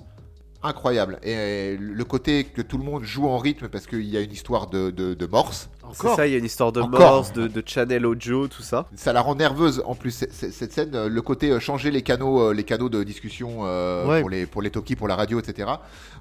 incroyable. 0.62 1.18
Et 1.22 1.76
le 1.78 2.04
côté 2.04 2.44
que 2.44 2.62
tout 2.62 2.78
le 2.78 2.84
monde 2.84 3.04
joue 3.04 3.28
en 3.28 3.38
rythme 3.38 3.68
parce 3.68 3.86
qu'il 3.86 4.04
y 4.08 4.16
a 4.16 4.20
une 4.20 4.32
histoire 4.32 4.66
de, 4.68 4.90
de, 4.90 5.14
de 5.14 5.26
morse, 5.26 5.70
C'est 5.92 6.08
ça, 6.08 6.26
il 6.26 6.32
y 6.32 6.34
a 6.34 6.38
une 6.38 6.44
histoire 6.44 6.72
de 6.72 6.80
Encore. 6.80 6.98
morse, 7.00 7.32
de, 7.32 7.46
de 7.46 7.62
channel 7.64 8.04
audio, 8.04 8.48
tout 8.48 8.62
ça. 8.62 8.88
ça 8.96 9.12
la 9.12 9.20
rend 9.20 9.36
nerveuse 9.36 9.82
en 9.86 9.94
plus 9.94 10.10
c- 10.10 10.28
c- 10.30 10.50
cette 10.50 10.72
scène. 10.72 10.94
euh, 10.94 11.08
Le 11.08 11.22
côté 11.22 11.50
euh, 11.50 11.60
changer 11.60 11.90
les 11.90 12.02
canaux, 12.02 12.40
euh, 12.50 12.52
les 12.54 12.64
canaux 12.64 12.88
de 12.88 13.02
discussion 13.04 13.60
euh, 13.62 14.06
Ouais. 14.06 14.20
pour 14.20 14.30
les 14.30 14.46
pour 14.46 14.60
les 14.62 14.70
talkies, 14.70 14.96
pour 14.96 15.08
la 15.08 15.16
radio, 15.16 15.38
etc. 15.40 15.70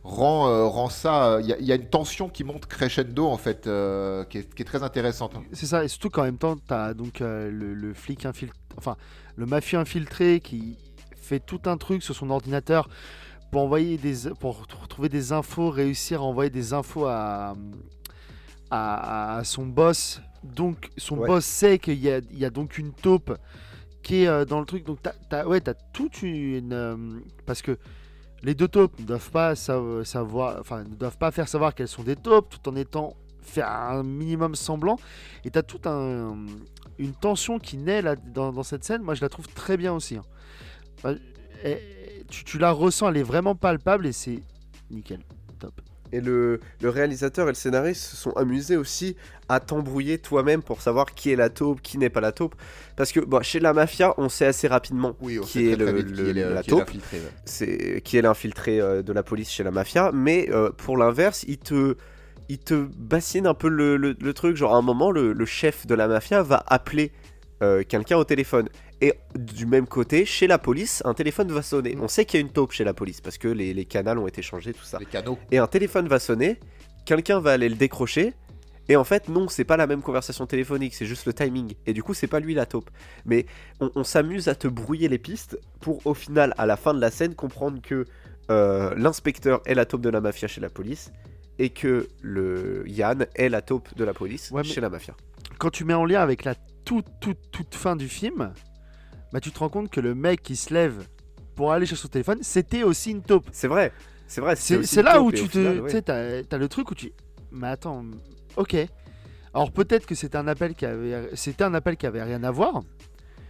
rend 0.04 0.48
euh, 0.48 0.66
rend 0.66 0.90
ça. 0.90 1.26
euh, 1.34 1.42
Il 1.42 1.48
y, 1.48 1.54
a- 1.54 1.58
il 1.60 1.66
y 1.66 1.72
a 1.72 1.76
une 1.76 1.88
tension 1.90 2.30
qui 2.30 2.44
monte 2.44 2.66
crescendo 2.68 3.26
en 3.28 3.38
fait, 3.38 3.68
euh, 3.68 4.24
qui, 4.26 4.38
est, 4.40 4.54
qui 4.56 4.62
est 4.62 4.66
très 4.66 4.84
intéressante. 4.84 5.34
C'est 5.54 5.66
ça, 5.66 5.84
et 5.84 5.88
surtout 5.88 6.10
qu'en 6.12 6.24
même 6.24 6.38
temps, 6.38 6.56
tu 6.56 6.74
as 6.74 6.94
donc 6.94 7.22
euh, 7.22 7.50
le, 7.52 7.74
le 7.74 7.94
flic 7.94 8.26
infiltré, 8.26 8.58
enfin, 8.78 8.96
le 9.36 9.46
mafieux 9.46 9.80
infiltré 9.80 10.40
qui 10.42 10.78
fait 11.16 11.40
tout 11.42 11.62
un 11.66 11.76
truc 11.78 12.04
sur 12.04 12.16
son 12.16 12.30
ordinateur 12.30 12.88
pour 13.52 13.62
envoyer 13.64 13.98
des, 13.98 14.14
pour 14.40 14.66
retrouver 14.82 15.10
des 15.10 15.32
infos, 15.32 15.70
réussir 15.70 16.22
à 16.22 16.24
envoyer 16.26 16.50
des 16.50 16.74
infos 16.74 17.06
à, 17.06 17.56
à, 18.70 19.38
à 19.38 19.44
son 19.44 19.66
boss. 19.66 20.22
Donc, 20.44 20.90
son 20.98 21.18
Ouais. 21.18 21.28
boss 21.28 21.46
sait 21.46 21.80
qu'il 21.80 22.00
y 22.00 22.12
a, 22.12 22.18
il 22.32 22.38
y 22.38 22.46
a 22.46 22.50
donc 22.50 22.78
une 22.78 22.94
taupe 22.94 23.38
qui 24.04 24.24
est 24.24 24.28
euh, 24.28 24.46
dans 24.46 24.60
le 24.60 24.66
truc. 24.66 24.86
Donc, 24.86 25.00
t'as, 25.30 25.46
ouais, 25.46 25.62
t'as 25.62 25.74
toute 25.94 26.22
une, 26.22 26.74
euh, 26.74 26.98
parce 27.46 27.62
que 27.62 27.78
les 28.44 28.54
deux 28.54 28.68
taupes 28.68 29.00
ne 29.00 29.06
doivent 29.06 29.32
pas 29.32 29.56
sa- 29.56 30.04
savoir, 30.04 30.58
enfin, 30.60 30.84
ne 30.84 30.96
doivent 30.96 31.18
pas 31.18 31.32
faire 31.32 31.48
savoir 31.48 31.74
qu'elles 31.74 31.88
sont 31.88 32.04
des 32.04 32.16
taupes, 32.16 32.50
tout 32.62 32.70
en 32.70 32.76
étant 32.76 33.16
faire 33.42 33.70
un 33.70 34.04
minimum 34.04 34.56
semblant. 34.56 34.98
Et 35.44 35.50
t'as 35.52 35.64
toute 35.64 35.88
un, 35.88 36.36
une 37.00 37.14
tension 37.14 37.60
qui 37.60 37.78
naît 37.78 38.02
là, 38.02 38.16
dans, 38.16 38.52
dans 38.54 38.64
cette 38.64 38.84
scène. 38.84 39.02
Moi, 39.02 39.16
je 39.16 39.22
la 39.22 39.30
trouve 39.30 39.48
très 39.48 39.76
bien 39.78 39.94
aussi. 39.94 40.18
hein. 40.18 40.24
Enfin, 40.98 41.16
et- 41.64 41.80
tu, 42.30 42.44
tu 42.44 42.58
la 42.58 42.72
ressens, 42.72 43.10
elle 43.10 43.18
est 43.18 43.24
vraiment 43.24 43.56
palpable 43.56 44.06
et 44.08 44.12
c'est 44.12 44.42
nickel. 44.92 45.20
Top. 45.60 45.74
Et 46.14 46.22
le, 46.22 46.62
le 46.82 46.90
réalisateur 46.90 47.48
et 47.48 47.52
le 47.52 47.56
scénariste 47.56 48.02
se 48.02 48.16
sont 48.16 48.32
amusés 48.38 48.78
aussi 48.78 49.18
à 49.50 49.60
t'embrouiller 49.60 50.18
toi-même 50.20 50.62
pour 50.64 50.82
savoir 50.82 51.08
qui 51.14 51.32
est 51.32 51.36
la 51.36 51.50
taupe, 51.50 51.82
qui 51.82 51.98
n'est 51.98 52.10
pas 52.10 52.22
la 52.22 52.32
taupe. 52.32 52.56
Parce 52.96 53.12
que 53.12 53.20
bon, 53.20 53.42
chez 53.42 53.60
la 53.60 53.74
mafia, 53.74 54.14
on 54.18 54.30
sait 54.30 54.46
assez 54.46 54.70
rapidement 54.70 55.18
Oui, 55.20 55.38
on 55.38 55.42
qui 55.42 55.50
sait 55.52 55.64
est 55.66 55.76
très, 55.76 55.84
très 55.84 55.92
le- 55.92 55.98
vite 55.98 56.08
qui 56.16 56.22
le- 56.22 56.30
est 56.30 56.34
le- 56.48 56.54
la 56.54 56.64
qui 56.64 56.70
taupe. 56.70 56.90
c'est 57.44 58.02
qui 58.06 58.16
est 58.18 58.22
l'infiltré 58.22 58.80
euh, 58.80 59.02
de 59.02 59.12
la 59.12 59.22
police 59.24 59.50
chez 59.52 59.64
la 59.64 59.72
mafia, 59.72 60.12
mais 60.14 60.48
euh, 60.50 60.70
pour 60.72 60.96
l'inverse, 60.96 61.44
il 61.48 61.58
te, 61.58 61.98
il 62.48 62.60
te 62.60 62.88
bassine 62.98 63.46
un 63.46 63.54
peu 63.54 63.68
le, 63.68 63.98
le- 63.98 64.16
le 64.18 64.34
truc. 64.34 64.56
Genre, 64.56 64.74
à 64.74 64.78
un 64.78 64.82
moment, 64.82 65.12
le, 65.12 65.34
le 65.34 65.46
chef 65.46 65.88
de 65.88 65.96
la 65.96 66.08
mafia 66.08 66.42
va 66.42 66.64
appeler 66.68 67.12
euh, 67.64 67.84
quelqu'un 67.84 68.16
au 68.18 68.24
téléphone. 68.24 68.70
Et 69.02 69.14
du 69.36 69.66
même 69.66 69.88
côté, 69.88 70.26
chez 70.26 70.48
la 70.48 70.58
police, 70.58 71.04
un 71.06 71.14
téléphone 71.14 71.52
va 71.52 71.62
sonner. 71.62 71.96
Mm. 71.96 72.02
On 72.02 72.08
sait 72.08 72.26
qu'il 72.26 72.40
y 72.40 72.44
a 72.44 72.46
une 72.46 72.52
taupe 72.52 72.72
chez 72.72 72.84
la 72.84 72.94
police 72.94 73.22
parce 73.22 73.38
que 73.38 73.48
les, 73.48 73.74
les 73.74 73.86
canals 73.86 74.18
ont 74.18 74.28
été 74.28 74.42
changés, 74.42 74.74
tout 74.74 74.84
ça. 74.84 74.98
Les 75.00 75.06
canaux. 75.06 75.38
Et 75.52 75.58
un 75.58 75.68
téléphone 75.68 76.08
va 76.08 76.20
sonner, 76.20 76.60
quelqu'un 77.06 77.40
va 77.40 77.52
aller 77.52 77.70
le 77.70 77.76
décrocher. 77.76 78.34
Et 78.90 78.96
en 78.96 79.04
fait, 79.04 79.28
non, 79.28 79.50
c'est 79.50 79.66
pas 79.66 79.76
la 79.76 79.86
même 79.86 80.02
conversation 80.02 80.46
téléphonique, 80.46 80.96
c'est 80.96 81.06
juste 81.06 81.26
le 81.26 81.34
timing. 81.34 81.74
Et 81.86 81.94
du 81.94 82.04
coup, 82.04 82.14
c'est 82.14 82.28
pas 82.28 82.40
lui 82.40 82.54
la 82.54 82.66
taupe. 82.66 82.90
Mais 83.26 83.46
on, 83.82 83.92
on 83.96 84.04
s'amuse 84.06 84.48
à 84.48 84.56
te 84.56 84.68
brouiller 84.68 85.10
les 85.10 85.18
pistes 85.18 85.60
pour, 85.82 86.06
au 86.08 86.14
final, 86.14 86.54
à 86.58 86.66
la 86.66 86.78
fin 86.78 86.94
de 86.94 87.02
la 87.02 87.12
scène, 87.12 87.36
comprendre 87.36 87.82
que 87.82 88.06
euh, 88.50 88.94
l'inspecteur 88.96 89.62
est 89.66 89.74
la 89.74 89.86
taupe 89.86 90.02
de 90.02 90.10
la 90.10 90.22
mafia 90.22 90.48
chez 90.48 90.62
la 90.62 90.70
police 90.70 91.12
et 91.60 91.70
que 91.70 92.08
le 92.22 92.84
Yann 92.88 93.26
est 93.36 93.50
la 93.50 93.62
taupe 93.62 93.96
de 93.96 94.04
la 94.04 94.14
police 94.14 94.52
Ouais, 94.52 94.64
chez 94.64 94.80
la 94.80 94.90
mafia. 94.90 95.16
Quand 95.58 95.70
tu 95.70 95.84
mets 95.84 95.94
en 95.94 96.06
lien 96.06 96.22
avec 96.22 96.44
la 96.44 96.56
toute, 96.86 97.08
toute, 97.20 97.52
toute 97.52 97.76
fin 97.76 97.96
du 97.96 98.08
film, 98.08 98.54
bah, 99.38 99.42
tu 99.42 99.52
te 99.52 99.60
rends 99.60 99.70
compte 99.70 99.92
que 99.92 100.00
le 100.00 100.16
mec 100.16 100.42
qui 100.42 100.56
se 100.56 100.74
lève 100.74 101.06
pour 101.54 101.72
aller 101.72 101.86
chercher 101.86 102.02
son 102.02 102.08
téléphone, 102.08 102.40
c'était 102.42 102.82
aussi 102.82 103.12
une 103.12 103.22
taupe. 103.22 103.48
C'est 103.52 103.68
vrai, 103.68 103.92
c'est 104.28 104.42
vrai. 104.42 104.56
C'est 104.56 105.04
là 105.04 105.22
où 105.22 105.32
tu 105.32 105.48
te. 105.48 105.88
Tu 105.92 106.02
t'as 106.02 106.42
t'as 106.42 106.58
le 106.58 106.68
truc 106.68 106.90
où 106.90 106.96
tu. 106.96 107.12
Mais 107.52 107.68
attends, 107.68 108.04
ok. 108.56 108.76
Alors 109.54 109.72
peut-être 109.72 110.08
que 110.08 110.16
c'était 110.16 110.38
un 110.40 110.48
appel 110.48 110.74
qui 110.74 110.88
avait, 110.88 111.30
c'était 111.36 111.64
un 111.64 111.76
appel 111.76 111.98
qui 111.98 112.08
avait 112.08 112.24
rien 112.24 112.44
à 112.44 112.50
voir, 112.50 112.82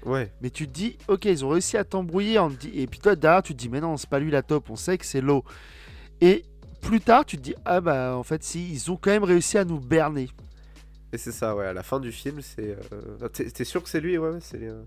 Ouais. 0.06 0.30
mais 0.41 0.50
tu 0.50 0.67
te 0.67 0.73
dis, 0.73 0.97
ok, 1.08 1.23
ils 1.26 1.45
ont 1.45 1.50
réussi 1.50 1.78
à 1.78 1.84
t'embrouiller, 1.86 2.38
et 2.73 2.86
puis 2.88 3.00
toi 3.00 3.15
derrière 3.15 3.41
tu 3.43 3.54
te 3.54 3.58
dis, 3.60 3.69
mais 3.69 3.80
non, 3.80 3.95
c'est 3.95 4.10
pas 4.10 4.19
lui 4.19 4.30
la 4.32 4.41
taupe, 4.41 4.69
on 4.69 4.76
sait 4.76 4.97
que 4.97 5.06
c'est 5.06 5.21
l'eau. 5.21 5.43
Et 6.19 6.43
plus 6.82 7.00
tard, 7.00 7.26
tu 7.26 7.38
te 7.38 7.41
dis, 7.41 7.56
ah 7.65 7.80
bah 7.80 8.15
en 8.17 8.23
fait, 8.23 8.43
si, 8.43 8.69
ils 8.71 8.91
ont 8.91 8.97
quand 8.97 9.12
même 9.12 9.23
réussi 9.23 9.58
à 9.58 9.63
nous 9.63 9.80
berner. 9.80 10.30
Et 11.13 11.17
c'est 11.17 11.32
ça, 11.32 11.56
ouais, 11.56 11.65
à 11.65 11.73
la 11.73 11.84
fin 11.84 12.00
du 12.02 12.12
film, 12.12 12.41
c'est. 12.41 12.78
euh, 12.93 13.28
T'es 13.30 13.63
sûr 13.63 13.82
que 13.82 13.88
c'est 13.89 14.02
lui? 14.02 14.17
Ouais, 14.17 14.30
ouais, 14.30 14.39
c'est 14.41 14.62
euh, 14.63 14.84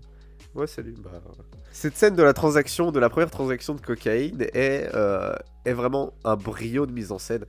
Ouais, 0.55 0.65
lui. 0.83 0.95
Bah. 0.97 1.11
Cette 1.71 1.95
scène 1.95 2.15
de 2.15 2.23
la 2.23 2.33
transaction, 2.33 2.91
de 2.91 2.99
la 2.99 3.09
première 3.09 3.31
transaction 3.31 3.73
de 3.73 3.81
cocaïne, 3.81 4.41
est, 4.53 4.89
euh, 4.93 5.33
est 5.65 5.73
vraiment 5.73 6.13
un 6.25 6.35
brio 6.35 6.85
de 6.85 6.91
mise 6.91 7.11
en 7.11 7.19
scène. 7.19 7.45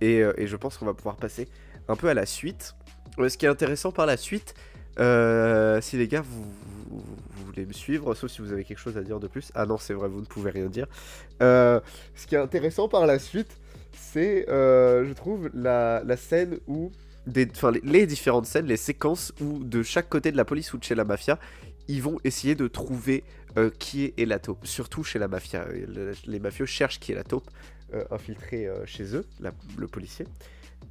Et, 0.00 0.22
euh, 0.22 0.32
et 0.38 0.46
je 0.46 0.56
pense 0.56 0.78
qu'on 0.78 0.86
va 0.86 0.94
pouvoir 0.94 1.16
passer 1.16 1.48
un 1.88 1.96
peu 1.96 2.08
à 2.08 2.14
la 2.14 2.24
suite. 2.24 2.74
Euh, 3.18 3.28
Ce 3.28 3.36
qui 3.36 3.46
est 3.46 3.48
intéressant 3.48 3.92
par 3.92 4.06
la 4.06 4.16
suite, 4.16 4.54
si 4.96 5.96
les 5.96 6.08
gars, 6.08 6.22
vous, 6.22 7.04
voulez 7.44 7.66
me 7.66 7.72
suivre, 7.72 8.14
sauf 8.14 8.30
si 8.30 8.40
vous 8.40 8.52
avez 8.52 8.64
quelque 8.64 8.78
chose 8.78 8.96
à 8.96 9.02
dire 9.02 9.20
de 9.20 9.28
plus. 9.28 9.52
Ah 9.54 9.66
non, 9.66 9.76
c'est 9.78 9.94
vrai, 9.94 10.08
vous 10.08 10.20
ne 10.20 10.26
pouvez 10.26 10.50
rien 10.50 10.66
dire. 10.66 10.86
Ce 11.40 11.80
qui 12.26 12.34
est 12.34 12.38
intéressant 12.38 12.88
par 12.88 13.06
la 13.06 13.18
suite, 13.18 13.58
c'est, 13.92 14.46
je 14.48 15.12
trouve, 15.12 15.50
la, 15.52 16.02
la 16.04 16.16
scène 16.16 16.58
où 16.66 16.90
des, 17.26 17.46
les, 17.72 17.80
les 17.82 18.06
différentes 18.06 18.46
scènes, 18.46 18.66
les 18.66 18.76
séquences 18.76 19.32
où 19.40 19.62
de 19.62 19.82
chaque 19.82 20.08
côté 20.08 20.32
de 20.32 20.36
la 20.36 20.44
police 20.44 20.72
ou 20.72 20.78
de 20.78 20.84
chez 20.84 20.94
la 20.94 21.04
mafia, 21.04 21.38
ils 21.88 22.02
vont 22.02 22.18
essayer 22.24 22.54
de 22.54 22.68
trouver 22.68 23.24
euh, 23.56 23.70
qui 23.78 24.12
est, 24.16 24.24
la 24.26 24.38
taupe. 24.38 24.66
Surtout 24.66 25.02
chez 25.02 25.18
la 25.18 25.26
mafia. 25.28 25.62
Euh, 25.62 25.86
le- 25.88 26.12
les 26.26 26.38
mafieux 26.38 26.66
cherchent 26.66 27.00
qui 27.00 27.12
est 27.12 27.14
la 27.14 27.24
taupe 27.24 27.48
euh, 27.94 28.04
infiltrée 28.10 28.68
chez 28.84 29.16
eux, 29.16 29.24
le 29.76 29.86
policier. 29.88 30.26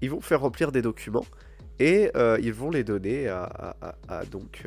Ils 0.02 0.10
vont 0.10 0.22
faire 0.22 0.42
remplir 0.42 0.72
des 0.72 0.82
documents 0.82 1.26
et 1.80 2.10
ils 2.42 2.54
vont 2.54 2.72
les 2.72 2.84
donner 2.84 3.28
à, 3.28 3.76
donc 4.32 4.64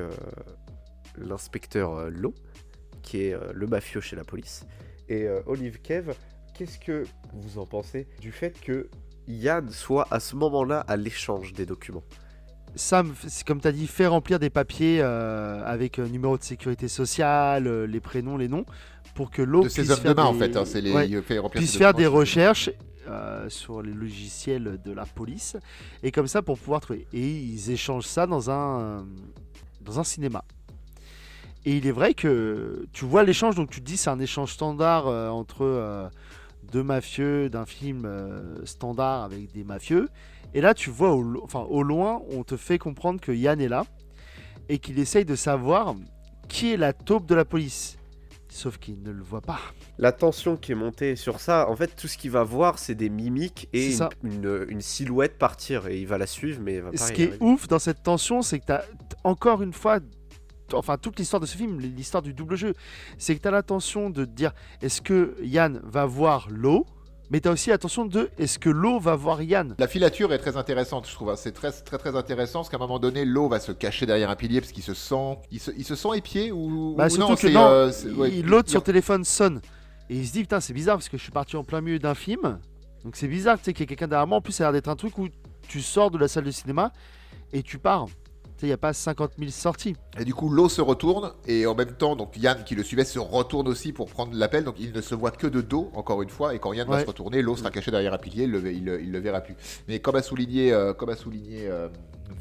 l'inspecteur 1.18 2.08
Lowe, 2.10 2.34
qui 3.02 3.24
est 3.24 3.36
le 3.52 3.66
mafieux 3.66 4.00
chez 4.00 4.16
la 4.16 4.24
police. 4.24 4.64
Et 5.08 5.28
Olive 5.46 5.80
Kev, 5.82 6.14
qu'est-ce 6.54 6.78
que 6.78 7.04
vous 7.32 7.58
en 7.58 7.66
pensez 7.66 8.06
du 8.20 8.32
fait 8.32 8.58
que 8.60 8.88
Yann 9.26 9.68
soit 9.70 10.06
à 10.10 10.20
ce 10.20 10.36
moment-là 10.36 10.80
à 10.80 10.96
l'échange 10.96 11.52
des 11.52 11.66
documents? 11.66 12.04
C'est 12.76 13.44
comme 13.46 13.60
tu 13.60 13.68
as 13.68 13.72
dit, 13.72 13.86
fait 13.86 14.06
remplir 14.06 14.38
des 14.38 14.50
papiers 14.50 14.98
euh, 15.00 15.62
avec 15.64 15.98
euh, 15.98 16.06
numéro 16.08 16.38
de 16.38 16.42
sécurité 16.42 16.88
sociale, 16.88 17.66
euh, 17.66 17.86
les 17.86 18.00
prénoms, 18.00 18.36
les 18.36 18.48
noms, 18.48 18.64
pour 19.14 19.30
que 19.30 19.42
ces 19.68 19.82
puisse 19.82 19.88
de 19.88 19.94
faire 20.02 20.14
main, 20.14 20.24
en 20.24 20.32
des- 20.32 20.38
fait. 20.38 20.56
hein, 20.56 20.64
les... 20.80 20.92
Ouais. 20.92 21.22
fait 21.22 21.40
puisse 21.50 21.76
faire 21.76 21.94
des 21.94 22.06
recherches 22.06 22.70
euh, 23.08 23.48
sur 23.48 23.82
les 23.82 23.92
logiciels 23.92 24.78
de 24.84 24.92
la 24.92 25.04
police 25.04 25.56
et 26.02 26.12
comme 26.12 26.28
ça 26.28 26.42
pour 26.42 26.58
pouvoir 26.58 26.80
trouver. 26.80 27.06
Et 27.12 27.28
ils 27.28 27.70
échangent 27.72 28.06
ça 28.06 28.26
dans 28.26 28.50
un 28.50 29.04
dans 29.82 29.98
un 29.98 30.04
cinéma. 30.04 30.44
Et 31.64 31.76
il 31.76 31.86
est 31.86 31.92
vrai 31.92 32.14
que 32.14 32.86
tu 32.92 33.04
vois 33.04 33.22
l'échange, 33.24 33.54
donc 33.56 33.70
tu 33.70 33.80
te 33.80 33.86
dis 33.86 33.96
c'est 33.96 34.10
un 34.10 34.20
échange 34.20 34.52
standard 34.52 35.08
euh, 35.08 35.28
entre 35.28 36.10
deux 36.72 36.82
mafieux 36.84 37.50
d'un 37.50 37.66
film 37.66 38.08
standard 38.64 39.24
avec 39.24 39.50
des 39.52 39.64
mafieux. 39.64 40.08
Et 40.54 40.60
là 40.60 40.74
tu 40.74 40.90
vois 40.90 41.14
au, 41.14 41.42
enfin, 41.44 41.60
au 41.68 41.82
loin, 41.82 42.22
on 42.30 42.42
te 42.44 42.56
fait 42.56 42.78
comprendre 42.78 43.20
que 43.20 43.32
Yann 43.32 43.60
est 43.60 43.68
là 43.68 43.84
et 44.68 44.78
qu'il 44.78 44.98
essaye 44.98 45.24
de 45.24 45.34
savoir 45.36 45.94
qui 46.48 46.72
est 46.72 46.76
la 46.76 46.92
taupe 46.92 47.26
de 47.26 47.34
la 47.34 47.44
police. 47.44 47.96
Sauf 48.48 48.78
qu'il 48.78 49.00
ne 49.02 49.12
le 49.12 49.22
voit 49.22 49.40
pas. 49.42 49.60
La 49.98 50.10
tension 50.10 50.56
qui 50.56 50.72
est 50.72 50.74
montée 50.74 51.14
sur 51.14 51.38
ça, 51.38 51.70
en 51.70 51.76
fait, 51.76 51.94
tout 51.94 52.08
ce 52.08 52.18
qu'il 52.18 52.32
va 52.32 52.42
voir, 52.42 52.80
c'est 52.80 52.96
des 52.96 53.08
mimiques 53.08 53.68
et 53.72 53.92
une, 54.24 54.42
une- 54.42 54.66
une 54.68 54.80
silhouette 54.80 55.38
partir. 55.38 55.86
Et 55.86 56.00
il 56.00 56.06
va 56.08 56.18
la 56.18 56.26
suivre, 56.26 56.60
mais 56.60 56.74
il 56.76 56.82
va 56.82 56.90
pas 56.90 56.96
ce 56.96 57.12
qui 57.12 57.22
est 57.22 57.40
ouf 57.40 57.68
dans 57.68 57.78
cette 57.78 58.02
tension, 58.02 58.42
c'est 58.42 58.58
que 58.58 58.66
tu 58.66 58.72
as 58.72 58.84
encore 59.22 59.62
une 59.62 59.72
fois, 59.72 60.00
enfin 60.72 60.98
toute 60.98 61.20
l'histoire 61.20 61.38
de 61.38 61.46
ce 61.46 61.56
film, 61.56 61.78
l'histoire 61.78 62.22
du 62.24 62.34
double 62.34 62.56
jeu, 62.56 62.74
c'est 63.18 63.36
que 63.36 63.40
tu 63.40 63.46
as 63.46 63.52
la 63.52 63.62
tension 63.62 64.10
de 64.10 64.24
te 64.24 64.30
dire 64.30 64.52
est-ce 64.82 65.00
que 65.00 65.36
Yann 65.42 65.80
va 65.84 66.04
voir 66.06 66.48
l'eau, 66.50 66.86
mais 67.30 67.40
tu 67.40 67.48
as 67.48 67.52
aussi 67.52 67.70
la 67.70 67.78
tension 67.78 68.04
de 68.04 68.28
est-ce 68.38 68.58
que 68.58 68.68
l'eau 68.70 68.98
va 68.98 69.14
voir 69.16 69.40
Yann? 69.42 69.74
La 69.78 69.86
filature 69.88 70.32
est 70.32 70.38
très 70.38 70.56
intéressante, 70.56 71.08
je 71.08 71.14
trouve. 71.14 71.30
hein. 71.30 71.36
C'est 71.36 71.52
très, 71.52 71.70
très, 71.72 71.96
très 71.98 72.16
intéressant 72.16 72.60
parce 72.60 72.68
qu'à 72.68 72.76
un 72.76 72.80
moment 72.80 72.98
donné, 72.98 73.24
l'eau 73.24 73.48
va 73.48 73.60
se 73.60 73.72
cacher 73.72 74.04
derrière 74.06 74.30
un 74.30 74.36
pilier 74.36 74.60
parce 74.60 74.72
qu'il 74.72 74.82
se 74.82 74.94
sent, 74.94 75.38
il 75.50 75.60
se, 75.60 75.70
il 75.76 75.84
se 75.84 75.94
sent 75.94 76.08
épié 76.16 76.52
ou, 76.52 76.94
Bah, 76.96 77.06
ou 77.06 77.10
surtout 77.10 77.30
non, 77.30 77.36
que 77.36 77.46
non, 77.48 77.66
euh, 77.68 77.92
ouais, 78.16 78.30
l'autre 78.42 78.68
il- 78.68 78.72
son 78.72 78.80
téléphone 78.80 79.24
sonne 79.24 79.60
et 80.08 80.16
il 80.16 80.26
se 80.26 80.32
dit 80.32 80.40
putain 80.40 80.60
c'est 80.60 80.72
bizarre 80.74 80.96
parce 80.96 81.08
que 81.08 81.16
je 81.16 81.22
suis 81.22 81.32
parti 81.32 81.56
en 81.56 81.62
plein 81.64 81.80
milieu 81.80 81.98
d'un 82.00 82.14
film, 82.14 82.58
donc 83.04 83.14
c'est 83.16 83.28
bizarre 83.28 83.58
tu 83.58 83.64
sais 83.64 83.72
qu'il 83.72 83.84
y 83.84 83.86
a 83.86 83.88
quelqu'un 83.88 84.08
derrière 84.08 84.26
moi. 84.26 84.38
En 84.38 84.40
plus 84.40 84.52
ça 84.52 84.64
a 84.64 84.66
l'air 84.66 84.72
d'être 84.72 84.88
un 84.88 84.96
truc 84.96 85.16
où 85.18 85.28
tu 85.68 85.80
sors 85.80 86.10
de 86.10 86.18
la 86.18 86.26
salle 86.28 86.44
de 86.44 86.50
cinéma 86.50 86.92
et 87.52 87.62
tu 87.62 87.78
pars. 87.78 88.06
Il 88.62 88.68
n'y 88.68 88.72
a 88.72 88.76
pas 88.78 88.92
50 88.92 89.32
000 89.38 89.50
sorties. 89.50 89.96
Et 90.18 90.24
du 90.24 90.34
coup, 90.34 90.48
l'eau 90.50 90.68
se 90.68 90.80
retourne 90.80 91.32
et 91.46 91.66
en 91.66 91.74
même 91.74 91.92
temps, 91.92 92.16
donc 92.16 92.36
Yann 92.36 92.62
qui 92.64 92.74
le 92.74 92.82
suivait 92.82 93.04
se 93.04 93.18
retourne 93.18 93.68
aussi 93.68 93.92
pour 93.92 94.08
prendre 94.10 94.34
l'appel. 94.34 94.64
Donc 94.64 94.76
il 94.78 94.92
ne 94.92 95.00
se 95.00 95.14
voit 95.14 95.30
que 95.30 95.46
de 95.46 95.60
dos, 95.60 95.90
encore 95.94 96.22
une 96.22 96.28
fois. 96.30 96.54
Et 96.54 96.58
quand 96.58 96.72
Yann 96.72 96.86
va 96.88 96.96
se 97.02 97.06
retourner, 97.06 97.42
l'eau 97.42 97.56
sera 97.56 97.70
cachée 97.70 97.90
derrière 97.90 98.14
un 98.14 98.18
pilier. 98.18 98.44
Il 98.44 98.50
le, 98.50 98.72
il, 98.72 98.84
le- 98.84 99.00
il 99.02 99.12
le 99.12 99.18
verra 99.18 99.40
plus. 99.40 99.54
Mais 99.88 99.98
comme 100.00 100.16
a 100.16 100.22
souligné, 100.22 100.72
euh, 100.72 100.92
comme 100.94 101.08
a 101.10 101.16
souligné 101.16 101.66
euh, 101.68 101.88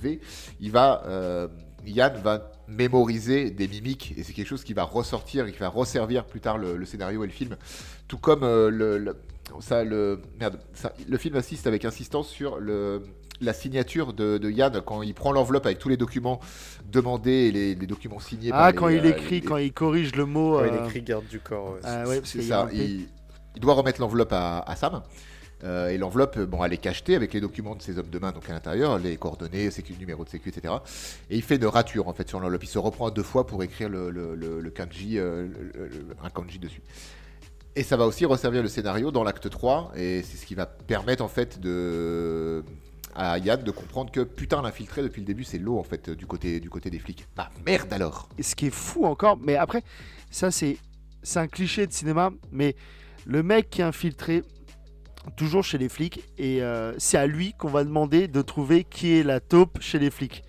V, 0.02 0.20
il 0.60 0.72
va, 0.72 1.04
euh, 1.08 1.48
Yann 1.86 2.16
va 2.24 2.52
mémoriser 2.68 3.50
des 3.52 3.68
mimiques 3.68 4.14
et 4.18 4.24
c'est 4.24 4.34
quelque 4.34 4.48
chose 4.48 4.64
qui 4.64 4.74
va 4.74 4.84
ressortir 4.84 5.46
et 5.48 5.52
qui 5.52 5.58
va 5.60 5.70
resservir 5.70 6.26
plus 6.26 6.40
tard 6.42 6.58
le, 6.58 6.76
le 6.78 6.86
scénario 6.86 7.24
et 7.24 7.28
le 7.28 7.34
film. 7.34 7.56
Tout 8.08 8.18
comme 8.18 8.42
le, 8.42 8.98
le- 8.98 9.16
ça, 9.62 9.84
le, 9.84 10.22
merde, 10.40 10.60
ça- 10.74 10.94
le 11.08 11.18
film 11.18 11.36
insiste 11.36 11.66
avec 11.68 11.84
insistance 11.86 12.28
sur 12.30 12.60
le, 12.60 13.04
la 13.42 13.54
signature 13.54 14.14
de, 14.14 14.38
de 14.38 14.50
Yann 14.52 14.82
quand 14.86 15.02
il 15.02 15.14
prend 15.14 15.32
l'enveloppe 15.32 15.66
avec 15.66 15.80
tous 15.80 15.90
les 15.90 15.98
documents 15.98 16.40
demandés 16.92 17.32
et 17.48 17.52
les, 17.52 17.76
les 17.76 17.88
documents 17.88 18.20
signés. 18.20 18.50
par 18.50 18.62
Ah 18.62 18.72
les, 18.72 18.78
quand 18.78 18.90
il 18.90 19.06
euh, 19.06 19.10
écrit, 19.10 19.40
les- 19.40 19.46
quand 19.48 19.58
il 19.58 19.72
corrige 19.74 20.16
le 20.16 20.26
mot. 20.26 20.58
Quand 20.60 20.66
il 20.66 20.74
euh, 20.74 20.86
écrit 20.86 21.02
garde 21.02 21.26
du 21.28 21.40
corps. 21.40 21.74
ouais, 21.74 21.80
ah 21.84 22.04
c'est- 22.04 22.10
ouais, 22.10 22.18
parce 22.20 22.32
C'est 22.32 22.42
ça. 22.42 22.62
un 22.62 22.68
P. 22.68 22.76
Il, 22.76 23.08
il 23.56 23.62
doit 23.62 23.74
remettre 23.74 24.02
l'enveloppe 24.02 24.34
à, 24.34 24.60
à 24.60 24.76
Sam. 24.76 25.02
Euh, 25.66 25.90
et 25.90 25.98
l'enveloppe, 25.98 26.40
bon, 26.40 26.64
elle 26.64 26.72
est 26.72 26.78
cachetée 26.78 27.16
avec 27.16 27.34
les 27.34 27.42
documents 27.42 27.76
de 27.76 27.82
ses 27.82 28.00
hommes 28.00 28.10
de 28.10 28.18
main, 28.18 28.32
donc 28.32 28.50
à 28.50 28.54
l'intérieur, 28.54 28.98
les 28.98 29.18
coordonnées, 29.18 29.70
sécu, 29.72 29.94
numéro 30.00 30.24
de 30.24 30.30
sécu, 30.30 30.48
etc. 30.50 30.74
Et 31.30 31.36
il 31.36 31.42
fait 31.44 31.58
une 31.58 31.66
rature 31.66 32.08
en 32.08 32.14
fait 32.14 32.30
sur 32.30 32.40
l'enveloppe. 32.40 32.64
Il 32.64 32.70
se 32.70 32.78
reprend 32.80 33.10
deux 33.10 33.24
fois 33.24 33.46
pour 33.46 33.62
écrire 33.62 33.90
le, 33.90 34.10
le- 34.10 34.36
le- 34.36 34.62
le 34.62 34.70
kanji, 34.70 35.20
euh, 35.20 35.48
le- 35.76 35.88
le- 35.88 36.16
un 36.24 36.30
kanji 36.30 36.60
dessus. 36.60 36.82
Et 37.76 37.84
ça 37.84 37.98
va 37.98 38.06
aussi 38.08 38.26
resservir 38.26 38.62
le 38.64 38.70
scénario 38.70 39.12
dans 39.12 39.24
l'acte 39.26 39.50
3, 39.50 39.92
et 39.98 40.22
c'est 40.24 40.38
ce 40.38 40.46
qui 40.46 40.56
va 40.56 40.66
permettre 40.66 41.24
en 41.24 41.28
fait 41.28 41.60
de 41.60 42.64
à 43.20 43.38
Yann 43.38 43.62
de 43.62 43.72
comprendre 43.72 44.12
que 44.12 44.22
putain 44.22 44.62
l'infiltré 44.62 45.04
depuis 45.04 45.20
le 45.20 45.28
début 45.28 45.44
c'est 45.44 45.58
l'eau 45.58 45.78
en 45.78 45.84
fait 45.84 46.10
du 46.10 46.26
côté 46.26 46.62
du 46.62 46.70
côté 46.70 46.90
des 46.90 47.00
flics. 47.00 47.28
Bah 47.36 47.50
merde 47.66 47.92
alors. 47.92 48.30
Ce 48.40 48.56
qui 48.56 48.68
est 48.68 48.74
fou 48.74 49.06
encore, 49.06 49.38
mais 49.38 49.58
après, 49.58 49.84
ça 50.32 50.52
c'est 50.52 50.78
c'est 51.22 51.40
un 51.40 51.48
cliché 51.48 51.86
de 51.86 51.92
cinéma, 51.92 52.32
mais 52.52 52.78
le 53.26 53.44
mec 53.44 53.70
qui 53.70 53.82
est 53.82 53.84
infiltré, 53.84 54.42
toujours 55.36 55.66
chez 55.66 55.78
les 55.78 55.90
flics, 55.90 56.24
et 56.38 56.64
euh, 56.64 56.94
c'est 56.98 57.18
à 57.18 57.28
lui 57.28 57.54
qu'on 57.54 57.68
va 57.68 57.84
demander 57.84 58.30
de 58.30 58.42
trouver 58.42 58.86
qui 58.86 59.18
est 59.18 59.24
la 59.24 59.42
taupe 59.42 59.82
chez 59.82 60.00
les 60.00 60.12
flics. 60.12 60.44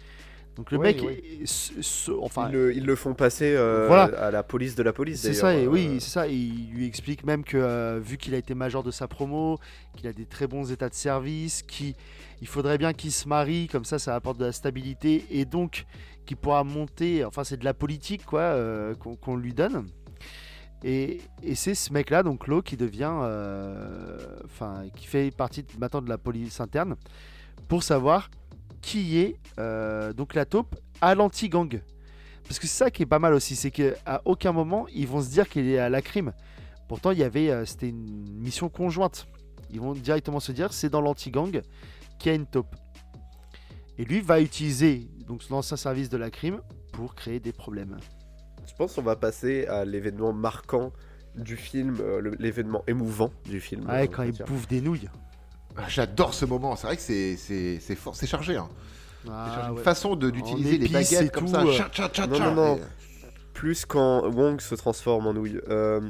Donc 0.56 0.72
le 0.72 0.78
Oui, 0.78 0.82
mec, 0.88 1.00
oui. 1.06 1.12
est- 1.42 1.46
se- 1.46 1.80
se- 1.80 2.10
enfin, 2.10 2.48
ils, 2.48 2.52
le, 2.52 2.76
ils 2.76 2.84
le 2.84 2.96
font 2.96 3.14
passer 3.14 3.54
euh, 3.56 3.86
Voilà. 3.86 4.04
à 4.18 4.30
la 4.30 4.42
police 4.42 4.74
de 4.74 4.82
la 4.82 4.92
police. 4.92 5.20
C'est 5.20 5.32
ça, 5.32 5.54
et 5.54 5.64
euh, 5.64 5.68
oui, 5.68 5.96
c'est 6.00 6.10
ça. 6.10 6.28
et 6.28 6.32
Il 6.34 6.70
lui 6.72 6.86
explique 6.86 7.24
même 7.24 7.44
que 7.44 7.56
euh, 7.56 8.00
vu 8.02 8.16
qu'il 8.18 8.34
a 8.34 8.38
été 8.38 8.54
major 8.54 8.82
de 8.82 8.90
sa 8.90 9.08
promo, 9.08 9.58
qu'il 9.96 10.06
a 10.08 10.12
des 10.12 10.26
très 10.26 10.46
bons 10.46 10.70
états 10.72 10.88
de 10.88 10.94
service, 10.94 11.62
qu'il 11.62 11.94
il 12.42 12.46
faudrait 12.48 12.78
bien 12.78 12.92
qu'il 12.92 13.12
se 13.12 13.28
marie, 13.28 13.68
comme 13.68 13.84
ça, 13.84 13.98
ça 13.98 14.14
apporte 14.14 14.38
de 14.38 14.44
la 14.46 14.52
stabilité 14.52 15.24
et 15.30 15.44
donc 15.44 15.84
qu'il 16.26 16.36
pourra 16.36 16.64
monter. 16.64 17.24
Enfin, 17.24 17.44
c'est 17.44 17.56
de 17.58 17.64
la 17.64 17.74
politique 17.74 18.26
quoi 18.26 18.40
euh, 18.40 18.94
qu'on 18.94 19.36
lui 19.36 19.54
donne. 19.54 19.86
Et, 20.82 21.20
et 21.42 21.54
c'est 21.54 21.74
ce 21.74 21.92
mec-là, 21.92 22.22
donc 22.22 22.46
Lo, 22.48 22.62
qui 22.62 22.76
devient, 22.78 23.12
euh, 23.22 24.16
enfin, 24.46 24.84
qui 24.96 25.06
fait 25.06 25.30
partie 25.30 25.64
maintenant 25.78 26.00
de 26.00 26.08
la 26.08 26.16
police 26.18 26.58
interne 26.60 26.96
pour 27.68 27.82
savoir 27.82 28.30
qui 28.82 29.18
est 29.18 29.36
euh, 29.58 30.12
donc 30.12 30.34
la 30.34 30.44
taupe 30.44 30.76
à 31.00 31.14
l'anti-gang. 31.14 31.80
Parce 32.44 32.58
que 32.58 32.66
c'est 32.66 32.84
ça 32.84 32.90
qui 32.90 33.02
est 33.02 33.06
pas 33.06 33.18
mal 33.18 33.32
aussi, 33.34 33.56
c'est 33.56 33.70
qu'à 33.70 34.22
aucun 34.24 34.52
moment 34.52 34.86
ils 34.92 35.06
vont 35.06 35.22
se 35.22 35.30
dire 35.30 35.48
qu'il 35.48 35.68
est 35.68 35.78
à 35.78 35.88
la 35.88 36.02
crime. 36.02 36.32
Pourtant, 36.88 37.12
il 37.12 37.18
y 37.18 37.22
avait, 37.22 37.50
euh, 37.50 37.64
c'était 37.64 37.88
une 37.88 38.40
mission 38.40 38.68
conjointe. 38.68 39.28
Ils 39.70 39.80
vont 39.80 39.92
directement 39.92 40.40
se 40.40 40.50
dire 40.50 40.72
c'est 40.72 40.88
dans 40.88 41.00
l'anti-gang 41.00 41.62
qu'il 42.18 42.30
y 42.30 42.32
a 42.32 42.36
une 42.36 42.46
taupe. 42.46 42.74
Et 43.96 44.04
lui 44.04 44.20
va 44.20 44.40
utiliser 44.40 45.08
donc 45.28 45.42
son 45.44 45.54
ancien 45.54 45.76
service 45.76 46.08
de 46.08 46.16
la 46.16 46.30
crime 46.30 46.60
pour 46.92 47.14
créer 47.14 47.38
des 47.38 47.52
problèmes. 47.52 47.96
Je 48.66 48.74
pense 48.74 48.94
qu'on 48.94 49.02
va 49.02 49.14
passer 49.14 49.66
à 49.66 49.84
l'événement 49.84 50.32
marquant 50.32 50.92
du 51.36 51.56
film, 51.56 51.96
euh, 52.00 52.34
l'événement 52.38 52.82
émouvant 52.86 53.30
du 53.44 53.60
film. 53.60 53.86
Ouais, 53.86 54.02
euh, 54.02 54.06
quand 54.06 54.24
il 54.24 54.32
bouffe 54.44 54.66
des 54.66 54.80
nouilles. 54.80 55.08
Ah, 55.76 55.84
J'adore 55.88 56.34
ce 56.34 56.44
moment. 56.44 56.76
C'est 56.76 56.86
vrai 56.86 56.96
que 56.96 57.02
c'est 57.02 57.94
fort, 57.96 58.14
c'est 58.16 58.26
chargé. 58.26 58.56
Hein. 58.56 58.68
Ah, 59.28 59.52
chargé. 59.54 59.70
une 59.70 59.76
ouais. 59.76 59.82
façon 59.82 60.16
d'utiliser 60.16 60.78
les 60.78 60.88
baguettes 60.88 61.32
comme 61.32 61.44
tout, 61.46 61.52
ça. 61.52 61.62
euh. 61.62 62.26
Non, 62.28 62.38
non, 62.38 62.54
non. 62.54 62.76
Et- 62.76 62.80
Plus 63.54 63.84
quand 63.84 64.26
Wong 64.30 64.60
se 64.60 64.74
transforme 64.74 65.26
en 65.26 65.34
nouille. 65.34 65.60
Euh, 65.68 66.00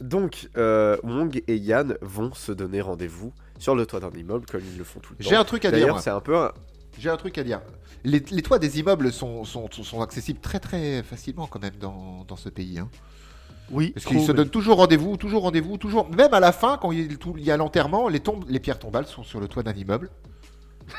donc, 0.00 0.48
euh, 0.56 0.96
Wong 1.04 1.42
et 1.46 1.56
Yann 1.56 1.96
vont 2.02 2.34
se 2.34 2.50
donner 2.50 2.80
rendez-vous 2.80 3.32
sur 3.58 3.76
le 3.76 3.86
toit 3.86 4.00
d'un 4.00 4.10
immeuble 4.10 4.46
comme 4.46 4.62
ils 4.72 4.76
le 4.78 4.82
font 4.84 4.98
tout 4.98 5.14
le 5.16 5.22
temps. 5.24 5.30
J'ai 5.30 5.36
un 5.36 5.44
truc 5.44 5.64
à 5.64 5.70
dire. 5.70 5.80
D'ailleurs, 5.80 6.00
c'est 6.00 6.10
un 6.10 6.20
peu 6.20 6.36
un... 6.36 6.52
J'ai 6.98 7.08
un 7.08 7.16
truc 7.16 7.38
à 7.38 7.44
dire. 7.44 7.60
Les, 8.04 8.18
les 8.30 8.42
toits 8.42 8.58
des 8.58 8.80
immeubles 8.80 9.12
sont, 9.12 9.44
sont, 9.44 9.70
sont- 9.70 9.84
sont 9.84 10.00
accessibles 10.02 10.40
très 10.40 10.58
très 10.58 11.02
facilement 11.04 11.46
quand 11.46 11.62
même 11.62 11.76
dans, 11.80 12.24
dans 12.26 12.36
ce 12.36 12.48
pays. 12.48 12.80
hein. 12.80 12.88
Oui, 13.72 13.90
Parce 13.90 14.04
qu'ils 14.06 14.20
se 14.20 14.32
donnent 14.32 14.50
toujours 14.50 14.76
rendez-vous, 14.76 15.16
toujours 15.16 15.42
rendez-vous, 15.42 15.78
toujours. 15.78 16.08
Même 16.10 16.34
à 16.34 16.40
la 16.40 16.52
fin, 16.52 16.76
quand 16.76 16.92
il, 16.92 17.18
y 17.38 17.50
a 17.50 17.56
l'enterrement, 17.56 18.08
les, 18.08 18.20
tombes, 18.20 18.44
les 18.48 18.60
pierres 18.60 18.78
tombales 18.78 19.06
sont 19.06 19.22
sur 19.24 19.40
le 19.40 19.48
toit 19.48 19.62
d'un 19.62 19.74
immeuble. 19.74 20.10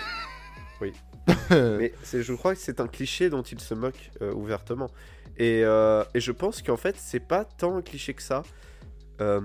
Oui. 0.81 0.91
Mais 1.51 1.93
c'est- 2.03 2.23
je 2.23 2.33
crois 2.33 2.53
que 2.55 2.59
c'est 2.59 2.81
un 2.81 2.87
cliché 2.87 3.29
dont 3.29 3.43
il 3.43 3.59
se 3.61 3.73
moque 3.73 4.11
euh, 4.21 4.33
ouvertement. 4.33 4.89
Et, 5.37 5.61
euh, 5.63 6.03
et 6.13 6.19
je 6.19 6.31
pense 6.33 6.61
qu'en 6.61 6.75
fait, 6.75 6.97
c'est 6.97 7.21
pas 7.21 7.45
tant 7.45 7.77
un 7.77 7.81
cliché 7.81 8.13
que 8.13 8.21
ça. 8.21 8.43
Euh, 9.21 9.39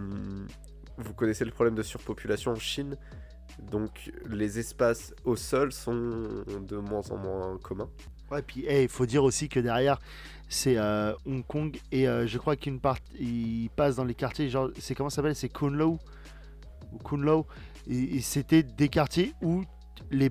vous 0.96 1.14
connaissez 1.14 1.44
le 1.44 1.52
problème 1.52 1.76
de 1.76 1.82
surpopulation 1.84 2.52
en 2.52 2.56
Chine. 2.56 2.96
Donc, 3.70 4.10
les 4.28 4.58
espaces 4.58 5.14
au 5.24 5.36
sol 5.36 5.70
sont 5.70 6.44
de 6.60 6.76
moins 6.76 7.08
en 7.10 7.16
moins 7.16 7.58
communs. 7.58 7.90
Ouais, 8.30 8.42
puis 8.42 8.66
il 8.68 8.88
faut 8.88 9.06
dire 9.06 9.22
aussi 9.22 9.48
que 9.48 9.60
derrière, 9.60 9.98
c'est 10.48 10.76
euh, 10.76 11.12
Hong 11.26 11.46
Kong 11.46 11.78
et 11.92 12.08
euh, 12.08 12.26
je 12.26 12.38
crois 12.38 12.56
qu'une 12.56 12.80
partie, 12.80 13.12
il 13.20 13.70
passe 13.76 13.96
dans 13.96 14.04
les 14.04 14.14
quartiers, 14.14 14.48
genre, 14.48 14.70
c'est 14.78 14.94
comment 14.94 15.10
ça 15.10 15.16
s'appelle? 15.16 15.34
C'est 15.36 15.48
Kunlo 15.50 15.98
ou 16.92 16.98
Kunlo. 16.98 17.46
Et, 17.88 18.16
et 18.16 18.20
c'était 18.20 18.62
des 18.62 18.88
quartiers 18.88 19.32
où 19.42 19.62
les, 20.10 20.30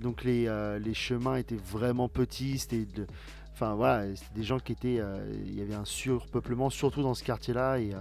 donc 0.00 0.24
les, 0.24 0.46
euh, 0.48 0.78
les 0.78 0.94
chemins 0.94 1.36
étaient 1.36 1.56
vraiment 1.56 2.08
petits, 2.08 2.58
c'était 2.58 2.84
de- 2.84 3.06
Enfin 3.52 3.74
voilà, 3.76 4.04
des 4.34 4.42
gens 4.42 4.58
qui 4.58 4.72
étaient. 4.72 4.96
euh, 4.98 5.24
Il 5.46 5.54
y 5.56 5.62
avait 5.62 5.76
un 5.76 5.84
surpeuplement, 5.84 6.70
surtout 6.70 7.02
dans 7.02 7.14
ce 7.14 7.22
quartier-là. 7.22 7.78
Et, 7.78 7.94
euh, 7.94 7.98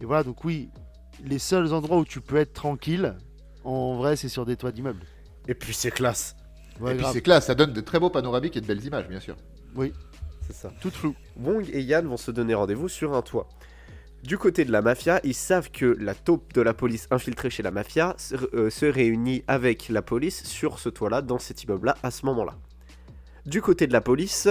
et 0.00 0.04
voilà, 0.04 0.22
donc 0.22 0.44
oui, 0.44 0.68
les 1.24 1.40
seuls 1.40 1.72
endroits 1.72 1.98
où 1.98 2.04
tu 2.04 2.20
peux 2.20 2.36
être 2.36 2.52
tranquille, 2.52 3.16
en 3.64 3.96
vrai, 3.96 4.14
c'est 4.14 4.28
sur 4.28 4.46
des 4.46 4.56
toits 4.56 4.70
d'immeubles. 4.70 5.04
Et 5.48 5.54
puis, 5.54 5.74
c'est 5.74 5.90
classe. 5.90 6.36
Ouais, 6.78 6.92
et 6.92 6.96
puis 6.96 7.06
c'est 7.12 7.22
classe, 7.22 7.46
ça 7.46 7.56
donne 7.56 7.72
de 7.72 7.80
très 7.80 7.98
beaux 7.98 8.08
panoramiques 8.10 8.56
et 8.56 8.60
de 8.60 8.66
belles 8.66 8.84
images, 8.84 9.08
bien 9.08 9.18
sûr. 9.18 9.36
C'est 10.46 10.54
ça. 10.54 10.72
Tout 10.80 10.90
flou. 10.90 11.14
Wong 11.40 11.68
et 11.72 11.80
Yann 11.82 12.06
vont 12.06 12.16
se 12.16 12.30
donner 12.30 12.54
rendez-vous 12.54 12.88
sur 12.88 13.14
un 13.14 13.22
toit. 13.22 13.48
Du 14.22 14.38
côté 14.38 14.64
de 14.64 14.72
la 14.72 14.82
mafia, 14.82 15.20
ils 15.24 15.34
savent 15.34 15.70
que 15.70 15.96
la 16.00 16.14
taupe 16.14 16.52
de 16.54 16.60
la 16.62 16.74
police 16.74 17.06
infiltrée 17.10 17.50
chez 17.50 17.62
la 17.62 17.70
mafia 17.70 18.14
se, 18.18 18.34
euh, 18.54 18.70
se 18.70 18.86
réunit 18.86 19.44
avec 19.46 19.88
la 19.88 20.02
police 20.02 20.44
sur 20.44 20.78
ce 20.78 20.88
toit-là, 20.88 21.22
dans 21.22 21.38
cet 21.38 21.62
immeuble-là, 21.64 21.96
à 22.02 22.10
ce 22.10 22.26
moment-là. 22.26 22.54
Du 23.44 23.62
côté 23.62 23.86
de 23.86 23.92
la 23.92 24.00
police, 24.00 24.48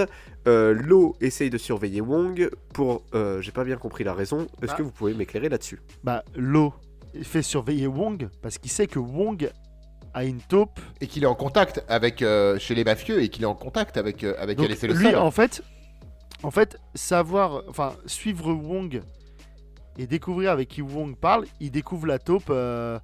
euh, 0.48 0.72
Lo 0.72 1.16
essaye 1.20 1.50
de 1.50 1.58
surveiller 1.58 2.00
Wong 2.00 2.48
pour... 2.72 3.02
euh, 3.14 3.42
J'ai 3.42 3.52
pas 3.52 3.64
bien 3.64 3.76
compris 3.76 4.04
la 4.04 4.14
raison. 4.14 4.46
Est-ce 4.62 4.72
Ah. 4.72 4.76
que 4.76 4.82
vous 4.82 4.90
pouvez 4.92 5.12
m'éclairer 5.12 5.50
là-dessus? 5.50 5.80
Bah, 6.02 6.24
Lo 6.34 6.72
fait 7.22 7.42
surveiller 7.42 7.86
Wong 7.86 8.28
parce 8.40 8.56
qu'il 8.56 8.70
sait 8.70 8.86
que 8.86 8.98
Wong 8.98 9.50
a 10.14 10.24
une 10.24 10.40
taupe. 10.40 10.80
Et 11.02 11.06
qu'il 11.08 11.24
est 11.24 11.26
en 11.26 11.34
contact 11.34 11.84
avec 11.88 12.22
euh, 12.22 12.58
chez 12.58 12.74
les 12.74 12.84
mafieux 12.84 13.20
et 13.22 13.28
qu'il 13.28 13.42
est 13.42 13.46
en 13.46 13.54
contact 13.54 13.98
avec 13.98 14.24
euh, 14.24 14.34
avec 14.38 14.56
Donc, 14.56 14.66
Alice 14.68 14.82
et 14.84 14.86
le 14.86 14.94
lui, 14.94 15.14
en 15.14 15.30
fait, 15.30 15.62
en 16.46 16.50
fait, 16.52 16.78
savoir, 16.94 17.64
enfin, 17.68 17.94
suivre 18.06 18.52
Wong 18.52 19.02
et 19.98 20.06
découvrir 20.06 20.50
avec 20.52 20.68
qui 20.68 20.80
Wong 20.82 21.16
parle, 21.16 21.46
il 21.60 21.70
découvre 21.70 22.06
la 22.06 22.18
taupe 22.18 22.50
euh, 22.50 22.98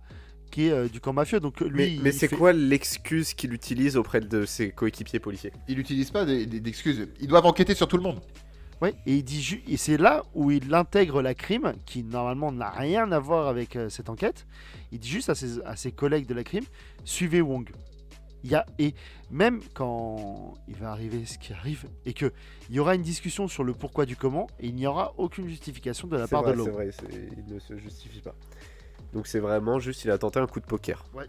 qui 0.52 0.66
est 0.68 0.70
euh, 0.70 0.88
du 0.88 1.00
camp 1.00 1.12
mafieux. 1.12 1.40
Donc 1.40 1.60
lui, 1.60 1.98
Mais, 2.02 2.12
c'est 2.12 2.28
fait- 2.28 2.36
quoi 2.36 2.52
l'excuse 2.52 3.34
qu'il 3.34 3.52
utilise 3.52 3.96
auprès 3.96 4.20
de 4.20 4.44
ses 4.44 4.70
coéquipiers 4.70 5.18
policiers? 5.18 5.52
Il 5.68 5.76
n'utilise 5.78 6.10
pas 6.10 6.24
d'excuses. 6.24 7.08
Ils 7.20 7.26
doivent 7.28 7.46
enquêter 7.46 7.74
sur 7.74 7.88
tout 7.88 7.96
le 7.96 8.02
monde. 8.04 8.20
Ouais, 8.80 8.94
et 9.06 9.16
il 9.16 9.22
dit 9.24 9.40
ju- 9.42 9.62
et 9.68 9.76
c'est 9.76 9.96
là 9.96 10.24
où 10.34 10.50
il 10.50 10.72
intègre 10.74 11.22
la 11.22 11.34
crime, 11.34 11.72
qui 11.86 12.02
normalement 12.04 12.52
n'a 12.52 12.70
rien 12.70 13.10
à 13.12 13.18
voir 13.18 13.48
avec 13.48 13.74
euh, 13.76 13.88
cette 13.88 14.08
enquête. 14.08 14.46
Il 14.92 14.98
dit 14.98 15.08
juste 15.08 15.30
à 15.30 15.34
ses, 15.34 15.60
à 15.64 15.74
ses 15.76 15.92
collègues 15.92 16.26
de 16.26 16.34
la 16.34 16.44
crime, 16.44 16.64
suivez 17.04 17.40
Wong. 17.40 17.68
Il 18.44 18.50
y 18.50 18.54
a, 18.54 18.66
et 18.78 18.94
même 19.30 19.60
quand 19.74 20.54
il 20.66 20.74
va 20.76 20.90
arriver 20.90 21.24
ce 21.26 21.38
qui 21.38 21.52
arrive, 21.52 21.84
et 22.06 22.12
que 22.12 22.32
il 22.70 22.74
y 22.74 22.80
aura 22.80 22.94
une 22.96 23.02
discussion 23.02 23.46
sur 23.48 23.62
le 23.64 23.72
pourquoi 23.72 24.04
du 24.04 24.16
comment, 24.16 24.48
et 24.58 24.66
il 24.66 24.74
n'y 24.74 24.86
aura 24.86 25.14
aucune 25.16 25.48
justification 25.48 26.08
de 26.08 26.16
la 26.16 26.24
C'est 26.26 26.30
part 26.30 26.42
vrai, 26.42 26.52
de 26.52 26.58
c'est 26.58 26.64
l'homme. 26.66 26.74
vrai, 26.74 26.90
c'est- 26.90 27.28
il 27.46 27.54
ne 27.54 27.58
se 27.60 27.76
justifie 27.78 28.20
pas. 28.20 28.34
Donc 29.12 29.26
c'est 29.26 29.38
vraiment 29.40 29.78
juste, 29.78 30.04
il 30.04 30.10
a 30.10 30.18
tenté 30.18 30.40
un 30.40 30.46
coup 30.46 30.58
de 30.60 30.66
poker. 30.66 31.04
Ouais. 31.14 31.26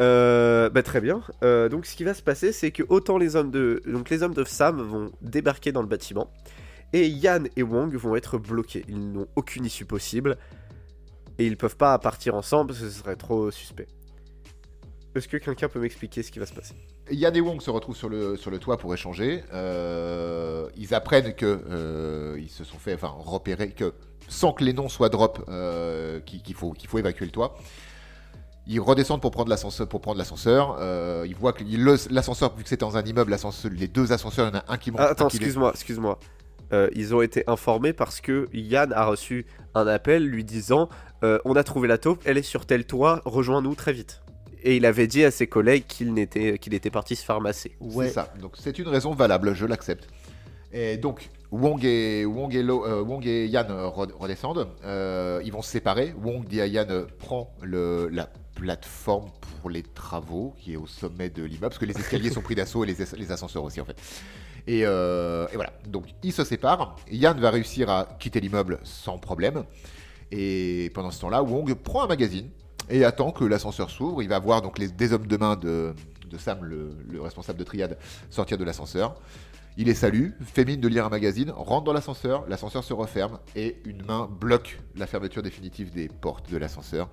Euh, 0.00 0.68
bah, 0.68 0.82
très 0.82 1.00
bien. 1.00 1.22
Euh, 1.42 1.68
donc 1.68 1.86
ce 1.86 1.96
qui 1.96 2.04
va 2.04 2.12
se 2.12 2.22
passer, 2.22 2.52
c'est 2.52 2.70
que 2.70 2.82
autant 2.88 3.16
les 3.18 3.34
hommes 3.36 3.50
de, 3.50 3.82
donc 3.86 4.10
les 4.10 4.22
hommes 4.22 4.34
de 4.34 4.44
Sam 4.44 4.80
vont 4.82 5.10
débarquer 5.22 5.72
dans 5.72 5.80
le 5.80 5.88
bâtiment, 5.88 6.30
et 6.92 7.06
Yann 7.08 7.48
et 7.56 7.62
Wong 7.62 7.94
vont 7.94 8.16
être 8.16 8.36
bloqués. 8.38 8.84
Ils 8.88 9.12
n'ont 9.12 9.26
aucune 9.36 9.64
issue 9.64 9.84
possible, 9.86 10.36
et 11.38 11.46
ils 11.46 11.56
peuvent 11.56 11.76
pas 11.76 11.98
partir 11.98 12.34
ensemble, 12.34 12.68
parce 12.68 12.80
que 12.80 12.88
ce 12.90 12.98
serait 12.98 13.16
trop 13.16 13.50
suspect. 13.50 13.86
Est-ce 15.16 15.28
que 15.28 15.36
quelqu'un 15.38 15.68
peut 15.68 15.80
m'expliquer 15.80 16.22
ce 16.22 16.30
qui 16.30 16.38
va 16.38 16.46
se 16.46 16.52
passer? 16.54 16.74
Yann 17.10 17.34
et 17.34 17.40
Wong 17.40 17.60
se 17.60 17.70
retrouvent 17.70 17.96
sur 17.96 18.08
le, 18.08 18.36
sur 18.36 18.50
le 18.50 18.58
toit 18.58 18.76
pour 18.76 18.92
échanger. 18.92 19.42
Euh, 19.54 20.68
ils 20.76 20.94
apprennent 20.94 21.34
que 21.34 21.46
euh, 21.70 22.36
ils 22.38 22.50
se 22.50 22.64
sont 22.64 22.78
fait 22.78 22.94
enfin, 22.94 23.12
repérer 23.18 23.70
que 23.70 23.94
sans 24.28 24.52
que 24.52 24.64
les 24.64 24.72
noms 24.72 24.88
soient 24.88 25.08
drop, 25.08 25.44
euh, 25.48 26.20
qu'il 26.20 26.54
faut, 26.54 26.72
qu'il 26.72 26.88
faut 26.88 26.98
évacuer 26.98 27.24
le 27.26 27.30
toit. 27.30 27.56
Ils 28.66 28.80
redescendent 28.80 29.22
pour 29.22 29.30
prendre 29.30 29.48
l'ascenseur. 29.48 29.88
Pour 29.88 30.00
prendre 30.00 30.18
l'ascenseur, 30.18 30.76
Euh, 30.80 31.24
ils 31.26 31.36
voient 31.36 31.52
que 31.52 31.62
l'ascenseur, 32.12 32.54
vu 32.56 32.64
que 32.64 32.68
c'est 32.68 32.80
dans 32.80 32.96
un 32.96 33.02
immeuble, 33.04 33.34
les 33.70 33.88
deux 33.88 34.12
ascenseurs, 34.12 34.48
il 34.48 34.54
y 34.54 34.56
en 34.56 34.60
a 34.60 34.64
un 34.68 34.76
qui 34.76 34.90
monte. 34.90 35.00
Ah, 35.00 35.10
Attends, 35.10 35.28
excuse-moi, 35.28 35.70
excuse-moi. 35.72 36.18
Euh, 36.72 36.88
ils 36.94 37.14
ont 37.14 37.22
été 37.22 37.44
informés 37.46 37.92
parce 37.92 38.20
que 38.20 38.48
Yann 38.52 38.92
a 38.92 39.06
reçu 39.06 39.46
un 39.74 39.86
appel 39.86 40.26
lui 40.26 40.42
disant 40.44 40.88
euh, 41.22 41.38
On 41.44 41.54
a 41.54 41.62
trouvé 41.62 41.86
la 41.86 41.96
taupe, 41.96 42.20
elle 42.24 42.38
est 42.38 42.42
sur 42.42 42.66
tel 42.66 42.84
toit, 42.84 43.22
rejoins-nous 43.24 43.76
très 43.76 43.92
vite. 43.92 44.20
Et 44.66 44.76
il 44.76 44.84
avait 44.84 45.06
dit 45.06 45.22
à 45.24 45.30
ses 45.30 45.46
collègues 45.46 45.84
qu'il 45.86 46.12
n'était- 46.12 46.58
qu'il 46.58 46.74
était 46.74 46.90
parti 46.90 47.14
se 47.14 47.32
masser. 47.40 47.76
Ouais. 47.80 48.08
C'est 48.08 48.14
ça. 48.14 48.34
Donc 48.40 48.54
c'est 48.58 48.78
une 48.80 48.88
raison 48.88 49.12
valable, 49.14 49.54
je 49.54 49.64
l'accepte. 49.64 50.08
Et 50.72 50.96
donc 50.96 51.30
Wong 51.52 51.84
et, 51.84 52.24
Wong 52.24 52.52
et, 52.52 52.62
Lo- 52.64 52.84
euh, 52.84 53.00
Wong 53.00 53.24
et 53.24 53.46
Yann 53.46 53.68
re- 53.68 54.12
redescendent. 54.12 54.66
Euh, 54.84 55.40
ils 55.44 55.52
vont 55.52 55.62
se 55.62 55.70
séparer. 55.70 56.12
Wong 56.20 56.44
dit 56.44 56.60
à 56.60 56.66
Yann 56.66 56.90
euh, 56.90 57.06
prends 57.20 57.54
le, 57.62 58.08
la 58.10 58.28
plateforme 58.56 59.30
pour 59.60 59.70
les 59.70 59.84
travaux 59.84 60.54
qui 60.58 60.72
est 60.72 60.76
au 60.76 60.88
sommet 60.88 61.30
de 61.30 61.44
l'immeuble 61.44 61.68
parce 61.68 61.78
que 61.78 61.84
les 61.84 61.96
escaliers 61.96 62.30
sont 62.30 62.40
pris 62.42 62.56
d'assaut 62.56 62.82
et 62.82 62.88
les, 62.88 63.00
as- 63.00 63.16
les 63.16 63.30
ascenseurs 63.30 63.62
aussi 63.62 63.80
en 63.80 63.84
fait. 63.84 63.96
Et, 64.66 64.80
euh, 64.84 65.46
et 65.52 65.54
voilà. 65.54 65.70
Donc 65.86 66.06
ils 66.24 66.32
se 66.32 66.42
séparent. 66.42 66.96
Yann 67.12 67.38
va 67.38 67.50
réussir 67.50 67.88
à 67.88 68.08
quitter 68.18 68.40
l'immeuble 68.40 68.80
sans 68.82 69.18
problème. 69.18 69.62
Et 70.32 70.90
pendant 70.92 71.12
ce 71.12 71.20
temps-là, 71.20 71.44
Wong 71.44 71.72
prend 71.74 72.02
un 72.02 72.08
magazine 72.08 72.48
et 72.88 73.04
attend 73.04 73.32
que 73.32 73.44
l'ascenseur 73.44 73.90
s'ouvre. 73.90 74.22
Il 74.22 74.28
va 74.28 74.38
voir 74.38 74.62
donc 74.62 74.78
les, 74.78 74.88
des 74.88 75.12
hommes 75.12 75.26
de 75.26 75.36
main 75.36 75.56
de, 75.56 75.94
Sam, 76.38 76.64
le, 76.64 76.90
le 77.08 77.20
responsable 77.20 77.58
de 77.58 77.64
triade, 77.64 77.98
sortir 78.30 78.58
de 78.58 78.64
l'ascenseur. 78.64 79.16
Il 79.78 79.86
les 79.86 79.94
salue, 79.94 80.30
fait 80.40 80.64
mine 80.64 80.80
de 80.80 80.88
lire 80.88 81.04
un 81.04 81.10
magazine, 81.10 81.50
rentre 81.50 81.84
dans 81.84 81.92
l'ascenseur, 81.92 82.48
l'ascenseur 82.48 82.82
se 82.82 82.94
referme 82.94 83.38
et 83.54 83.76
une 83.84 84.02
main 84.06 84.26
bloque 84.40 84.80
la 84.96 85.06
fermeture 85.06 85.42
définitive 85.42 85.92
des 85.92 86.08
portes 86.08 86.50
de 86.50 86.56
l'ascenseur. 86.56 87.10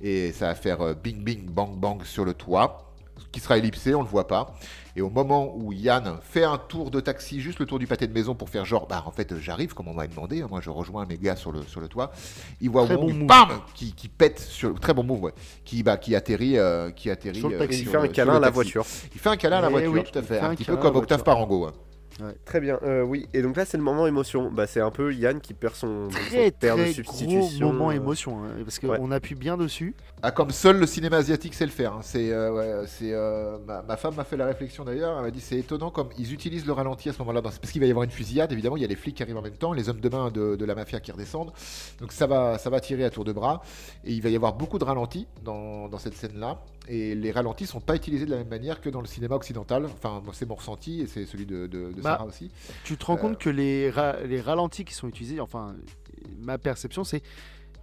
Et 0.00 0.30
ça 0.30 0.46
va 0.46 0.54
faire 0.54 0.80
euh, 0.80 0.94
bing 0.94 1.24
bing 1.24 1.50
bang 1.50 1.76
bang 1.76 2.04
sur 2.04 2.24
le 2.24 2.32
toit, 2.32 2.93
qui 3.32 3.40
sera 3.40 3.58
ellipsé, 3.58 3.94
on 3.94 4.02
le 4.02 4.08
voit 4.08 4.26
pas. 4.26 4.54
Et 4.96 5.00
au 5.02 5.10
moment 5.10 5.52
où 5.56 5.72
Yann 5.72 6.18
fait 6.22 6.44
un 6.44 6.56
tour 6.56 6.90
de 6.90 7.00
taxi, 7.00 7.40
juste 7.40 7.58
le 7.58 7.66
tour 7.66 7.78
du 7.80 7.86
pâté 7.86 8.06
de 8.06 8.12
maison 8.12 8.34
pour 8.36 8.48
faire 8.48 8.64
genre, 8.64 8.86
bah 8.86 9.02
en 9.06 9.10
fait 9.10 9.36
j'arrive 9.40 9.74
comme 9.74 9.88
on 9.88 9.94
m'a 9.94 10.06
demandé, 10.06 10.42
hein, 10.42 10.46
moi 10.48 10.60
je 10.60 10.70
rejoins 10.70 11.04
mes 11.04 11.18
gars 11.18 11.34
sur 11.34 11.50
le, 11.50 11.62
sur 11.62 11.80
le 11.80 11.88
toit, 11.88 12.12
il 12.60 12.70
voit 12.70 12.84
Wong, 12.84 13.18
bon 13.18 13.26
bam, 13.26 13.48
qui, 13.74 13.92
qui 13.92 14.08
pète 14.08 14.38
sur 14.38 14.78
très 14.78 14.94
bon 14.94 15.02
move, 15.02 15.22
ouais, 15.24 15.32
qui, 15.64 15.82
bah, 15.82 15.96
qui 15.96 16.14
atterrit, 16.14 16.58
euh, 16.58 16.90
qui 16.92 17.10
atterrit 17.10 17.40
Sur 17.40 17.48
le 17.48 17.56
euh, 17.56 17.58
taxi. 17.58 17.80
Il 17.80 17.88
fait 17.88 17.96
un 17.96 18.02
le- 18.02 18.08
câlin 18.08 18.32
le 18.32 18.36
à 18.38 18.40
la 18.40 18.50
voiture. 18.50 18.84
Il 19.14 19.20
fait 19.20 19.28
un 19.30 19.36
câlin 19.36 19.58
à 19.58 19.60
la 19.62 19.68
Eh 19.68 19.70
voiture, 19.72 19.92
oui, 19.92 20.02
tout 20.12 20.18
à 20.18 20.22
fait, 20.22 20.38
un 20.38 20.50
un 20.50 20.54
petit 20.54 20.64
peu 20.64 20.76
comme 20.76 20.94
Octave. 20.94 21.24
Parango. 21.24 21.66
hein. 21.66 21.72
Très 22.44 22.60
bien, 22.60 22.78
euh, 22.82 23.02
oui. 23.02 23.26
Et 23.34 23.42
donc 23.42 23.56
là, 23.56 23.64
c'est 23.64 23.76
le 23.76 23.82
moment 23.82 24.06
émotion. 24.06 24.50
Bah, 24.52 24.66
c'est 24.66 24.80
un 24.80 24.90
peu 24.90 25.12
Yann 25.12 25.40
qui 25.40 25.52
perd 25.52 25.74
son, 25.74 26.10
son 26.10 26.16
Très 26.28 26.50
père 26.52 26.76
de 26.76 26.86
substitution. 26.86 27.40
gros 27.66 27.72
moment 27.72 27.90
émotion, 27.90 28.44
hein, 28.44 28.50
parce 28.64 28.78
ouais. 28.82 28.98
qu'on 28.98 29.10
appuie 29.10 29.34
bien 29.34 29.56
dessus. 29.56 29.94
Ah, 30.22 30.30
comme 30.30 30.50
seul 30.50 30.78
le 30.78 30.86
cinéma 30.86 31.16
asiatique 31.16 31.54
sait 31.54 31.66
le 31.66 31.72
faire. 31.72 31.92
hein. 31.94 32.00
C'est, 32.02 32.32
euh, 32.32 32.52
ouais, 32.52 32.86
c'est, 32.86 33.12
euh, 33.12 33.58
ma, 33.66 33.82
ma 33.82 33.96
femme 33.96 34.14
m'a 34.14 34.24
fait 34.24 34.36
la 34.36 34.46
réflexion 34.46 34.84
d'ailleurs. 34.84 35.16
Elle 35.18 35.24
m'a 35.24 35.30
dit 35.30 35.40
c'est 35.40 35.58
étonnant 35.58 35.90
comme 35.90 36.08
ils 36.16 36.32
utilisent 36.32 36.66
le 36.66 36.72
ralenti 36.72 37.08
à 37.08 37.12
ce 37.12 37.18
moment-là. 37.18 37.42
Parce 37.42 37.58
qu'il 37.58 37.80
va 37.80 37.86
y 37.86 37.90
avoir 37.90 38.04
une 38.04 38.10
fusillade, 38.10 38.52
évidemment. 38.52 38.76
Il 38.76 38.82
y 38.82 38.86
a 38.86 38.88
les 38.88 38.96
flics 38.96 39.16
qui 39.16 39.22
arrivent 39.22 39.36
en 39.36 39.42
même 39.42 39.56
temps, 39.56 39.72
les 39.72 39.88
hommes 39.88 40.00
de 40.00 40.08
main 40.08 40.30
de, 40.30 40.56
de 40.56 40.64
la 40.64 40.74
mafia 40.74 41.00
qui 41.00 41.10
redescendent. 41.12 41.52
Donc 42.00 42.12
ça 42.12 42.26
va, 42.26 42.58
ça 42.58 42.70
va 42.70 42.80
tirer 42.80 43.04
à 43.04 43.10
tour 43.10 43.24
de 43.24 43.32
bras. 43.32 43.60
Et 44.04 44.12
il 44.12 44.22
va 44.22 44.28
y 44.28 44.36
avoir 44.36 44.54
beaucoup 44.54 44.78
de 44.78 44.84
ralentis 44.84 45.26
dans, 45.42 45.88
dans 45.88 45.98
cette 45.98 46.14
scène-là. 46.14 46.58
Et 46.88 47.14
les 47.14 47.30
ralentis 47.32 47.66
sont 47.66 47.80
pas 47.80 47.96
utilisés 47.96 48.26
de 48.26 48.30
la 48.30 48.36
même 48.38 48.48
manière 48.48 48.80
que 48.80 48.90
dans 48.90 49.00
le 49.00 49.06
cinéma 49.06 49.34
occidental. 49.36 49.86
Enfin, 49.86 50.22
c'est 50.32 50.46
mon 50.48 50.54
ressenti 50.56 51.00
et 51.00 51.06
c'est 51.06 51.24
celui 51.24 51.46
de, 51.46 51.66
de, 51.66 51.92
de 51.92 52.00
Bah, 52.02 52.12
Sarah 52.18 52.26
aussi. 52.26 52.50
Tu 52.84 52.96
te 52.96 53.04
rends 53.06 53.14
Euh. 53.14 53.16
compte 53.16 53.38
que 53.38 53.48
les, 53.50 53.88
ra- 53.90 54.20
les 54.22 54.40
ralentis 54.40 54.84
qui 54.84 54.92
sont 54.94 55.08
utilisés, 55.08 55.40
enfin, 55.40 55.74
ma 56.38 56.58
perception, 56.58 57.02
c'est 57.04 57.22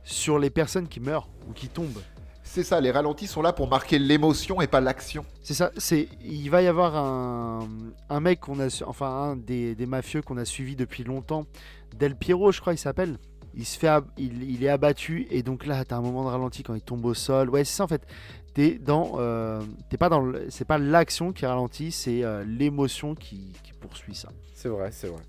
sur 0.03 0.37
les 0.39 0.49
personnes 0.49 0.87
qui 0.87 0.99
meurent 0.99 1.29
ou 1.49 1.53
qui 1.53 1.67
tombent. 1.67 2.01
C'est 2.43 2.63
ça, 2.63 2.81
les 2.81 2.91
ralentis 2.91 3.27
sont 3.27 3.41
là 3.41 3.53
pour 3.53 3.69
marquer 3.69 3.97
l'émotion 3.97 4.61
et 4.61 4.67
pas 4.67 4.81
l'action. 4.81 5.23
C'est 5.41 5.53
ça, 5.53 5.71
c'est 5.77 6.09
il 6.23 6.49
va 6.49 6.61
y 6.61 6.67
avoir 6.67 6.95
un, 6.97 7.67
un 8.09 8.19
mec 8.19 8.41
qu'on 8.41 8.59
a 8.59 8.67
enfin 8.87 9.07
un 9.07 9.35
des, 9.37 9.73
des 9.73 9.85
mafieux 9.85 10.21
qu'on 10.21 10.37
a 10.37 10.43
suivi 10.43 10.75
depuis 10.75 11.03
longtemps, 11.03 11.45
Del 11.97 12.15
Piero 12.15 12.51
je 12.51 12.59
crois 12.59 12.73
il 12.73 12.77
s'appelle. 12.77 13.17
Il 13.53 13.65
se 13.65 13.77
fait 13.77 13.87
ab- 13.87 14.07
il, 14.17 14.43
il 14.49 14.63
est 14.63 14.69
abattu 14.69 15.27
et 15.29 15.43
donc 15.43 15.65
là 15.65 15.85
t'as 15.85 15.97
un 15.97 16.01
moment 16.01 16.23
de 16.23 16.29
ralenti 16.29 16.63
quand 16.63 16.73
il 16.73 16.81
tombe 16.81 17.05
au 17.05 17.13
sol. 17.13 17.49
Ouais, 17.49 17.63
c'est 17.63 17.75
ça 17.75 17.83
en 17.85 17.87
fait. 17.87 18.05
T'es 18.53 18.71
dans 18.79 19.13
euh, 19.19 19.61
t'es 19.89 19.97
pas 19.97 20.09
dans 20.09 20.21
le- 20.21 20.45
c'est 20.49 20.65
pas 20.65 20.77
l'action 20.77 21.31
qui 21.31 21.45
ralentit, 21.45 21.91
c'est 21.91 22.23
euh, 22.23 22.43
l'émotion 22.45 23.15
qui, 23.15 23.53
qui 23.63 23.71
poursuit 23.73 24.15
ça. 24.15 24.29
C'est 24.53 24.67
vrai, 24.69 24.89
c'est 24.91 25.07
vrai. 25.07 25.21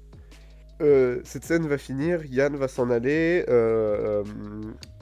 Euh, 0.81 1.21
cette 1.23 1.45
scène 1.45 1.69
va 1.69 1.79
finir, 1.79 2.25
Yann 2.27 2.57
va 2.57 2.67
s'en 2.67 2.91
aller, 2.91 3.45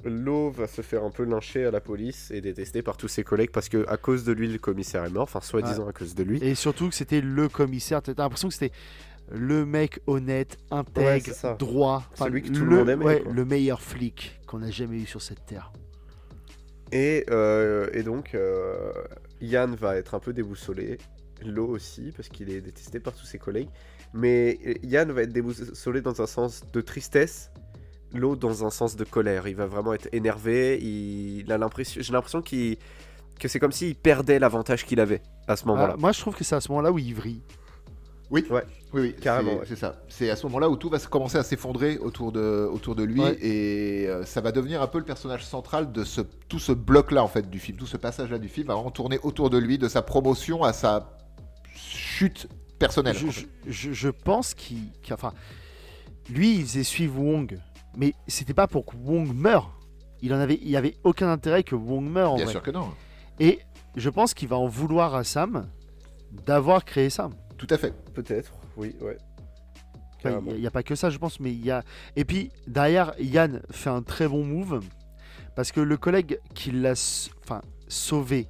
Lo 0.05 0.51
va 0.51 0.67
se 0.67 0.83
faire 0.83 1.05
un 1.05 1.11
peu 1.11 1.25
lyncher 1.25 1.65
à 1.67 1.71
la 1.71 1.81
police 1.81 2.31
et 2.31 2.41
détester 2.41 2.83
par 2.83 2.97
tous 2.97 3.09
ses 3.09 3.23
collègues 3.23 3.51
parce 3.51 3.69
que 3.69 3.87
à 3.89 3.97
cause 3.97 4.25
de 4.25 4.33
lui 4.33 4.49
le 4.49 4.59
commissaire 4.59 5.05
est 5.05 5.11
mort, 5.11 5.25
enfin 5.25 5.41
soi-disant 5.41 5.87
à 5.89 5.93
cause 5.93 6.15
de 6.15 6.23
lui. 6.23 6.39
Et 6.43 6.55
surtout 6.55 6.89
que 6.89 6.95
c'était 6.95 7.21
le 7.21 7.49
commissaire, 7.49 8.03
t'as 8.03 8.13
l'impression 8.17 8.49
que 8.49 8.55
c'était 8.55 8.73
le 9.31 9.65
mec 9.67 10.01
honnête, 10.07 10.59
intègre, 10.71 11.07
droit, 11.59 12.03
Celui 12.15 12.43
que 12.43 12.49
tout 12.49 12.65
le 12.65 12.77
monde 12.77 12.89
aimait, 12.89 13.05
ouais, 13.05 13.23
le 13.31 13.45
meilleur 13.45 13.81
flic 13.83 14.41
qu'on 14.47 14.63
a 14.63 14.71
jamais 14.71 14.97
eu 14.99 15.07
sur 15.07 15.23
cette 15.23 15.45
terre. 15.47 15.73
Et, 16.93 17.25
euh, 17.31 17.89
et 17.93 18.03
donc 18.03 18.35
euh, 18.35 18.93
Yann 19.41 19.75
va 19.75 19.97
être 19.97 20.15
un 20.15 20.19
peu 20.19 20.33
déboussolé, 20.33 20.99
Lo 21.45 21.67
aussi 21.67 22.13
parce 22.15 22.29
qu'il 22.29 22.51
est 22.51 22.61
détesté 22.61 23.01
par 23.01 23.15
tous 23.15 23.25
ses 23.27 23.39
collègues, 23.39 23.71
mais 24.13 24.59
euh, 24.67 24.75
Yann 24.83 25.11
va 25.13 25.23
être 25.23 25.33
déboussolé 25.33 26.01
dans 26.01 26.21
un 26.21 26.27
sens 26.27 26.63
de 26.73 26.81
tristesse. 26.81 27.51
Lo 28.13 28.35
dans 28.35 28.67
un 28.67 28.71
sens 28.71 28.97
de 28.97 29.05
colère, 29.05 29.47
il 29.47 29.55
va 29.55 29.67
vraiment 29.67 29.95
être 29.95 30.09
énervé. 30.13 30.79
Il 30.83 31.51
a 31.53 31.59
l'impression, 31.59 32.03
j'ai 32.03 32.13
l'impression 32.13 32.43
qu'il 32.43 32.77
que 33.39 33.49
c'est 33.49 33.59
comme 33.59 33.73
s'il 33.73 33.95
perdait 33.95 34.39
l'avantage 34.39 34.85
qu'il 34.85 35.01
avait 35.01 35.23
à 35.49 35.57
ce 35.57 35.65
moment-là. 35.67 35.95
Ah, 35.95 35.99
moi, 35.99 36.13
je 36.13 36.21
trouve 36.21 36.37
que 36.37 36.45
c'est 36.45 36.55
à 36.55 36.61
ce 36.61 36.71
moment-là 36.71 36.93
où 36.93 36.99
il 36.99 37.15
vrille. 37.15 37.43
Oui, 38.31 38.45
Ouais. 38.49 38.63
oui, 38.93 39.01
oui, 39.03 39.15
Carrément, 39.21 39.59
c'est- 39.65 39.71
ouais. 39.71 39.77
Ça. 39.77 39.97
C'est 40.09 40.31
à 40.31 40.37
ce 40.37 40.47
moment-là 40.47 40.69
où 40.71 40.77
tout 40.77 40.89
va 40.89 40.99
commencer 41.01 41.37
à 41.39 41.43
s'effondrer 41.43 41.99
autour 41.99 42.31
de, 42.31 42.69
autour 42.73 42.95
de 42.95 43.03
lui 43.03 43.21
Ouais. 43.21 43.37
et 43.45 44.07
euh, 44.09 44.25
ça 44.25 44.41
va 44.41 44.53
devenir 44.53 44.81
un 44.83 44.87
peu 44.87 44.99
le 44.99 45.05
personnage 45.05 45.45
central 45.45 45.91
de 45.91 46.05
ce, 46.05 46.21
tout 46.49 46.61
ce 46.61 46.71
bloc-là 46.73 47.25
en 47.25 47.29
fait 47.29 47.51
du 47.51 47.59
film, 47.59 47.77
tout 47.77 47.87
ce 47.89 47.97
passage-là 47.97 48.39
du 48.39 48.49
film 48.49 48.69
va 48.69 48.75
vraiment 48.75 48.93
tourner 48.93 49.19
autour 49.25 49.51
de 49.51 49.59
lui, 49.59 49.79
de 49.79 49.89
sa 49.89 50.03
promotion 50.03 50.63
à 50.63 50.73
sa 50.73 51.19
chute 51.75 52.47
personnelle. 52.79 53.17
Je, 53.17 53.27
en 53.27 53.31
je, 53.31 53.41
fait. 53.41 53.49
je- 53.67 53.93
je 53.93 54.09
pense 54.09 54.55
qu'il. 54.55 54.85
Enfin, 55.13 55.33
lui, 56.29 56.55
il 56.57 56.63
faisait 56.63 56.85
suivre 56.85 57.21
Wong. 57.21 57.59
Mais 57.97 58.15
c'était 58.29 58.55
pas 58.55 58.69
pour 58.69 58.87
que 58.87 58.95
Wong 58.97 59.35
meure. 59.35 59.77
Il 60.23 60.33
en 60.35 60.39
avait, 60.39 60.59
il 60.63 60.69
y 60.69 60.77
avait 60.77 60.95
aucun 61.03 61.29
intérêt 61.29 61.65
que 61.65 61.75
Wong 61.75 62.05
meure 62.09 62.33
en 62.33 62.37
Bien 62.37 62.45
vrai. 62.45 62.53
sûr 62.53 62.63
que 62.63 62.71
non. 62.71 62.91
Et 63.41 63.59
je 63.97 64.09
pense 64.11 64.35
qu'il 64.35 64.47
va 64.49 64.57
en 64.57 64.69
vouloir 64.69 65.15
à 65.17 65.25
Sam 65.25 65.67
d'avoir 66.31 66.85
créé 66.85 67.11
ça. 67.11 67.31
Tout 67.61 67.67
à 67.69 67.77
fait. 67.77 67.93
Peut-être, 68.15 68.53
oui, 68.79 68.97
ouais. 69.03 69.19
Enfin. 70.17 70.41
Il 70.49 70.61
n'y 70.61 70.67
a, 70.67 70.71
pas 70.71 70.83
que 70.83 70.95
ça, 70.95 71.11
je 71.11 71.19
pense, 71.19 71.41
mais 71.41 71.53
il 71.53 71.63
y 71.63 71.71
a. 71.71 71.83
Et 72.17 72.25
puis 72.25 72.51
derrière, 72.67 73.13
Yann 73.19 73.61
fait 73.71 73.91
un 73.91 74.01
très 74.01 74.27
bon 74.27 74.45
move 74.45 74.81
parce 75.55 75.71
que 75.71 75.81
le 75.81 75.99
collègue 75.99 76.41
qui 76.55 76.71
l'a 76.71 76.93
enfin, 77.45 77.61
sauvé, 77.87 78.49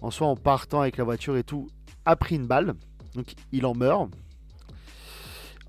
en 0.00 0.12
soi 0.12 0.28
en 0.28 0.36
partant 0.36 0.80
avec 0.80 0.96
la 0.96 1.02
voiture 1.02 1.36
et 1.36 1.42
tout, 1.42 1.66
a 2.04 2.14
pris 2.14 2.36
une 2.36 2.46
balle, 2.46 2.74
donc 3.16 3.34
il 3.50 3.66
en 3.66 3.74
meurt. 3.74 4.10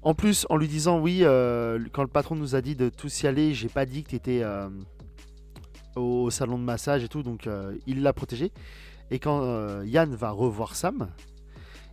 En 0.04 0.14
plus, 0.14 0.46
en 0.52 0.56
lui 0.56 0.68
disant 0.68 1.00
oui, 1.00 1.22
euh, 1.24 1.80
quand 1.94 2.04
le 2.04 2.10
patron 2.10 2.36
nous 2.36 2.54
a 2.54 2.62
dit 2.62 2.76
de 2.76 2.90
tous 2.90 3.24
y 3.24 3.28
aller, 3.28 3.56
j'ai 3.56 3.70
pas 3.70 3.88
dit 3.88 4.04
que 4.04 4.10
tu 4.10 4.16
étais 4.18 4.44
au 5.96 6.30
salon 6.30 6.60
de 6.60 6.64
massage 6.64 7.04
et 7.04 7.08
tout, 7.08 7.24
donc 7.24 7.48
euh, 7.48 7.76
il 7.88 8.04
l'a 8.04 8.14
protégé. 8.14 8.52
Et 9.10 9.18
quand 9.18 9.42
euh, 9.42 9.84
Yann 9.84 10.14
va 10.14 10.30
revoir 10.30 10.76
Sam, 10.76 11.10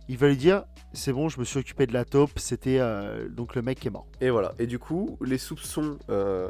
il 0.07 0.17
va 0.17 0.27
lui 0.27 0.37
dire 0.37 0.63
c'est 0.93 1.11
bon, 1.11 1.27
je 1.29 1.39
me 1.39 1.45
suis 1.45 1.59
occupé 1.59 1.87
de 1.87 1.93
la 1.93 2.05
taupe, 2.05 2.31
c'était 2.37 2.79
euh, 2.79 3.27
donc 3.27 3.55
le 3.55 3.61
mec 3.61 3.79
qui 3.79 3.87
est 3.87 3.91
mort. 3.91 4.07
Et 4.21 4.29
voilà. 4.29 4.53
Et 4.59 4.65
du 4.67 4.79
coup, 4.79 5.17
les 5.25 5.37
soupçons 5.37 5.97
euh, 6.09 6.49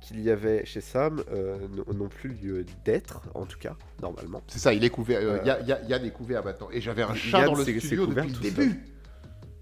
qu'il 0.00 0.20
y 0.20 0.30
avait 0.30 0.64
chez 0.66 0.80
Sam 0.80 1.22
euh, 1.30 1.68
n'ont 1.94 2.08
plus 2.08 2.30
lieu 2.30 2.64
d'être, 2.84 3.20
en 3.34 3.44
tout 3.46 3.58
cas, 3.58 3.76
normalement. 4.02 4.42
C'est 4.48 4.58
ça, 4.58 4.74
il 4.74 4.82
est 4.84 4.90
couvert. 4.90 5.20
euh, 5.22 5.38
Euh, 5.40 5.44
y 5.44 5.50
a- 5.50 5.60
y 5.60 5.72
a- 5.72 5.82
Yann 5.84 6.04
est 6.04 6.10
couvert 6.10 6.44
maintenant. 6.44 6.68
Et 6.72 6.80
j'avais 6.80 7.02
un 7.02 7.14
chat 7.14 7.38
Yann, 7.38 7.46
dans 7.46 7.54
le 7.54 7.64
studio 7.64 8.06
depuis 8.06 8.28
le 8.32 8.38
début. 8.40 8.80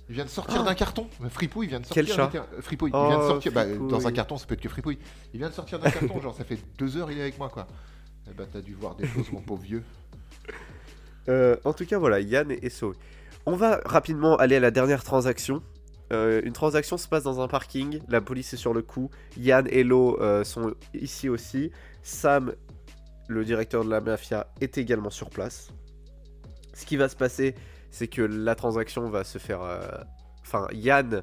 Il 0.09 0.15
vient 0.15 0.25
de 0.25 0.31
sortir 0.31 0.61
Ah. 0.61 0.65
d'un 0.65 0.75
carton. 0.75 1.07
Fripouille 1.31 1.67
vient 1.69 1.81
de 1.81 1.87
sortir. 1.87 2.05
Quel 2.05 2.15
chat 2.15 2.31
Fripouille. 2.61 2.91
Oh, 2.95 3.03
il 3.05 3.09
vient 3.09 3.19
de 3.19 3.29
sortir. 3.29 3.53
bah, 3.53 3.65
dans 3.67 4.07
un 4.07 4.13
carton, 4.13 4.37
ça 4.39 4.47
peut 4.47 4.55
être 4.55 4.61
que 4.61 4.69
Fripouille. 4.69 4.99
Il 5.33 5.39
vient 5.39 5.49
de 5.49 5.55
sortir 5.55 5.79
d'un 5.79 5.91
carton. 5.91 6.21
genre, 6.21 6.35
ça 6.37 6.45
fait 6.45 6.59
deux 6.79 6.97
heures, 6.97 7.11
il 7.11 7.19
est 7.19 7.23
avec 7.23 7.39
moi, 7.39 7.49
quoi. 7.49 7.67
Eh 8.31 8.33
ben, 8.35 8.47
t'as 8.51 8.61
dû 8.61 8.75
voir 8.75 8.95
des 8.97 9.07
choses, 9.07 9.31
mon 9.33 9.41
pauvre 9.41 9.63
vieux. 9.63 9.83
Euh, 11.29 11.57
en 11.65 11.73
tout 11.73 11.87
cas, 11.87 11.99
voilà, 11.99 12.21
Yann 12.21 12.51
est 12.51 12.69
sauvé. 12.69 12.97
On 13.47 13.57
va 13.57 13.81
rapidement 13.85 14.37
aller 14.37 14.57
à 14.57 14.61
la 14.61 14.71
dernière 14.71 15.05
transaction. 15.05 15.63
Euh, 16.13 16.41
une 16.45 16.53
transaction 16.53 16.97
se 16.97 17.09
passe 17.09 17.25
dans 17.25 17.41
un 17.41 17.49
parking. 17.49 18.01
La 18.09 18.21
police 18.21 18.55
est 18.55 18.59
sur 18.59 18.73
le 18.73 18.83
coup. 18.83 19.11
Yann 19.37 19.67
et 19.71 19.85
Lo 19.85 20.21
euh, 20.21 20.45
sont 20.45 20.75
ici 20.95 21.29
aussi. 21.29 21.71
Sam, 22.03 22.55
le 23.29 23.45
directeur 23.45 23.85
de 23.85 23.91
la 23.91 24.01
mafia, 24.01 24.47
est 24.61 24.79
également 24.79 25.11
sur 25.11 25.31
place. 25.31 25.69
Ce 26.73 26.87
qui 26.87 26.97
va 26.97 27.09
se 27.09 27.17
passer, 27.17 27.55
c'est 27.91 28.09
que 28.09 28.23
la 28.23 28.55
transaction 28.55 29.09
va 29.11 29.25
se 29.25 29.39
faire. 29.39 29.63
euh, 29.63 29.81
Enfin, 30.43 30.67
Yann 30.73 31.23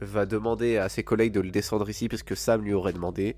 va 0.00 0.26
demander 0.26 0.76
à 0.76 0.88
ses 0.88 1.02
collègues 1.02 1.32
de 1.32 1.40
le 1.40 1.50
descendre 1.50 1.88
ici 1.88 2.08
parce 2.08 2.22
que 2.22 2.34
Sam 2.34 2.62
lui 2.62 2.74
aurait 2.74 2.92
demandé. 2.92 3.36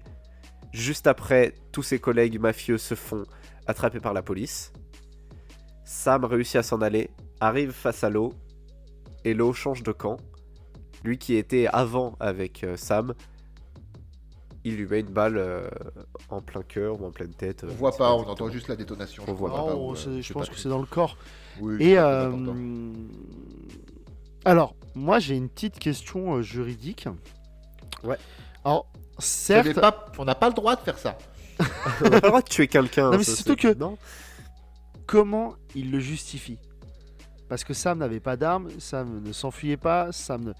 Juste 0.72 1.06
après, 1.06 1.54
tous 1.70 1.82
ses 1.82 2.00
collègues 2.00 2.40
mafieux 2.40 2.76
se 2.76 2.94
font 2.94 3.24
attraper 3.66 4.00
par 4.00 4.12
la 4.12 4.22
police. 4.22 4.72
Sam 5.84 6.24
réussit 6.24 6.56
à 6.56 6.62
s'en 6.64 6.80
aller, 6.82 7.10
arrive 7.40 7.72
face 7.72 8.02
à 8.04 8.10
Lo, 8.10 8.32
et 9.24 9.34
Lo 9.34 9.52
change 9.52 9.82
de 9.82 9.92
camp. 9.92 10.16
Lui 11.04 11.18
qui 11.18 11.34
était 11.36 11.66
avant 11.72 12.16
avec 12.20 12.64
euh, 12.64 12.76
Sam, 12.76 13.14
il 14.64 14.76
lui 14.76 14.86
met 14.86 15.00
une 15.00 15.06
balle 15.12 15.36
euh, 15.36 15.68
en 16.30 16.40
plein 16.40 16.62
cœur 16.62 17.00
ou 17.00 17.06
en 17.06 17.10
pleine 17.12 17.32
tête. 17.34 17.62
euh, 17.64 17.68
On 17.70 17.74
voit 17.74 17.96
pas, 17.96 18.10
on 18.12 18.22
exactement. 18.22 18.32
entend 18.46 18.52
juste 18.52 18.68
la 18.68 18.76
détonation. 18.76 19.22
On 19.24 19.26
je 19.26 19.32
voit 19.32 19.54
pas. 19.54 19.74
où, 19.76 19.92
euh, 19.92 19.94
je 19.94 20.20
j'ai 20.20 20.34
pense 20.34 20.48
pas 20.48 20.54
que 20.54 20.58
c'est 20.60 20.68
dans 20.68 20.80
le 20.80 20.86
corps. 20.86 21.16
Oui, 21.60 21.76
Et 21.80 21.98
euh, 21.98 22.32
alors, 24.44 24.74
moi 24.94 25.18
j'ai 25.18 25.36
une 25.36 25.48
petite 25.48 25.78
question 25.78 26.36
euh, 26.36 26.42
juridique. 26.42 27.08
Ouais. 28.04 28.16
Alors, 28.64 28.86
certes, 29.18 29.74
pas- 29.74 30.06
on 30.18 30.24
n'a 30.24 30.34
pas 30.34 30.48
le 30.48 30.54
droit 30.54 30.76
de 30.76 30.80
faire 30.80 30.98
ça. 30.98 31.16
On 32.00 32.04
n'a 32.04 32.10
pas 32.10 32.26
le 32.26 32.28
droit 32.28 32.42
de 32.42 32.48
tuer 32.48 32.68
quelqu'un. 32.68 33.10
Non, 33.12 33.16
mais 33.18 33.24
surtout 33.24 33.56
que- 33.56 33.72
Non 33.74 33.96
comment 35.06 35.54
il 35.76 35.90
le 35.92 36.00
justifie? 36.00 36.58
Parce 37.48 37.64
que 37.64 37.74
Sam 37.74 37.98
n'avait 37.98 38.20
pas 38.20 38.36
d'arme, 38.36 38.68
Sam 38.78 39.22
ne 39.24 39.32
s'enfuyait 39.32 39.76
pas, 39.76 40.12
Sam 40.12 40.44
ne. 40.44 40.52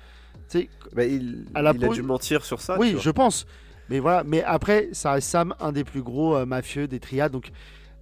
Bah, 0.95 1.05
il, 1.05 1.47
À 1.55 1.63
la 1.63 1.73
il 1.73 1.85
a 1.85 1.89
dû 1.89 2.03
mentir 2.03 2.45
sur 2.45 2.61
ça. 2.61 2.79
oui, 2.79 2.97
je 3.01 3.11
pense. 3.11 3.47
Mais 3.89 4.01
voilà, 4.01 4.25
mais 4.25 4.43
après, 4.43 4.89
ça 4.93 5.13
reste 5.13 5.29
Sam, 5.29 5.55
un 5.61 5.73
des 5.73 5.85
plus 5.85 6.03
gros 6.03 6.37
euh, 6.37 6.47
mafieux 6.47 6.89
des 6.89 7.01
triades, 7.01 7.33
donc 7.33 7.51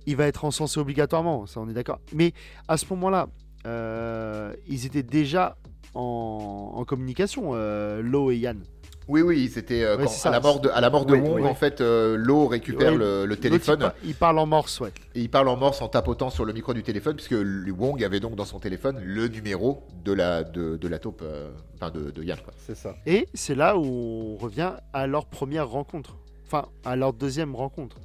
il 0.07 0.16
va 0.16 0.26
être 0.26 0.45
encensé 0.45 0.80
obligatoirement, 0.80 1.47
ça 1.47 1.61
on 1.61 1.68
est 1.68 1.74
d'accord. 1.74 2.01
Mais 2.12 2.32
à 2.68 2.76
ce 2.76 2.87
moment-là, 2.91 3.28
euh, 3.66 4.53
ils 4.66 4.87
étaient 4.87 5.03
déjà 5.03 5.57
en, 5.95 6.72
en 6.74 6.85
communication, 6.85 7.51
euh, 7.55 8.03
Lo 8.03 8.30
et 8.30 8.37
Yann. 8.37 8.62
Oui, 9.07 9.21
oui, 9.21 9.51
c'était 9.53 9.83
euh, 9.83 9.99
Ouais, 9.99 10.07
à 10.25 10.31
la 10.31 10.41
mort 10.41 10.61
de, 10.61 10.69
à 10.71 10.81
la 10.81 10.89
mort 10.89 11.05
de 11.05 11.13
Oui, 11.15 11.21
Wong, 11.21 11.41
oui. 11.43 11.47
en 11.47 11.55
fait, 11.55 11.81
euh, 11.83 12.17
Lo 12.17 12.47
récupère 12.47 12.95
le, 12.95 13.27
téléphone 13.37 13.77
il, 13.81 13.83
par- 13.85 13.95
il 14.05 14.15
parle 14.15 14.39
en 14.39 14.47
morse, 14.47 14.81
ouais. 14.81 14.93
et 15.15 15.21
il 15.21 15.29
parle 15.29 15.49
en 15.49 15.57
morse 15.57 15.83
en 15.83 15.89
tapotant 15.89 16.31
sur 16.31 16.47
le 16.47 16.53
micro 16.55 16.73
du 16.73 16.83
téléphone, 16.83 17.15
puisque 17.17 17.35
Wong 17.35 18.03
avait 18.03 18.21
donc 18.21 18.35
dans 18.35 18.47
son 18.47 18.59
téléphone 18.61 18.99
le 19.05 19.29
numéro 19.29 19.83
de 20.05 20.13
la, 20.13 20.43
de, 20.43 20.77
de 20.77 20.89
la 20.89 20.99
taupe, 20.99 21.21
euh, 21.23 21.51
enfin 21.75 21.91
de, 21.91 22.11
de 22.11 22.23
Yann. 22.23 22.39
C'est 22.57 22.77
ça. 22.77 22.97
Et 23.05 23.29
c'est 23.35 23.55
là 23.55 23.77
où 23.77 23.83
on 23.85 24.37
revient 24.37 24.73
à 24.95 25.07
leur 25.07 25.27
première 25.27 25.69
rencontre. 25.69 26.17
Enfin, 26.47 26.67
à 26.85 26.97
leur 26.97 27.13
deuxième 27.13 27.55
rencontre. 27.55 27.97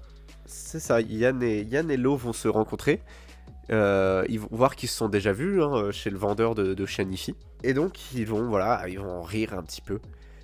C'est 0.46 0.80
ça, 0.80 1.00
Yann 1.00 1.42
et, 1.44 1.62
Yann 1.64 1.90
et 1.92 1.98
Lo 1.98 2.18
vont 2.18 2.34
se 2.34 2.48
rencontrer. 2.50 3.02
Euh, 3.72 4.26
ils 4.30 4.40
vont 4.40 4.48
voir 4.52 4.76
qu'ils 4.76 4.90
se 4.90 4.98
sont 4.98 5.10
déjà 5.10 5.32
vus 5.32 5.62
hein, 5.64 5.92
chez 5.92 6.10
le 6.10 6.18
vendeur 6.18 6.56
de, 6.56 6.74
de 6.74 6.86
Shanifi. 6.86 7.36
Et 7.64 7.74
donc, 7.74 8.12
ils 8.16 8.26
vont, 8.26 8.50
voilà, 8.50 8.84
ils 8.90 9.00
vont 9.00 9.20
en 9.20 9.22
rire 9.22 9.54
un 9.54 9.62
petit 9.62 9.82
peu. 9.82 10.00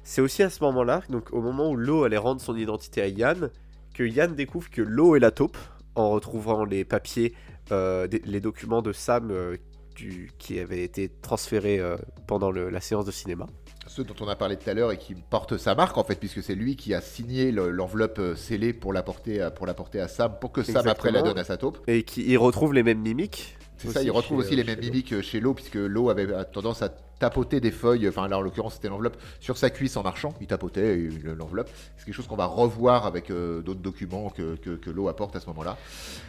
C'est 0.08 0.22
aussi 0.22 0.44
à 0.44 0.52
ce 0.52 0.64
moment-là, 0.64 1.02
donc 1.10 1.34
au 1.34 1.42
moment 1.42 1.68
où 1.72 1.76
Lo 1.76 2.04
allait 2.04 2.16
rendre 2.18 2.40
son 2.40 2.56
identité 2.56 3.02
à 3.02 3.08
Yann, 3.08 3.50
que 3.96 4.04
Yann 4.04 4.36
découvre 4.36 4.70
que 4.70 4.84
Lo 4.84 5.16
est 5.16 5.20
la 5.20 5.32
taupe 5.32 5.58
en 5.96 6.12
retrouvant 6.12 6.64
les 6.64 6.86
papiers, 6.86 7.34
euh, 7.72 8.06
des- 8.06 8.22
les 8.24 8.40
documents 8.40 8.84
de 8.84 8.94
Sam 8.94 9.32
euh, 9.32 9.58
du- 9.96 10.30
qui 10.38 10.60
avaient 10.60 10.84
été 10.84 11.10
transférés 11.24 11.80
euh, 11.80 11.98
pendant 12.28 12.52
le- 12.52 12.70
la 12.70 12.82
séance 12.82 13.06
de 13.06 13.12
cinéma. 13.12 13.48
Ceux 13.88 14.04
dont 14.04 14.14
on 14.22 14.28
a 14.28 14.36
parlé 14.36 14.58
tout 14.58 14.70
à 14.70 14.76
l'heure 14.76 14.92
et 14.92 14.98
qui 14.98 15.16
portent 15.16 15.58
sa 15.58 15.74
marque, 15.74 15.98
en 15.98 16.04
fait, 16.04 16.20
puisque 16.20 16.44
c'est 16.44 16.56
lui 16.56 16.76
qui 16.76 16.94
a 16.94 17.02
signé 17.02 17.52
le- 17.52 17.72
l'enveloppe 17.72 18.22
scellée 18.36 18.74
pour 18.74 18.94
l'apporter 18.94 19.42
à, 19.42 19.50
pour 19.50 19.68
à 19.68 20.08
Sam, 20.08 20.34
pour 20.40 20.52
que 20.52 20.62
Sam 20.62 20.88
après 20.88 21.12
la 21.12 21.24
donne 21.24 21.38
à 21.40 21.44
sa 21.44 21.58
taupe. 21.58 21.80
Et 21.88 22.04
qui 22.04 22.24
il 22.30 22.38
retrouve 22.38 22.74
les 22.74 22.84
mêmes 22.84 23.02
mimiques. 23.02 23.58
C'est 23.88 23.94
ça, 24.00 24.04
il 24.04 24.12
retrouve 24.12 24.42
chez, 24.42 24.48
aussi 24.48 24.54
euh, 24.54 24.58
les 24.58 24.64
mêmes 24.64 24.80
mimiques 24.80 25.14
euh, 25.14 25.22
chez 25.22 25.40
Lo, 25.40 25.54
puisque 25.54 25.76
Lo 25.76 26.10
avait 26.10 26.28
tendance 26.52 26.82
à 26.82 26.90
tapoter 26.90 27.60
des 27.62 27.72
feuilles, 27.72 28.08
enfin 28.10 28.28
là 28.28 28.38
en 28.38 28.42
l'occurrence 28.42 28.74
c'était 28.76 28.90
l'enveloppe, 28.90 29.16
sur 29.40 29.58
sa 29.58 29.70
cuisse 29.70 29.96
en 29.98 30.04
marchant, 30.04 30.34
il 30.42 30.48
tapotait 30.48 30.96
le- 30.98 31.34
l'enveloppe. 31.34 31.70
C'est 31.98 32.06
quelque 32.06 32.14
chose 32.16 32.28
qu'on 32.28 32.36
va 32.36 32.46
revoir 32.46 33.06
avec 33.06 33.30
euh, 33.32 33.62
d'autres 33.62 33.80
documents 33.80 34.30
que, 34.30 34.56
que, 34.58 34.72
que 34.72 34.90
Lo 34.90 35.08
apporte 35.08 35.36
à 35.36 35.40
ce 35.40 35.48
moment-là. 35.48 35.78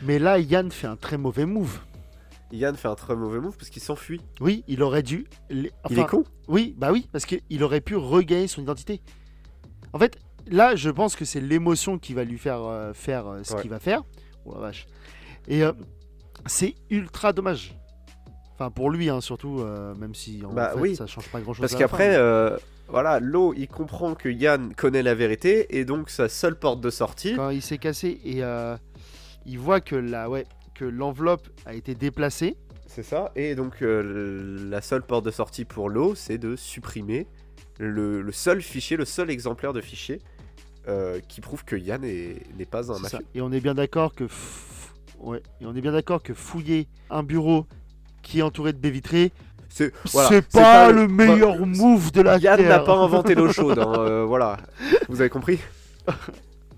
Mais 0.02 0.18
là, 0.18 0.38
Yann 0.38 0.70
fait 0.70 0.86
un 0.86 0.96
très 0.96 1.18
mauvais 1.18 1.44
move. 1.46 1.80
Yann 2.52 2.76
fait 2.76 2.86
un 2.88 2.94
très 2.94 3.16
mauvais 3.16 3.40
move 3.40 3.56
parce 3.56 3.70
qu'il 3.70 3.82
s'enfuit. 3.82 4.20
Oui, 4.40 4.62
il 4.68 4.82
aurait 4.82 5.02
dû. 5.02 5.26
les- 5.50 5.72
il 5.90 5.98
est 5.98 6.00
enfin, 6.02 6.04
con. 6.04 6.24
Oui, 6.46 6.74
bah 6.78 6.92
oui, 6.92 7.08
parce 7.10 7.26
qu'il 7.26 7.62
aurait 7.64 7.80
pu 7.80 7.96
regagner 7.96 8.46
son 8.46 8.62
identité. 8.62 9.00
En 9.92 9.98
fait, 9.98 10.16
là, 10.46 10.76
je 10.76 10.90
pense 10.90 11.16
que 11.16 11.24
c'est 11.24 11.40
l'émotion 11.40 11.98
qui 11.98 12.14
va 12.14 12.22
lui 12.22 12.38
faire 12.38 12.62
euh, 12.62 12.92
faire 12.92 13.26
euh, 13.26 13.40
ce 13.42 13.54
Ouais. 13.54 13.62
qu'il 13.62 13.70
va 13.70 13.80
faire. 13.80 14.04
Oh 14.44 14.54
la 14.54 14.60
vache. 14.60 14.86
Et 15.48 15.64
euh, 15.64 15.72
c'est 16.48 16.74
ultra 16.90 17.32
dommage. 17.32 17.74
Enfin, 18.54 18.70
pour 18.70 18.90
lui, 18.90 19.10
hein, 19.10 19.20
surtout, 19.20 19.60
euh, 19.60 19.94
même 19.96 20.14
si 20.14 20.42
en 20.44 20.52
Bah 20.52 20.70
fait, 20.74 20.80
oui. 20.80 20.96
ça 20.96 21.06
change 21.06 21.28
pas 21.28 21.40
grand 21.40 21.52
chose. 21.52 21.60
Parce 21.60 21.74
qu'après, 21.74 22.16
euh, 22.16 22.56
voilà, 22.88 23.20
Lo, 23.20 23.52
il 23.54 23.68
comprend 23.68 24.14
que 24.14 24.28
Yann 24.30 24.74
connaît 24.74 25.02
la 25.02 25.14
vérité 25.14 25.78
et 25.78 25.84
donc 25.84 26.08
sa 26.08 26.28
seule 26.28 26.58
porte 26.58 26.80
de 26.80 26.88
sortie. 26.90 27.34
quand 27.36 27.50
il 27.50 27.60
s'est 27.60 27.76
cassé 27.78 28.18
et 28.24 28.42
euh, 28.42 28.76
il 29.44 29.58
voit 29.58 29.80
que 29.80 29.94
la, 29.96 30.30
ouais, 30.30 30.46
que 30.74 30.86
l'enveloppe 30.86 31.48
a 31.66 31.74
été 31.74 31.94
déplacée. 31.94 32.56
C'est 32.86 33.02
ça. 33.02 33.30
Et 33.36 33.54
donc 33.54 33.76
la 33.82 34.80
seule 34.80 35.02
porte 35.02 35.26
de 35.26 35.30
sortie 35.30 35.64
pour 35.66 35.90
Lo, 35.90 36.14
c'est 36.14 36.38
de 36.38 36.56
supprimer 36.56 37.26
le, 37.78 38.22
le 38.22 38.32
seul 38.32 38.62
fichier, 38.62 38.96
le 38.96 39.04
seul 39.04 39.28
exemplaire 39.30 39.74
de 39.74 39.80
fichier 39.82 40.20
qui 41.28 41.40
prouve 41.40 41.64
que 41.64 41.74
Yann 41.76 42.04
est- 42.04 42.40
n'est 42.56 42.64
pas 42.64 42.90
un 42.92 42.98
mafieux. 43.00 43.18
Et 43.34 43.40
on 43.42 43.50
est 43.52 43.60
bien 43.60 43.74
d'accord 43.74 44.14
que, 44.14 44.24
ouais, 45.20 45.42
et 45.60 45.66
on 45.66 45.74
est 45.74 45.80
bien 45.80 45.92
d'accord 45.92 46.22
que 46.22 46.34
fouiller 46.34 46.88
un 47.10 47.22
bureau 47.22 47.66
qui 48.22 48.40
est 48.40 48.42
entouré 48.42 48.72
de 48.72 48.78
baies 48.78 48.90
vitrées, 48.90 49.32
C'est 49.68 49.92
voilà, 50.12 50.42
pas, 50.52 50.90
le 50.92 51.06
meilleur 51.08 51.64
move 51.66 52.10
de 52.12 52.22
la 52.22 52.38
Yann 52.38 52.56
terre. 52.58 52.68
n'a 52.68 52.78
pas 52.80 52.96
inventé 52.96 53.34
l'eau 53.34 53.52
chaude. 53.52 53.78
hein, 53.78 53.94
euh, 53.98 54.24
voilà, 54.24 54.56
vous 55.08 55.20
avez 55.20 55.30
compris. 55.30 55.60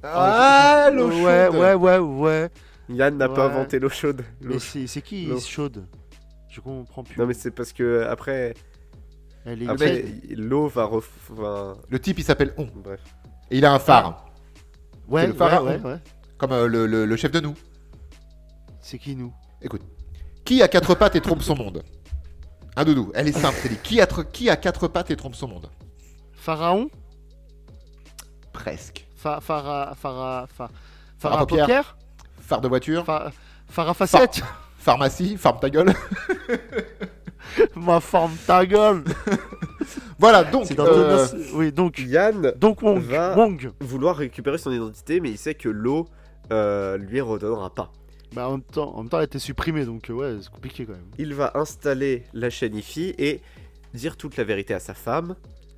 Ah, 0.03 0.91
l'eau 0.93 1.09
ouais, 1.09 1.47
chaude 1.51 1.57
ouais, 1.57 1.74
ouais, 1.74 1.99
ouais. 1.99 2.49
Yann 2.89 3.16
n'a 3.16 3.28
pas 3.28 3.47
inventé 3.47 3.78
l'eau 3.78 3.89
chaude. 3.89 4.22
Mais 4.41 4.59
c'est 4.59 5.03
qui 5.03 5.28
chaude? 5.41 5.86
Je 6.51 6.61
comprends 6.61 7.03
plus. 7.05 7.16
Non 7.18 7.26
mais 7.26 7.34
c'est 7.34 7.51
parce 7.51 7.72
que 7.72 8.07
après, 8.09 8.55
Elle 9.45 9.62
est 9.62 9.68
après 9.68 10.03
tiède. 10.03 10.39
l'eau 10.39 10.68
va, 10.68 10.84
ref... 10.84 11.11
va- 11.30 11.76
Le 11.89 11.99
type 11.99 12.18
il 12.18 12.24
s'appelle 12.24 12.55
On. 12.57 12.68
Bref. 12.82 13.01
Et 13.51 13.59
il 13.59 13.64
a 13.64 13.72
un 13.72 13.78
phare, 13.78 14.24
Ouais, 15.09 15.26
le 15.26 15.32
ouais, 15.32 15.59
ouais, 15.59 15.80
ouais. 15.84 15.99
comme 16.36 16.53
euh, 16.53 16.66
le, 16.68 16.86
le- 16.86 17.05
le 17.07 17.16
chef 17.16 17.30
de 17.32 17.41
nous. 17.41 17.55
C'est 18.91 18.99
qui 18.99 19.14
nous? 19.14 19.34
Écoute. 19.61 19.82
Qui 20.47 20.62
a 20.62 20.68
quatre 20.68 20.95
pattes 20.95 21.14
et 21.14 21.20
trompe 21.20 21.43
son 21.43 21.55
monde? 21.55 21.82
Un 22.74 22.84
doudou, 22.86 23.12
elle 23.14 23.28
est 23.28 23.32
simple, 23.32 23.59
c'est 23.61 23.68
dit. 23.68 23.76
Qui 23.82 24.01
a, 24.01 24.07
qui 24.07 24.49
a 24.49 24.57
quatre 24.57 24.89
pattes 24.89 25.11
et 25.11 25.16
trompe 25.16 25.34
son 25.34 25.47
monde? 25.47 25.68
Pharaon? 26.32 26.89
Presque. 28.51 29.07
Fa, 29.14 29.43
Phara, 29.43 29.95
Phara, 29.95 30.47
Phara 30.47 30.70
Phara 31.18 31.47
paupière. 31.47 31.99
Phare 32.41 32.62
de 32.62 32.68
voiture, 32.68 33.05
Fa- 33.05 33.30
Phara 33.68 33.93
facette 33.93 34.41
pharmacie, 34.78 35.36
farme 35.36 35.61
ta 35.61 35.68
gueule. 35.68 35.93
Ma 37.76 38.01
forme 38.01 38.36
ta 38.47 38.64
gueule 38.64 39.05
voilà, 40.18 40.45
donc. 40.45 40.70
Euh, 40.78 41.26
Oui, 41.53 41.72
donc. 41.72 41.99
Yann 41.99 42.53
Donc 42.57 42.80
Wong. 42.82 43.01
va- 43.03 43.36
Wong. 43.36 43.70
vouloir 43.80 44.16
récupérer 44.16 44.57
son 44.57 44.72
identité, 44.72 45.20
mais 45.20 45.28
il 45.30 45.36
sait 45.36 45.55
que 45.55 45.68
l'eau 45.68 46.09
euh, 46.53 46.97
lui 46.97 47.20
redonnera 47.20 47.68
pas. 47.74 47.93
Bah, 48.35 48.49
en, 48.49 48.53
même 48.53 48.62
temps, 48.62 48.95
en 48.95 49.03
même 49.03 49.09
temps, 49.09 49.18
elle 49.18 49.22
a 49.22 49.24
été 49.24 49.39
supprimée, 49.39 49.85
donc 49.85 50.11
euh, 50.11 50.12
ouais, 50.12 50.37
c'est 50.43 50.51
compliqué 50.51 50.85
quand 50.85 50.93
même. 50.93 51.07
Il 51.18 51.35
va 51.35 51.53
installer 51.55 52.24
la 52.35 52.51
chaîne 52.51 52.76
IFI 52.76 53.14
et 53.18 53.41
dire 53.95 54.16
toute 54.16 54.37
la 54.37 54.45
vérité 54.45 54.74
à 54.74 54.81
sa 54.81 54.95
femme. 54.95 55.35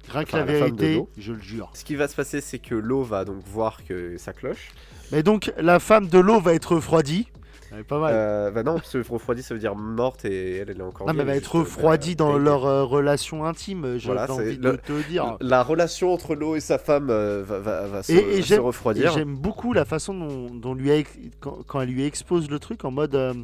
Rien 0.09 0.25
que 0.25 0.31
Enfin, 0.31 0.45
la 0.45 0.53
la 0.53 0.59
femme 0.59 0.71
de 0.71 0.77
vérité, 0.77 0.95
l'eau. 0.97 1.11
je 1.17 1.33
le 1.33 1.41
jure. 1.41 1.71
Ce 1.75 1.85
qui 1.85 1.95
va 1.95 2.09
se 2.09 2.17
passer, 2.17 2.41
c'est 2.41 2.59
que 2.59 2.75
l'eau 2.75 3.03
va 3.03 3.25
donc 3.25 3.43
voir 3.45 3.85
que 3.85 4.17
ça 4.19 4.33
cloche. 4.33 4.71
Mais 5.13 5.23
donc, 5.23 5.53
la 5.59 5.79
femme 5.79 6.09
de 6.09 6.19
l'eau 6.19 6.41
va 6.41 6.55
être 6.55 6.75
refroidie. 6.75 7.29
Elle 7.73 7.81
est 7.81 7.85
pas 7.85 8.01
mal. 8.01 8.13
Euh, 8.13 8.51
bah 8.51 8.63
non, 8.65 8.75
parce 8.75 8.93
que 8.93 9.09
refroidi, 9.09 9.43
ça 9.43 9.55
veut 9.55 9.61
dire 9.61 9.77
morte 9.77 10.25
et 10.25 10.57
elle, 10.57 10.71
elle 10.71 10.79
est 10.79 10.83
encore. 10.83 11.07
non, 11.07 11.13
mais 11.15 11.21
elle 11.21 11.27
va 11.27 11.37
être 11.37 11.55
euh, 11.57 11.61
refroidie 11.61 12.17
dans 12.17 12.37
leur 12.37 12.67
euh, 12.67 12.85
relation 12.85 13.45
intime, 13.45 13.97
j'ai 13.99 14.07
Voilà, 14.07 14.31
envie 14.33 14.57
le- 14.57 14.73
de 14.73 14.77
te 14.77 15.09
dire. 15.09 15.37
La 15.41 15.63
relation 15.63 16.13
entre 16.13 16.35
l'eau 16.35 16.57
et 16.57 16.61
sa 16.61 16.79
femme 16.79 17.11
euh, 17.11 17.45
va, 17.47 17.59
va- 17.61 17.87
va 17.87 18.03
se, 18.03 18.13
Et- 18.13 18.39
et 18.39 18.43
se 18.43 18.49
j'aime- 18.49 18.59
Et 18.59 18.65
refroidir. 18.65 19.13
j'aime 19.13 19.37
beaucoup 19.37 19.73
la 19.73 19.85
façon 19.85 20.15
dont, 20.15 20.51
dont 20.55 20.75
lui 20.75 20.91
a 20.91 21.03
quand, 21.41 21.63
quand 21.67 21.81
elle 21.81 21.91
lui 21.91 22.05
expose 22.05 22.51
le 22.51 22.59
truc 22.59 22.85
en 22.85 22.91
mode. 22.91 23.15
euh, 23.15 23.35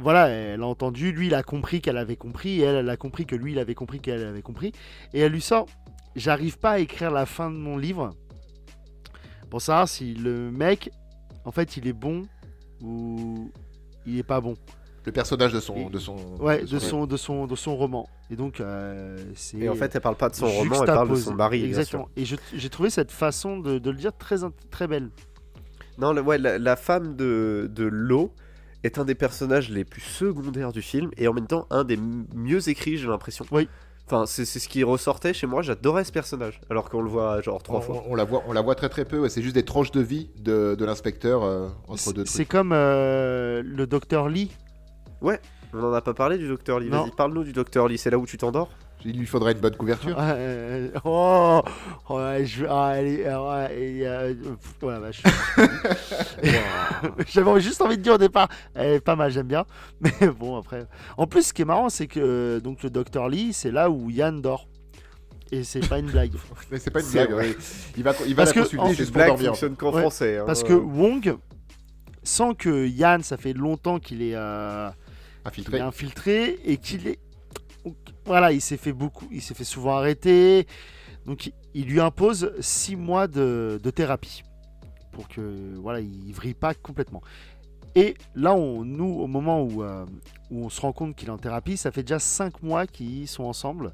voilà, 0.00 0.28
elle 0.28 0.62
a 0.62 0.66
entendu, 0.66 1.10
lui 1.12 1.26
il 1.26 1.34
a 1.34 1.42
compris 1.42 1.80
qu'elle 1.80 1.96
avait 1.96 2.16
compris, 2.16 2.60
et 2.60 2.64
elle, 2.64 2.76
elle 2.76 2.88
a 2.90 2.96
compris 2.96 3.26
que 3.26 3.34
lui 3.34 3.52
il 3.52 3.58
avait 3.58 3.74
compris 3.74 3.98
qu'elle 4.00 4.24
avait 4.24 4.42
compris. 4.42 4.72
Et 5.12 5.20
elle 5.20 5.32
lui 5.32 5.40
sort 5.40 5.66
J'arrive 6.16 6.58
pas 6.58 6.72
à 6.72 6.78
écrire 6.80 7.10
la 7.12 7.26
fin 7.26 7.48
de 7.50 7.56
mon 7.56 7.76
livre 7.76 8.10
pour 9.50 9.62
savoir 9.62 9.88
si 9.88 10.14
le 10.14 10.50
mec, 10.50 10.90
en 11.44 11.52
fait, 11.52 11.76
il 11.76 11.86
est 11.86 11.92
bon 11.92 12.24
ou 12.82 13.50
il 14.06 14.18
est 14.18 14.22
pas 14.22 14.40
bon. 14.40 14.56
Le 15.06 15.12
personnage 15.12 15.52
de 15.52 15.60
son. 15.60 15.74
Et- 15.76 15.88
De 15.90 15.98
son, 15.98 16.16
Ouais, 16.38 16.62
de 16.64 16.78
son, 16.78 17.06
de 17.06 17.16
son, 17.16 17.46
de 17.46 17.56
son 17.56 17.76
roman. 17.76 18.08
Et 18.30 18.36
donc, 18.36 18.60
euh, 18.60 19.16
c'est. 19.34 19.56
Et 19.58 19.68
en 19.68 19.74
fait, 19.74 19.94
elle 19.94 20.00
parle 20.02 20.16
pas 20.16 20.28
de 20.28 20.34
son 20.34 20.46
roman, 20.48 20.80
elle 20.80 20.86
parle 20.86 21.10
de 21.10 21.14
son 21.16 21.34
mari. 21.34 21.64
Exactement. 21.64 22.08
Et 22.16 22.24
j'ai 22.24 22.68
trouvé 22.70 22.90
cette 22.90 23.10
façon 23.10 23.58
de, 23.58 23.78
de 23.78 23.90
le 23.90 23.96
dire 23.96 24.12
très, 24.16 24.36
très 24.70 24.86
belle. 24.86 25.08
Non, 25.96 26.12
le- 26.12 26.20
ouais, 26.20 26.36
la, 26.38 26.58
la 26.58 26.76
femme 26.76 27.16
de, 27.16 27.70
de 27.74 27.84
l'eau 27.84 28.32
est 28.84 28.98
un 28.98 29.04
des 29.04 29.14
personnages 29.14 29.70
les 29.70 29.84
plus 29.84 30.00
secondaires 30.02 30.72
du 30.72 30.82
film 30.82 31.10
et 31.16 31.26
en 31.26 31.32
même 31.32 31.46
temps 31.48 31.66
un 31.70 31.84
des 31.84 31.96
mieux 31.96 32.68
écrits, 32.68 32.96
j'ai 32.98 33.08
l'impression. 33.08 33.44
Oui. 33.50 33.68
Enfin, 34.10 34.24
c'est 34.24 34.46
c'est 34.46 34.58
ce 34.58 34.70
qui 34.70 34.82
ressortait 34.84 35.34
chez 35.34 35.46
moi, 35.46 35.60
j'adorais 35.60 36.02
ce 36.02 36.12
personnage, 36.12 36.62
alors 36.70 36.88
qu'on 36.88 37.02
le 37.02 37.10
voit 37.10 37.42
genre 37.42 37.62
trois 37.62 37.80
on, 37.80 37.82
fois. 37.82 38.04
on 38.08 38.14
la 38.14 38.24
voit, 38.24 38.42
on 38.48 38.54
la 38.54 38.62
voit 38.62 38.74
très 38.74 38.88
très 38.88 39.04
peu. 39.04 39.18
ouais, 39.18 39.28
C'est 39.28 39.42
juste 39.42 39.54
des 39.54 39.66
tranches 39.66 39.90
de 39.90 40.00
vie 40.00 40.30
de, 40.38 40.74
de 40.78 40.84
l'inspecteur 40.86 41.42
euh, 41.42 41.68
entre 41.88 42.14
deux 42.14 42.24
C'est 42.24 42.46
comme 42.46 42.72
euh, 42.72 43.62
le 43.62 43.86
docteur 43.86 44.30
Lee. 44.30 44.50
On 45.74 45.84
en 45.84 45.92
a 45.92 46.00
pas 46.00 46.14
parlé 46.14 46.38
du 46.38 46.48
docteur 46.48 46.80
Lee, 46.80 46.88
vas-y, 46.88 47.10
parle-nous 47.10 47.44
du 47.44 47.52
docteur 47.52 47.86
Lee, 47.86 47.98
c'est 47.98 48.08
là 48.08 48.16
où 48.18 48.24
tu 48.24 48.38
t'endors 48.38 48.70
Il 49.04 49.16
lui 49.18 49.26
faudrait 49.26 49.52
une 49.52 49.60
bonne 49.60 49.76
couverture. 49.76 50.16
Euh, 50.18 50.90
oh, 51.04 51.62
ouais, 52.10 52.44
je, 52.44 52.64
ah, 52.68 52.94
ah, 52.96 52.98
ouais, 52.98 53.78
et, 53.80 54.06
euh, 54.06 54.34
pff, 54.34 54.74
oh 54.82 54.90
la 54.90 54.98
vache. 54.98 55.22
J'avais 57.28 57.60
juste 57.60 57.80
envie 57.80 57.96
de 57.96 58.02
dire 58.02 58.14
au 58.14 58.18
départ, 58.18 58.48
elle 58.74 58.94
est 58.94 59.00
pas 59.00 59.16
mal, 59.16 59.30
j'aime 59.30 59.46
bien. 59.46 59.64
Mais 60.00 60.12
bon, 60.28 60.56
après. 60.58 60.86
En 61.16 61.26
plus, 61.26 61.42
ce 61.48 61.52
qui 61.52 61.62
est 61.62 61.64
marrant, 61.64 61.88
c'est 61.88 62.06
que 62.06 62.20
euh, 62.20 62.60
donc 62.60 62.82
le 62.82 62.90
docteur 62.90 63.28
Lee, 63.28 63.52
c'est 63.52 63.70
là 63.70 63.90
où 63.90 64.10
Yann 64.10 64.40
dort. 64.42 64.68
Et 65.50 65.64
c'est 65.64 65.86
pas 65.88 65.98
une 65.98 66.10
blague. 66.10 66.32
Mais 66.70 66.78
c'est 66.78 66.90
pas 66.90 67.00
une 67.00 67.10
blague. 67.10 67.32
ouais. 67.32 67.56
Il 67.96 68.02
va, 68.02 68.12
il 68.26 68.34
va 68.34 68.42
Parce 68.44 68.54
la 68.56 68.62
que, 68.62 68.66
consulter 68.66 68.84
en- 68.84 68.88
juste 68.88 68.98
Cette 69.00 69.06
pour 69.08 69.14
blague 69.16 69.28
dormir. 69.28 69.46
fonctionne 69.50 69.76
qu'en 69.76 69.92
Ouais, 69.94 70.00
français. 70.02 70.38
hein. 70.38 70.44
Parce 70.46 70.62
que 70.62 70.72
Wong 70.74 71.36
sent 72.22 72.54
que 72.58 72.86
Yann, 72.86 73.22
ça 73.22 73.36
fait 73.36 73.54
longtemps 73.54 73.98
qu'il 73.98 74.22
est, 74.22 74.34
euh, 74.34 74.90
est 75.46 75.80
infiltré 75.80 76.58
et 76.64 76.76
qu'il 76.76 77.06
est. 77.08 77.18
donc, 77.88 78.14
Voilà, 78.24 78.52
il 78.52 78.60
s'est 78.60 78.76
fait 78.76 78.92
beaucoup, 78.92 79.26
il 79.30 79.42
s'est 79.42 79.54
fait 79.54 79.64
souvent 79.64 79.96
arrêter. 79.96 80.66
Donc 81.26 81.50
il, 81.74 81.86
lui 81.86 82.00
impose 82.00 82.52
six 82.60 82.96
mois 82.96 83.26
de, 83.26 83.80
thérapie 83.94 84.42
pour 85.12 85.28
que 85.28 85.74
voilà, 85.76 86.00
il 86.00 86.32
vrille 86.32 86.54
pas 86.54 86.74
complètement. 86.74 87.22
Et 87.94 88.14
là, 88.34 88.54
nous, 88.56 89.20
au 89.20 89.26
moment 89.26 89.62
où, 89.62 89.82
euh, 89.82 90.06
où 90.50 90.64
on 90.64 90.68
se 90.68 90.80
rend 90.80 90.92
compte 90.92 91.16
qu'il 91.16 91.28
est 91.28 91.32
en 91.32 91.38
thérapie, 91.38 91.76
ça 91.76 91.90
fait 91.90 92.02
déjà 92.02 92.18
5 92.18 92.62
mois 92.62 92.86
qu'ils 92.86 93.28
sont 93.28 93.44
ensemble. 93.44 93.92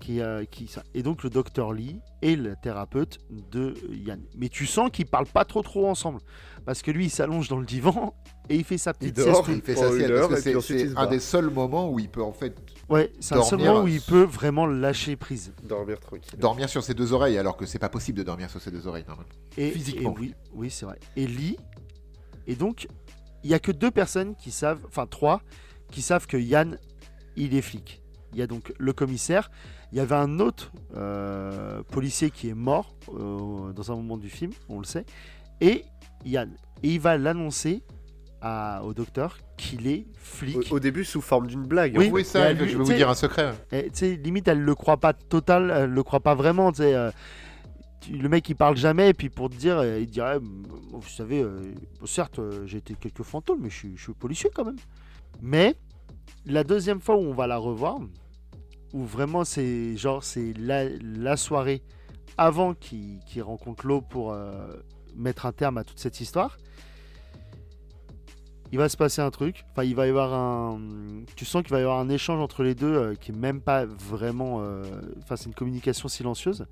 Qui, 0.00 0.20
euh, 0.20 0.44
qui, 0.44 0.68
et 0.92 1.02
donc 1.02 1.22
le 1.22 1.30
docteur 1.30 1.72
Lee 1.72 2.00
est 2.20 2.36
le 2.36 2.56
thérapeute 2.60 3.18
de 3.52 3.74
Yann. 3.92 4.20
Mais 4.36 4.48
tu 4.48 4.66
sens 4.66 4.90
qu'ils 4.90 5.06
parlent 5.06 5.26
pas 5.26 5.44
trop 5.44 5.62
trop 5.62 5.88
ensemble. 5.88 6.20
Parce 6.64 6.82
que 6.82 6.90
lui, 6.90 7.06
il 7.06 7.10
s'allonge 7.10 7.48
dans 7.48 7.58
le 7.58 7.66
divan 7.66 8.14
et 8.48 8.56
il 8.56 8.64
fait 8.64 8.78
sa 8.78 8.92
petite 8.92 9.16
dort. 9.16 9.46
sieste. 9.46 9.56
Il 9.56 9.62
fait 9.62 9.74
Pendant 9.74 9.88
sa 9.90 9.96
sieste 9.96 10.10
heure, 10.10 10.28
parce 10.28 10.46
et 10.46 10.52
que 10.52 10.58
puis 10.58 10.66
c'est 10.66 10.80
il 10.80 10.94
un 10.96 11.06
des 11.06 11.20
seuls 11.20 11.50
moments 11.50 11.90
où 11.90 11.98
il 11.98 12.08
peut 12.08 12.22
en 12.22 12.32
fait 12.32 12.54
Ouais, 12.88 13.10
c'est 13.18 13.34
un 13.34 13.42
seul 13.42 13.60
moment 13.60 13.82
où 13.82 13.88
il 13.88 14.00
peut 14.02 14.24
vraiment 14.24 14.66
lâcher 14.66 15.16
prise. 15.16 15.52
Dormir 15.62 15.98
tranquille. 16.00 16.38
dormir 16.38 16.68
sur 16.68 16.82
ses 16.82 16.92
deux 16.94 17.12
oreilles 17.14 17.38
alors 17.38 17.56
que 17.56 17.64
c'est 17.64 17.78
pas 17.78 17.88
possible 17.88 18.18
de 18.18 18.24
dormir 18.24 18.50
sur 18.50 18.60
ses 18.60 18.70
deux 18.70 18.86
oreilles 18.86 19.04
normalement. 19.08 19.32
Et, 19.56 19.70
Physiquement. 19.70 20.14
et 20.16 20.20
oui, 20.20 20.34
oui 20.54 20.70
c'est 20.70 20.84
vrai. 20.84 20.98
Et 21.16 21.26
Lee, 21.26 21.56
et 22.46 22.54
donc, 22.56 22.88
il 23.42 23.50
y 23.50 23.54
a 23.54 23.58
que 23.58 23.72
deux 23.72 23.90
personnes 23.90 24.34
qui 24.36 24.50
savent, 24.50 24.80
enfin 24.86 25.06
trois, 25.06 25.40
qui 25.90 26.02
savent 26.02 26.26
que 26.26 26.36
Yann, 26.36 26.78
il 27.36 27.54
est 27.54 27.62
flic. 27.62 28.02
Il 28.32 28.38
y 28.38 28.42
a 28.42 28.46
donc 28.46 28.72
le 28.78 28.92
commissaire, 28.92 29.50
il 29.92 29.98
y 29.98 30.00
avait 30.00 30.16
un 30.16 30.40
autre 30.40 30.72
euh, 30.96 31.82
policier 31.84 32.30
qui 32.30 32.48
est 32.48 32.54
mort 32.54 32.96
euh, 33.14 33.72
dans 33.72 33.92
un 33.92 33.96
moment 33.96 34.16
du 34.18 34.28
film, 34.28 34.52
on 34.68 34.78
le 34.80 34.84
sait, 34.84 35.06
et 35.60 35.84
Yann. 36.24 36.54
Et 36.82 36.94
il 36.94 37.00
va 37.00 37.16
l'annoncer 37.16 37.82
à- 38.44 38.82
au 38.84 38.92
docteur 38.92 39.38
qu'il 39.56 39.86
est 39.86 40.06
flic. 40.16 40.70
Au, 40.70 40.76
au 40.76 40.80
début, 40.80 41.04
sous 41.04 41.20
forme 41.20 41.46
d'une 41.46 41.64
blague. 41.66 41.96
Oui, 41.96 42.08
en 42.10 42.12
Oui, 42.12 42.24
ça, 42.24 42.54
je 42.54 42.62
vais 42.64 42.74
vous 42.74 42.92
dire 42.92 43.08
un 43.08 43.14
secret. 43.14 43.54
Et, 43.72 43.84
tu 43.84 43.90
sais, 43.94 44.16
limite, 44.16 44.46
elle 44.48 44.60
le 44.60 44.74
croit 44.74 44.98
pas 44.98 45.12
total, 45.14 45.72
elle 45.74 45.90
le 45.90 46.02
croit 46.02 46.20
pas 46.20 46.34
vraiment. 46.34 46.70
tu 46.72 46.78
sais, 46.82 46.94
euh, 46.94 47.10
le 48.10 48.28
mec, 48.28 48.46
il 48.50 48.54
parle 48.54 48.76
jamais, 48.76 49.08
et 49.10 49.14
puis 49.14 49.30
pour 49.30 49.48
te 49.48 49.56
dire, 49.56 49.78
euh, 49.78 49.98
il 49.98 50.06
dirait, 50.10 50.38
Mm, 50.38 50.62
vous 50.92 51.08
savez, 51.08 51.40
euh, 51.42 51.62
certes, 52.04 52.38
euh, 52.38 52.66
j'ai 52.66 52.78
été 52.78 52.94
quelques 52.94 53.22
fantômes, 53.22 53.60
mais 53.62 53.70
je 53.70 53.76
suis, 53.76 53.96
je 53.96 54.02
suis 54.02 54.12
policier 54.12 54.50
quand 54.54 54.64
même. 54.66 54.76
Mais 55.40 55.74
la 56.44 56.64
deuxième 56.64 57.00
fois 57.00 57.16
où 57.16 57.20
on 57.20 57.32
va 57.34 57.46
la 57.46 57.56
revoir, 57.56 57.98
où 58.92 59.04
vraiment 59.04 59.44
c'est 59.44 59.96
genre 59.96 60.22
c'est 60.22 60.52
la, 60.58 60.84
la 60.88 61.36
soirée 61.36 61.82
avant 62.36 62.74
qu'il 62.74 63.18
qu'il 63.26 63.42
rencontre 63.42 63.86
l'eau 63.86 64.00
pour 64.02 64.32
euh, 64.32 64.68
mettre 65.16 65.46
un 65.46 65.52
terme 65.52 65.78
à 65.78 65.84
toute 65.84 65.98
cette 65.98 66.20
histoire. 66.20 66.58
Il 68.74 68.78
va 68.78 68.88
se 68.88 68.96
passer 68.96 69.22
un 69.22 69.30
truc. 69.30 69.64
Enfin, 69.70 69.84
il 69.84 69.94
va 69.94 70.04
y 70.04 70.08
avoir 70.08 70.34
un. 70.34 70.80
Tu 71.36 71.44
sens 71.44 71.62
qu'il 71.62 71.70
va 71.70 71.78
y 71.78 71.82
avoir 71.82 72.00
un 72.00 72.08
échange 72.08 72.40
entre 72.40 72.64
les 72.64 72.74
deux 72.74 72.92
euh, 72.92 73.14
qui 73.14 73.30
est 73.30 73.34
même 73.34 73.60
pas 73.60 73.84
vraiment. 73.84 74.62
euh, 74.62 74.82
Enfin, 75.22 75.36
c'est 75.36 75.44
une 75.46 75.54
communication 75.54 76.08
silencieuse. 76.08 76.66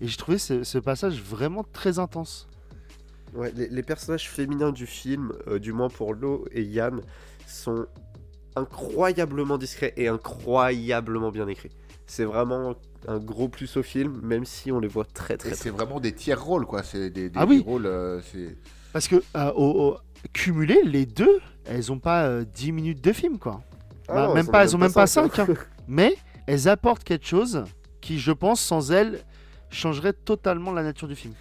Et 0.00 0.08
j'ai 0.08 0.16
trouvé 0.16 0.38
ce, 0.38 0.64
ce 0.64 0.78
passage 0.78 1.20
vraiment 1.22 1.62
très 1.62 1.98
intense. 1.98 2.48
Ouais, 3.34 3.52
les, 3.54 3.68
les 3.68 3.82
personnages 3.82 4.30
féminins 4.30 4.72
du 4.72 4.86
film, 4.86 5.34
euh, 5.46 5.58
du 5.58 5.74
moins 5.74 5.90
pour 5.90 6.14
Lo 6.14 6.46
et 6.52 6.62
Yann, 6.62 7.02
sont 7.46 7.84
incroyablement 8.56 9.58
discrets 9.58 9.92
et 9.98 10.08
incroyablement 10.08 11.30
bien 11.30 11.46
écrits. 11.48 11.72
C'est 12.06 12.24
vraiment 12.24 12.76
un 13.08 13.18
gros 13.18 13.48
plus 13.48 13.76
au 13.76 13.82
film, 13.82 14.20
même 14.22 14.46
si 14.46 14.72
on 14.72 14.80
les 14.80 14.88
voit 14.88 15.04
très 15.04 15.36
très 15.36 15.54
c'est 15.54 15.68
vraiment 15.68 16.00
des 16.00 16.12
tiers 16.12 16.42
rôles 16.42 16.64
quoi. 16.64 16.82
C'est 16.82 17.10
des, 17.10 17.28
des- 17.28 17.38
Ah 17.38 17.44
oui. 17.46 17.58
des 17.58 17.62
rôles. 17.64 17.84
euh, 17.84 18.22
c'est 18.22 18.56
Parce 18.94 19.06
que, 19.06 19.16
euh, 19.36 19.52
au, 19.54 19.90
au- 19.92 19.96
cumulé, 20.32 20.80
les 20.84 21.06
deux, 21.06 21.40
elles 21.64 21.92
ont 21.92 21.98
pas 21.98 22.24
euh, 22.24 22.44
10 22.44 22.72
minutes 22.72 23.02
de 23.04 23.12
film, 23.12 23.38
quoi. 23.38 23.62
Ah 24.08 24.14
Bah, 24.14 24.26
non, 24.28 24.34
même 24.34 24.46
pas, 24.46 24.64
elles 24.64 24.74
ont 24.74 24.78
même 24.78 24.92
pas 24.92 25.06
cinq, 25.06 25.34
5. 25.34 25.48
Mais 25.88 26.14
elles 26.46 26.68
apportent 26.68 27.04
quelque 27.04 27.26
chose 27.26 27.64
qui, 28.00 28.18
je 28.18 28.32
pense, 28.32 28.60
sans 28.60 28.92
elles, 28.92 29.20
changerait 29.70 30.12
totalement 30.12 30.72
la 30.72 30.82
nature 30.82 31.08
du 31.08 31.16
film. 31.16 31.34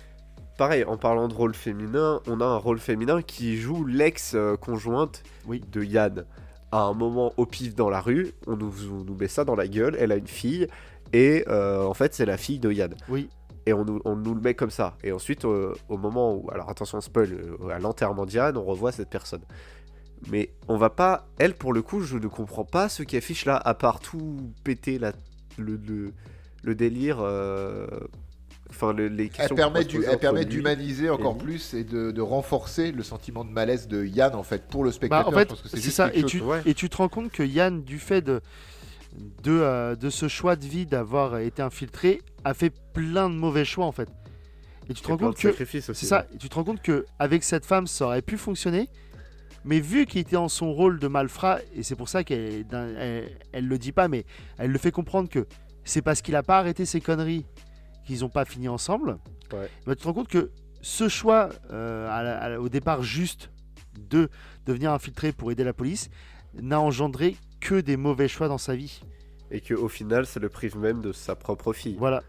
Pareil, 0.58 0.84
en 0.86 0.98
parlant 0.98 1.28
de 1.28 1.34
rôle 1.34 1.54
féminin, 1.54 2.22
on 2.28 2.40
a 2.42 2.46
un 2.46 2.58
rôle 2.58 2.80
féminin 2.80 3.22
qui 3.22 3.58
joue 3.58 3.84
l'ex-conjointe 3.86 5.22
Oui. 5.48 5.62
de 5.72 5.84
Yann. 5.84 6.26
À 6.72 6.80
un 6.84 6.94
moment 6.94 7.34
au 7.38 7.46
pif 7.46 7.76
dans 7.76 7.90
la 7.90 8.02
rue, 8.02 8.32
on 8.48 8.56
nous, 8.56 8.74
on 8.92 9.04
nous 9.04 9.16
met 9.16 9.28
ça 9.28 9.44
dans 9.46 9.56
la 9.56 9.68
gueule, 9.68 9.96
elle 10.00 10.12
a 10.12 10.16
une 10.16 10.28
fille, 10.28 10.68
et 11.14 11.46
euh, 11.48 11.84
en 11.86 11.94
fait 11.94 12.14
c'est 12.14 12.26
la 12.26 12.38
fille 12.38 12.60
de 12.60 12.72
Yann. 12.72 12.94
Oui. 13.10 13.30
Et 13.66 13.74
on 13.74 13.84
nous, 13.84 14.00
on 14.06 14.16
nous 14.16 14.36
le 14.36 14.42
met 14.42 14.54
comme 14.54 14.70
ça. 14.70 14.96
Et 15.04 15.12
ensuite, 15.12 15.44
euh, 15.46 15.74
au 15.90 15.98
moment 15.98 16.36
où, 16.36 16.50
alors 16.52 16.70
attention 16.70 17.02
spoil, 17.02 17.32
euh, 17.34 17.70
à 17.70 17.80
l'enterrement 17.80 18.26
d'Yann, 18.26 18.58
on 18.58 18.64
revoit 18.64 18.92
cette 18.92 19.10
personne. 19.10 19.42
Mais 20.30 20.52
on 20.68 20.78
va 20.78 20.90
pas, 20.90 21.28
elle 21.40 21.56
pour 21.56 21.74
le 21.74 21.82
coup, 21.82 22.02
je 22.02 22.18
ne 22.18 22.28
comprends 22.28 22.64
pas 22.66 22.90
ce 22.90 23.04
qui 23.04 23.18
affiche 23.18 23.46
là, 23.46 23.58
à 23.64 23.74
part 23.74 24.00
tout 24.00 24.38
péter 24.64 24.98
la, 25.00 25.12
le, 25.58 25.78
le, 25.88 26.14
le 26.64 26.76
délire. 26.76 27.18
euh, 27.22 27.88
Enfin, 28.72 28.94
le- 28.94 29.08
les 29.10 29.26
Elle 29.26 29.30
questions 29.30 29.56
permet, 29.56 29.86
du- 29.86 30.04
elle 30.04 30.18
permet 30.18 30.44
d'humaniser 30.44 31.10
encore 31.12 31.38
plus 31.38 31.76
et 31.76 31.84
de, 31.84 32.10
de 32.10 32.22
renforcer 32.22 32.92
le 32.92 33.04
sentiment 33.04 33.46
de 33.46 33.52
malaise 33.52 33.88
de 33.88 34.04
Yann 34.04 34.34
en 34.34 34.42
fait 34.42 34.68
pour 34.68 34.84
le 34.84 34.92
spectateur. 34.92 35.32
Bah, 35.32 35.38
en 35.38 35.40
fait, 35.40 35.54
c'est 35.70 35.92
ça. 35.92 36.10
Et 36.16 36.24
tu, 36.24 36.42
ouais. 36.42 36.62
et 36.66 36.74
tu 36.74 36.90
te 36.90 36.98
rends 36.98 37.08
compte 37.08 37.32
que 37.32 37.44
Yann, 37.44 37.84
du 37.84 38.00
fait 38.00 38.22
de, 38.24 38.42
de, 39.44 39.52
euh, 39.52 39.96
de 39.96 40.10
ce 40.10 40.28
choix 40.28 40.56
de 40.56 40.66
vie 40.66 40.88
d'avoir 40.88 41.38
été 41.38 41.62
infiltré, 41.62 42.24
a 42.46 42.54
fait 42.54 42.72
plein 42.94 43.30
de 43.30 43.36
mauvais 43.36 43.66
choix, 43.66 43.86
en 43.86 43.92
fait. 43.92 44.08
Et 44.88 44.94
tu 44.94 45.02
te 45.02 45.08
rends 45.08 45.18
compte 45.18 45.36
que. 45.36 45.50
C'est 45.96 46.06
ça, 46.08 46.26
et 46.34 46.38
tu 46.38 46.48
te 46.48 46.56
rends 46.56 46.64
compte 46.64 46.82
que 46.82 47.06
avec 47.20 47.44
cette 47.44 47.66
femme, 47.66 47.88
ça 47.88 48.06
aurait 48.06 48.22
pu 48.22 48.38
fonctionner, 48.38 48.88
mais 49.66 49.80
vu 49.80 50.06
qu'il 50.06 50.22
était 50.22 50.36
en 50.38 50.48
son 50.48 50.72
rôle 50.72 51.00
de 51.00 51.08
malfrat, 51.08 51.60
et 51.74 51.82
c'est 51.84 51.96
pour 51.96 52.08
ça 52.08 52.24
qu'elle 52.24 52.66
elle, 52.72 53.38
elle 53.52 53.68
le 53.68 53.78
dit 53.80 53.92
pas, 53.92 54.08
mais 54.08 54.26
elle 54.60 54.72
le 54.72 54.78
fait 54.78 54.92
comprendre 54.92 55.28
que 55.28 55.48
c'est 55.84 56.02
parce 56.04 56.22
qu'il 56.22 56.36
a 56.36 56.44
pas 56.44 56.60
arrêté 56.60 56.86
ses 56.86 57.02
conneries 57.02 57.46
qu'ils 58.06 58.20
n'ont 58.22 58.30
pas 58.30 58.46
fini 58.46 58.68
ensemble. 58.68 59.18
Ouais. 59.52 59.68
Bah, 59.88 59.96
tu 59.96 60.02
te 60.02 60.08
rends 60.08 60.14
compte 60.14 60.28
que 60.28 60.52
ce 60.82 61.10
choix, 61.10 61.50
euh, 61.72 62.08
à 62.10 62.22
la- 62.22 62.38
à 62.38 62.50
la- 62.50 62.62
au 62.62 62.70
départ 62.70 63.02
juste 63.02 63.50
de 63.98 64.30
devenir 64.68 64.92
infiltré 64.92 65.32
pour 65.32 65.52
aider 65.52 65.64
la 65.64 65.74
police, 65.74 66.10
n'a 66.62 66.80
engendré 66.80 67.36
que 67.60 67.82
des 67.82 67.98
mauvais 67.98 68.28
choix 68.28 68.48
dans 68.48 68.60
sa 68.60 68.76
vie. 68.76 69.02
Et 69.50 69.62
qu'au 69.62 69.88
final, 69.88 70.26
ça 70.28 70.40
le 70.40 70.50
prive 70.50 70.78
même 70.78 71.02
de 71.02 71.12
sa 71.12 71.36
propre 71.36 71.74
fille. 71.74 71.96
Voilà. 71.98 72.22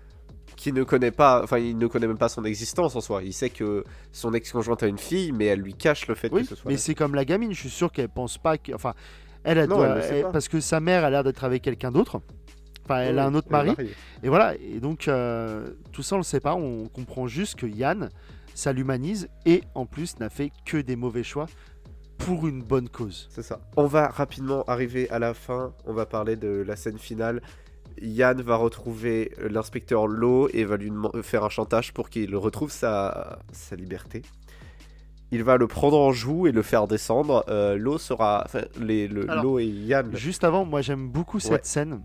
Qui 0.55 0.73
ne 0.73 0.85
connaît 0.85 1.11
pas, 1.11 1.43
enfin, 1.43 1.59
il 1.59 1.77
ne 1.77 1.87
connaît 1.87 2.07
même 2.07 2.17
pas 2.19 2.29
son 2.29 2.45
existence 2.45 2.95
en 2.97 3.01
soi. 3.01 3.23
Il 3.23 3.33
sait 3.33 3.51
que 3.51 3.85
son 4.13 4.33
ex-conjointe 4.33 4.83
a 4.83 4.87
une 4.87 4.99
fille, 4.99 5.33
mais 5.33 5.47
elle 5.47 5.61
lui 5.61 5.75
cache 5.75 6.07
le 6.07 6.15
fait 6.15 6.31
Oui, 6.33 6.43
que 6.43 6.49
ce 6.49 6.55
soit. 6.55 6.71
mais 6.71 6.77
c'est 6.77 6.95
comme 6.95 7.15
la 7.15 7.25
gamine, 7.25 7.53
je 7.53 7.59
suis 7.61 7.69
sûr 7.71 7.91
qu'elle 7.93 8.09
pense 8.09 8.39
pas 8.39 8.57
que. 8.57 8.73
Enfin, 8.73 8.95
elle, 9.45 9.59
elle 9.59 9.69
Non, 9.69 9.77
doit- 9.77 9.89
elle 9.99 10.15
elle- 10.25 10.31
parce 10.33 10.49
que 10.49 10.61
sa 10.61 10.81
mère 10.81 11.05
a 11.05 11.11
l'air 11.11 11.25
d'être 11.25 11.45
avec 11.45 11.63
quelqu'un 11.63 11.91
d'autre. 11.93 12.21
Enfin, 12.85 13.01
elle 13.01 13.15
Oui, 13.17 13.21
a 13.21 13.27
un 13.27 13.35
autre 13.35 13.51
mari. 13.51 13.73
Et 14.23 14.29
voilà. 14.29 14.55
Et 14.57 14.79
donc, 14.81 15.09
euh, 15.09 15.69
tout 15.93 16.03
ça, 16.03 16.15
on 16.15 16.19
le 16.19 16.25
sait 16.25 16.41
pas. 16.41 16.55
On 16.55 16.87
comprend 16.87 17.27
juste 17.27 17.57
que 17.57 17.67
Yann, 17.67 18.09
ça 18.55 18.73
l'humanise 18.73 19.29
et 19.45 19.63
en 19.75 19.85
plus 19.85 20.19
n'a 20.21 20.31
fait 20.31 20.51
que 20.65 20.79
des 20.79 20.97
mauvais 20.97 21.25
choix 21.25 21.47
pour 22.17 22.47
une 22.47 22.63
bonne 22.63 22.89
cause. 22.89 23.29
C'est 23.31 23.43
ça. 23.43 23.61
On 23.77 23.87
va 23.87 24.09
rapidement 24.09 24.63
arriver 24.69 25.11
à 25.11 25.19
la 25.19 25.35
fin. 25.35 25.75
On 25.85 25.93
va 25.93 26.07
parler 26.07 26.37
de 26.37 26.65
la 26.67 26.77
scène 26.77 26.99
finale. 26.99 27.43
Yann 28.03 28.41
va 28.43 28.57
retrouver 28.57 29.33
euh, 29.39 29.49
l'inspecteur 29.49 30.07
Lowe 30.07 30.49
et 30.53 30.65
va 30.65 30.77
lui 30.77 30.93
faire 31.23 31.45
un 31.45 31.49
chantage 31.49 31.93
pour 31.93 32.11
qu'il 32.11 32.35
retrouve 32.37 32.71
sa, 32.71 33.39
sa 33.53 33.77
liberté. 33.77 34.23
Il 35.33 35.43
va 35.43 35.57
le 35.57 35.67
prendre 35.67 35.99
en 35.99 36.13
joue 36.13 36.47
et 36.47 36.53
le 36.53 36.63
faire 36.63 36.87
descendre. 36.87 37.45
Euh, 37.49 37.77
Lowe 37.77 37.99
sera. 37.99 38.43
Enfin, 38.45 38.63
les, 38.81 39.09
le, 39.09 39.29
Alors, 39.31 39.45
Lowe 39.45 39.59
et 39.61 39.67
Yann. 39.67 40.15
Juste 40.17 40.45
avant, 40.45 40.65
moi, 40.65 40.83
j'aime 40.83 41.09
beaucoup 41.09 41.41
cette 41.41 41.53
Ouais. 41.53 41.61
scène 41.63 42.01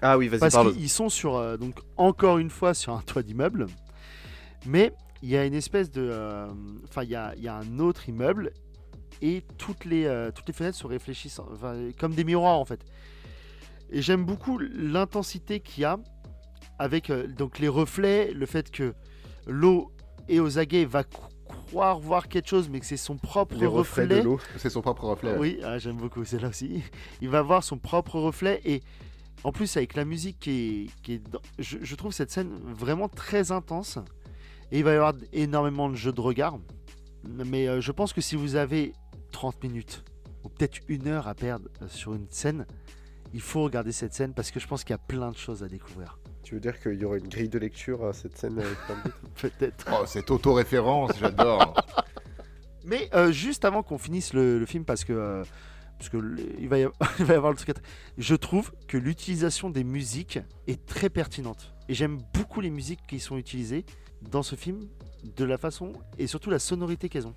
Ah 0.00 0.16
oui, 0.16 0.28
vas-y, 0.28 0.40
parce 0.40 0.72
qu'ils 0.74 0.90
sont 0.90 1.08
sur, 1.08 1.36
euh, 1.36 1.56
donc 1.56 1.74
encore 1.96 2.38
une 2.38 2.50
fois, 2.50 2.72
sur 2.74 2.92
un 2.94 3.00
toit 3.00 3.22
d'immeuble, 3.22 3.66
mais 4.66 4.92
il 5.22 5.30
y 5.30 5.36
a 5.36 5.44
une 5.44 5.54
espèce 5.54 5.90
de, 5.90 6.06
euh, 6.12 6.46
enfin, 6.88 7.02
il 7.02 7.10
y 7.10 7.16
a, 7.16 7.32
il 7.36 7.42
y 7.42 7.48
a 7.48 7.56
un 7.56 7.78
autre 7.78 8.08
immeuble 8.08 8.52
et 9.22 9.42
toutes 9.58 9.84
les, 9.86 10.04
euh, 10.04 10.30
toutes 10.30 10.46
les 10.46 10.52
fenêtres 10.52 10.76
sont 10.76 10.88
réfléchissantes, 10.88 11.48
enfin, 11.52 11.74
comme 11.98 12.14
des 12.14 12.24
miroirs 12.24 12.58
en 12.58 12.64
fait. 12.64 12.84
Et 13.94 14.02
j'aime 14.02 14.24
beaucoup 14.24 14.58
l'intensité 14.58 15.60
qu'il 15.60 15.82
y 15.82 15.84
a 15.84 15.98
avec 16.78 17.10
euh, 17.10 17.26
donc 17.28 17.58
les 17.60 17.68
reflets, 17.68 18.32
le 18.32 18.44
fait 18.46 18.70
que 18.70 18.92
l'eau 19.46 19.92
et 20.28 20.40
aux 20.40 20.58
aguets 20.58 20.84
va 20.84 21.02
cro- 21.02 21.28
croire 21.46 22.00
voir 22.00 22.28
quelque 22.28 22.48
chose, 22.48 22.68
mais 22.68 22.80
que 22.80 22.86
c'est 22.86 22.96
son 22.96 23.16
propre 23.16 23.54
Les 23.56 23.66
reflets 23.66 24.06
de 24.08 24.24
l'eau. 24.24 24.40
C'est 24.56 24.70
son 24.70 24.82
propre 24.82 25.04
reflet. 25.04 25.36
oui, 25.38 25.60
ah, 25.62 25.78
j'aime 25.78 25.96
beaucoup 25.96 26.24
celle-là 26.24 26.48
aussi. 26.48 26.82
Il 27.22 27.28
va 27.28 27.42
voir 27.42 27.62
son 27.62 27.78
propre 27.78 28.18
reflet 28.18 28.60
et 28.64 28.82
en 29.44 29.52
plus 29.52 29.76
avec 29.76 29.94
la 29.94 30.04
musique 30.04 30.40
qui 30.40 30.50
est, 30.50 31.02
qui 31.02 31.12
est 31.14 31.28
dans- 31.30 31.40
je, 31.58 31.78
je 31.80 31.94
trouve 31.94 32.12
cette 32.12 32.30
scène 32.32 32.50
vraiment 32.74 33.08
très 33.08 33.52
intense 33.52 33.98
et 34.72 34.78
il 34.78 34.84
va 34.84 34.92
y 34.92 34.96
avoir 34.96 35.12
énormément 35.32 35.88
de 35.88 35.94
jeux 35.94 36.12
de 36.12 36.20
regard. 36.20 36.58
Mais 37.28 37.68
euh, 37.68 37.80
je 37.80 37.92
pense 37.92 38.12
que 38.12 38.20
si 38.20 38.34
vous 38.34 38.56
avez 38.56 38.92
30 39.30 39.62
minutes 39.62 40.02
ou 40.42 40.48
peut-être 40.48 40.78
une 40.88 41.06
heure 41.06 41.28
à 41.28 41.34
perdre 41.34 41.68
euh, 41.82 41.88
sur 41.88 42.14
une 42.14 42.26
scène, 42.30 42.66
il 43.34 43.40
faut 43.40 43.62
regarder 43.64 43.90
cette 43.92 44.14
scène 44.14 44.32
parce 44.32 44.50
que 44.52 44.60
je 44.60 44.66
pense 44.66 44.84
qu'il 44.84 44.92
y 44.92 44.94
a 44.94 44.98
plein 44.98 45.30
de 45.32 45.36
choses 45.36 45.62
à 45.64 45.68
découvrir. 45.68 46.18
Tu 46.44 46.54
veux 46.54 46.60
dire 46.60 46.80
qu'il 46.80 46.94
y 46.94 47.04
aura 47.04 47.16
une 47.16 47.26
grille 47.28 47.48
de 47.48 47.58
lecture 47.58 48.04
à 48.06 48.12
cette 48.12 48.38
scène 48.38 48.54
doutes 48.54 49.12
Peut-être. 49.42 49.86
Oh, 49.92 50.04
cette 50.06 50.30
autoréférence, 50.30 51.10
j'adore. 51.18 51.74
Mais 52.84 53.10
euh, 53.14 53.32
juste 53.32 53.64
avant 53.64 53.82
qu'on 53.82 53.98
finisse 53.98 54.32
le, 54.34 54.58
le 54.58 54.66
film, 54.66 54.84
parce 54.84 55.04
que, 55.04 55.12
euh, 55.12 55.42
parce 55.98 56.10
que 56.10 56.18
il, 56.58 56.68
va 56.68 56.78
y 56.78 56.82
avoir, 56.84 56.96
il 57.18 57.24
va 57.24 57.34
y 57.34 57.36
avoir 57.36 57.50
le 57.52 57.58
truc. 57.58 57.70
à- 57.70 57.80
Je 58.18 58.34
trouve 58.36 58.72
que 58.86 58.96
l'utilisation 58.98 59.68
des 59.68 59.84
musiques 59.84 60.38
est 60.68 60.86
très 60.86 61.08
pertinente. 61.10 61.74
Et 61.88 61.94
j'aime 61.94 62.20
beaucoup 62.32 62.60
les 62.60 62.70
musiques 62.70 63.00
qui 63.08 63.18
sont 63.20 63.36
utilisées 63.36 63.84
dans 64.30 64.42
ce 64.42 64.54
film, 64.54 64.86
de 65.36 65.44
la 65.44 65.58
façon 65.58 65.92
et 66.18 66.26
surtout 66.26 66.50
la 66.50 66.58
sonorité 66.58 67.08
qu'elles 67.08 67.26
ont. 67.26 67.34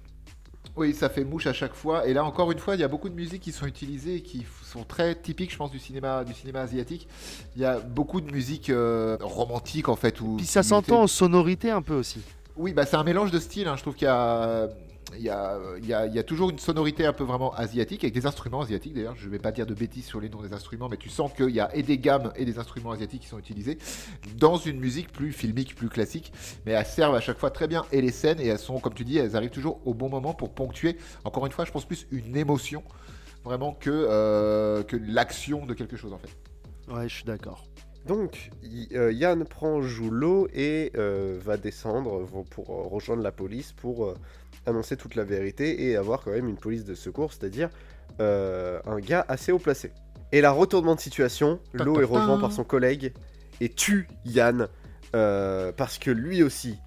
Oui, 0.77 0.93
ça 0.93 1.09
fait 1.09 1.23
mouche 1.23 1.47
à 1.47 1.53
chaque 1.53 1.73
fois. 1.73 2.07
Et 2.07 2.13
là, 2.13 2.23
encore 2.23 2.51
une 2.51 2.59
fois, 2.59 2.75
il 2.75 2.81
y 2.81 2.83
a 2.83 2.87
beaucoup 2.87 3.09
de 3.09 3.15
musiques 3.15 3.41
qui 3.41 3.51
sont 3.51 3.65
utilisées 3.65 4.17
et 4.17 4.21
qui 4.21 4.45
sont 4.63 4.83
très 4.83 5.15
typiques, 5.15 5.51
je 5.51 5.57
pense, 5.57 5.71
du 5.71 5.79
cinéma, 5.79 6.23
du 6.23 6.33
cinéma 6.35 6.61
asiatique. 6.61 7.07
Il 7.55 7.61
y 7.61 7.65
a 7.65 7.79
beaucoup 7.79 8.21
de 8.21 8.31
musiques 8.31 8.69
euh, 8.69 9.17
romantiques, 9.19 9.89
en 9.89 9.95
fait. 9.95 10.21
Où, 10.21 10.37
Puis 10.37 10.45
ça 10.45 10.61
s'entend 10.61 11.03
aux 11.03 11.07
sonorités 11.07 11.71
un 11.71 11.81
peu 11.81 11.95
aussi. 11.95 12.21
Oui, 12.55 12.73
bah, 12.73 12.85
c'est 12.85 12.95
un 12.95 13.03
mélange 13.03 13.31
de 13.31 13.39
styles. 13.39 13.67
hein. 13.67 13.75
Je 13.75 13.81
trouve 13.81 13.95
qu'il 13.95 14.05
y 14.05 14.11
a. 14.11 14.69
Il 15.15 15.21
y, 15.21 15.29
a, 15.29 15.57
il, 15.77 15.85
y 15.85 15.93
a, 15.93 16.05
il 16.05 16.13
y 16.13 16.19
a 16.19 16.23
toujours 16.23 16.49
une 16.49 16.59
sonorité 16.59 17.05
un 17.05 17.13
peu 17.13 17.23
vraiment 17.23 17.53
asiatique, 17.53 18.03
avec 18.03 18.13
des 18.13 18.25
instruments 18.25 18.61
asiatiques 18.61 18.93
d'ailleurs. 18.93 19.15
Je 19.15 19.25
ne 19.25 19.31
vais 19.31 19.39
pas 19.39 19.51
dire 19.51 19.65
de 19.65 19.73
bêtises 19.73 20.05
sur 20.05 20.19
les 20.19 20.29
noms 20.29 20.41
des 20.41 20.53
instruments, 20.53 20.89
mais 20.89 20.97
tu 20.97 21.09
sens 21.09 21.31
qu'il 21.33 21.49
y 21.49 21.59
a 21.59 21.73
et 21.75 21.81
des 21.81 21.97
gammes 21.97 22.31
et 22.35 22.45
des 22.45 22.59
instruments 22.59 22.91
asiatiques 22.91 23.21
qui 23.21 23.27
sont 23.27 23.39
utilisés 23.39 23.77
dans 24.35 24.57
une 24.57 24.79
musique 24.79 25.11
plus 25.11 25.31
filmique, 25.31 25.75
plus 25.75 25.89
classique. 25.89 26.33
Mais 26.65 26.73
elles 26.73 26.85
servent 26.85 27.15
à 27.15 27.21
chaque 27.21 27.39
fois 27.39 27.51
très 27.51 27.67
bien 27.67 27.85
et 27.91 28.01
les 28.01 28.11
scènes, 28.11 28.39
et 28.39 28.47
elles 28.47 28.59
sont, 28.59 28.79
comme 28.79 28.93
tu 28.93 29.05
dis, 29.05 29.17
elles 29.17 29.35
arrivent 29.35 29.49
toujours 29.49 29.79
au 29.85 29.93
bon 29.93 30.09
moment 30.09 30.33
pour 30.33 30.53
ponctuer, 30.53 30.97
encore 31.23 31.45
une 31.45 31.51
fois, 31.51 31.65
je 31.65 31.71
pense 31.71 31.85
plus 31.85 32.05
une 32.11 32.35
émotion 32.35 32.83
vraiment 33.43 33.73
que, 33.73 33.89
euh, 33.89 34.83
que 34.83 34.97
l'action 34.97 35.65
de 35.65 35.73
quelque 35.73 35.95
chose 35.95 36.11
en 36.11 36.17
fait. 36.17 36.29
Ouais, 36.93 37.07
je 37.07 37.15
suis 37.15 37.23
d'accord. 37.23 37.63
Donc, 38.07 38.51
euh, 38.93 39.11
Yann 39.11 39.43
prend 39.43 39.81
joue 39.81 40.09
l'eau 40.09 40.47
et 40.53 40.91
euh, 40.95 41.37
va 41.43 41.57
descendre 41.57 42.25
pour 42.49 42.67
rejoindre 42.89 43.21
la 43.21 43.33
police 43.33 43.73
pour 43.73 44.05
euh, 44.05 44.13
annoncer 44.67 44.97
toute 44.97 45.15
la 45.15 45.23
vérité 45.23 45.87
et 45.87 45.95
avoir 45.95 46.21
quand 46.21 46.31
même 46.31 46.47
une 46.47 46.57
police 46.57 46.85
de 46.85 46.93
secours, 46.93 47.33
c'est-à-dire 47.33 47.69
euh, 48.19 48.79
un 48.85 48.99
gars 48.99 49.25
assez 49.27 49.51
haut 49.51 49.59
placé. 49.59 49.91
Et 50.31 50.41
là, 50.41 50.51
retournement 50.51 50.95
de 50.95 50.99
situation, 50.99 51.59
ta 51.77 51.83
est 51.83 52.03
rejoint 52.03 52.39
par 52.39 52.51
son 52.51 52.63
collègue 52.63 53.13
et 53.61 53.69
tue 53.69 54.07
Yann 54.25 54.67
euh, 55.15 55.71
parce 55.71 55.97
que 55.97 56.11
lui 56.11 56.43
aussi, 56.43 56.77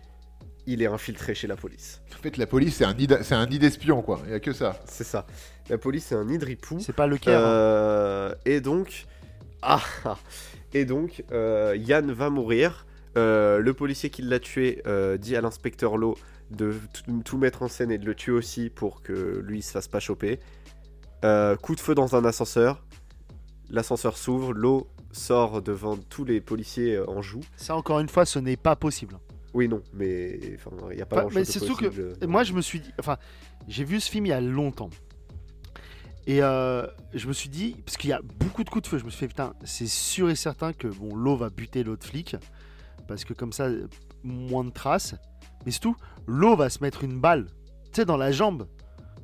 il 0.66 0.82
est 0.82 0.86
infiltré 0.86 1.34
chez 1.34 1.46
la 1.46 1.56
police. 1.56 2.02
En 2.18 2.22
fait, 2.22 2.36
la 2.36 2.46
police, 2.46 2.76
c'est 2.76 2.84
un 2.84 2.94
nid 2.94 3.08
c'est 3.22 3.34
un 3.34 3.46
nid 3.46 3.58
d'espion, 3.58 4.02
quoi. 4.02 4.20
Il 4.24 4.30
n'y 4.30 4.34
a 4.34 4.40
que 4.40 4.52
ça. 4.52 4.78
C'est 4.84 5.04
ça. 5.04 5.26
La 5.70 5.78
police, 5.78 6.06
c'est 6.06 6.14
un 6.14 6.24
nid 6.24 6.38
de 6.38 6.44
ripou. 6.44 6.78
C'est 6.80 6.94
pas 6.94 7.06
le 7.06 7.16
Caire. 7.16 7.40
hein. 7.40 7.44
Euh, 7.44 8.34
et 8.44 8.60
donc, 8.60 9.06
ah, 9.62 9.82
ah. 10.04 10.18
et 10.74 10.84
donc, 10.84 11.24
euh, 11.32 11.76
Yann 11.78 12.12
va 12.12 12.30
mourir. 12.30 12.86
Euh, 13.16 13.58
le 13.58 13.74
policier 13.74 14.08
qui 14.08 14.22
l'a 14.22 14.38
tué 14.38 14.82
euh, 14.86 15.16
dit 15.16 15.34
à 15.34 15.40
l'inspecteur 15.40 15.96
Lowe 15.96 16.16
de 16.50 16.74
tout- 17.24 17.38
mettre 17.38 17.62
en 17.62 17.68
scène 17.68 17.90
et 17.90 17.98
de 17.98 18.04
le 18.06 18.14
tuer 18.14 18.32
aussi 18.32 18.70
pour 18.70 19.02
que 19.02 19.40
lui 19.44 19.62
se 19.62 19.70
fasse 19.72 19.88
pas 19.88 20.00
choper. 20.00 20.40
Euh, 21.24 21.56
coup 21.56 21.74
de 21.74 21.80
feu 21.80 21.94
dans 21.94 22.16
un 22.16 22.24
ascenseur. 22.24 22.84
L'ascenseur 23.68 24.16
s'ouvre, 24.16 24.52
l'eau 24.52 24.88
sort 25.12 25.62
devant 25.62 25.96
tous 25.96 26.24
les 26.24 26.40
policiers 26.40 26.96
euh, 26.96 27.08
en 27.10 27.22
joue. 27.22 27.40
Ça, 27.56 27.76
encore 27.76 28.00
une 28.00 28.08
fois, 28.08 28.24
ce 28.24 28.38
n'est 28.38 28.56
pas 28.56 28.74
possible. 28.76 29.18
Oui, 29.54 29.68
non, 29.68 29.82
mais 29.92 30.38
enfin, 30.56 30.70
il 30.90 30.96
n'y 30.96 31.02
a 31.02 31.06
pas 31.06 31.22
grand 31.22 31.34
mais 31.34 31.44
c'est 31.44 31.58
surtout 31.58 31.76
que. 31.90 32.14
Et 32.22 32.26
moi, 32.26 32.42
je 32.44 32.52
me 32.52 32.60
suis 32.60 32.80
dit, 32.80 32.90
enfin, 32.98 33.16
j'ai 33.68 33.84
vu 33.84 34.00
ce 34.00 34.10
film 34.10 34.26
il 34.26 34.30
y 34.30 34.32
a 34.32 34.40
longtemps. 34.40 34.90
Et 36.26 36.42
euh, 36.42 36.86
je 37.14 37.26
me 37.26 37.32
suis 37.32 37.48
dit, 37.48 37.76
parce 37.84 37.96
qu'il 37.96 38.10
y 38.10 38.12
a 38.12 38.20
beaucoup 38.38 38.62
de 38.62 38.70
coups 38.70 38.84
de 38.84 38.88
feu, 38.88 38.98
je 38.98 39.04
me 39.04 39.10
suis 39.10 39.18
fait, 39.20 39.28
putain, 39.28 39.54
c'est 39.64 39.88
sûr 39.88 40.30
et 40.30 40.36
certain 40.36 40.72
que 40.72 40.86
bon, 40.86 41.16
l'eau 41.16 41.36
va 41.36 41.50
buter 41.50 41.82
l'autre 41.82 42.06
flic, 42.06 42.36
parce 43.08 43.24
que 43.24 43.32
comme 43.32 43.52
ça, 43.52 43.68
moins 44.22 44.64
de 44.64 44.70
traces. 44.70 45.14
Mais 45.66 45.70
surtout, 45.72 45.96
l'eau 46.26 46.56
va 46.56 46.70
se 46.70 46.82
mettre 46.82 47.04
une 47.04 47.20
balle, 47.20 47.46
tu 47.92 47.96
sais, 48.00 48.04
dans 48.04 48.16
la 48.16 48.32
jambe, 48.32 48.66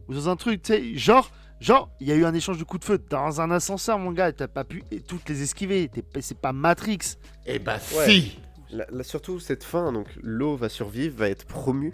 ou 0.08 0.14
dans 0.14 0.28
un 0.28 0.36
truc, 0.36 0.62
tu 0.62 0.72
sais, 0.72 0.94
genre, 0.96 1.30
genre, 1.60 1.90
il 2.00 2.06
y 2.08 2.12
a 2.12 2.14
eu 2.14 2.24
un 2.24 2.34
échange 2.34 2.58
de 2.58 2.64
coups 2.64 2.80
de 2.80 2.84
feu 2.84 2.98
dans 3.10 3.40
un 3.40 3.50
ascenseur, 3.50 3.98
mon 3.98 4.12
gars, 4.12 4.32
t'as 4.32 4.48
pas 4.48 4.64
pu 4.64 4.84
et 4.90 5.00
toutes 5.00 5.28
les 5.28 5.42
esquiver, 5.42 5.88
t'es 5.88 6.02
pas- 6.02 6.20
c'est 6.22 6.38
pas 6.38 6.52
Matrix. 6.52 6.98
Eh 7.46 7.58
bah 7.58 7.78
Ouais. 7.96 8.10
si 8.10 8.38
Là, 8.72 8.84
là, 8.90 9.04
surtout 9.04 9.38
cette 9.38 9.62
fin, 9.62 9.92
donc 9.92 10.08
l'eau 10.22 10.56
va 10.56 10.68
survivre, 10.68 11.16
va 11.18 11.28
être 11.28 11.46
promu. 11.46 11.92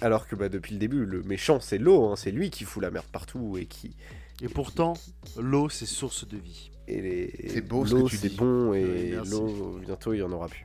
Alors 0.00 0.26
que 0.26 0.34
bah, 0.34 0.48
depuis 0.48 0.72
le 0.72 0.78
début, 0.78 1.04
le 1.04 1.22
méchant 1.22 1.60
c'est 1.60 1.76
l'eau, 1.76 2.06
hein, 2.08 2.16
c'est 2.16 2.30
lui 2.30 2.48
qui 2.50 2.64
fout 2.64 2.82
la 2.82 2.90
merde 2.90 3.04
partout 3.12 3.58
et 3.58 3.66
qui. 3.66 3.94
Et 4.42 4.48
pourtant, 4.48 4.94
l'eau, 5.38 5.68
c'est 5.68 5.84
source 5.84 6.26
de 6.26 6.38
vie. 6.38 6.70
Et 6.88 7.02
les... 7.02 7.48
C'est 7.50 7.60
beau 7.60 7.84
ce 7.84 7.94
l'eau, 7.94 8.04
que 8.06 8.08
tu 8.10 8.16
c'est 8.16 8.34
bon 8.34 8.72
et 8.72 9.14
l'eau, 9.30 9.78
bientôt 9.84 10.14
il 10.14 10.20
y 10.20 10.22
en 10.22 10.32
aura 10.32 10.48
plus. 10.48 10.64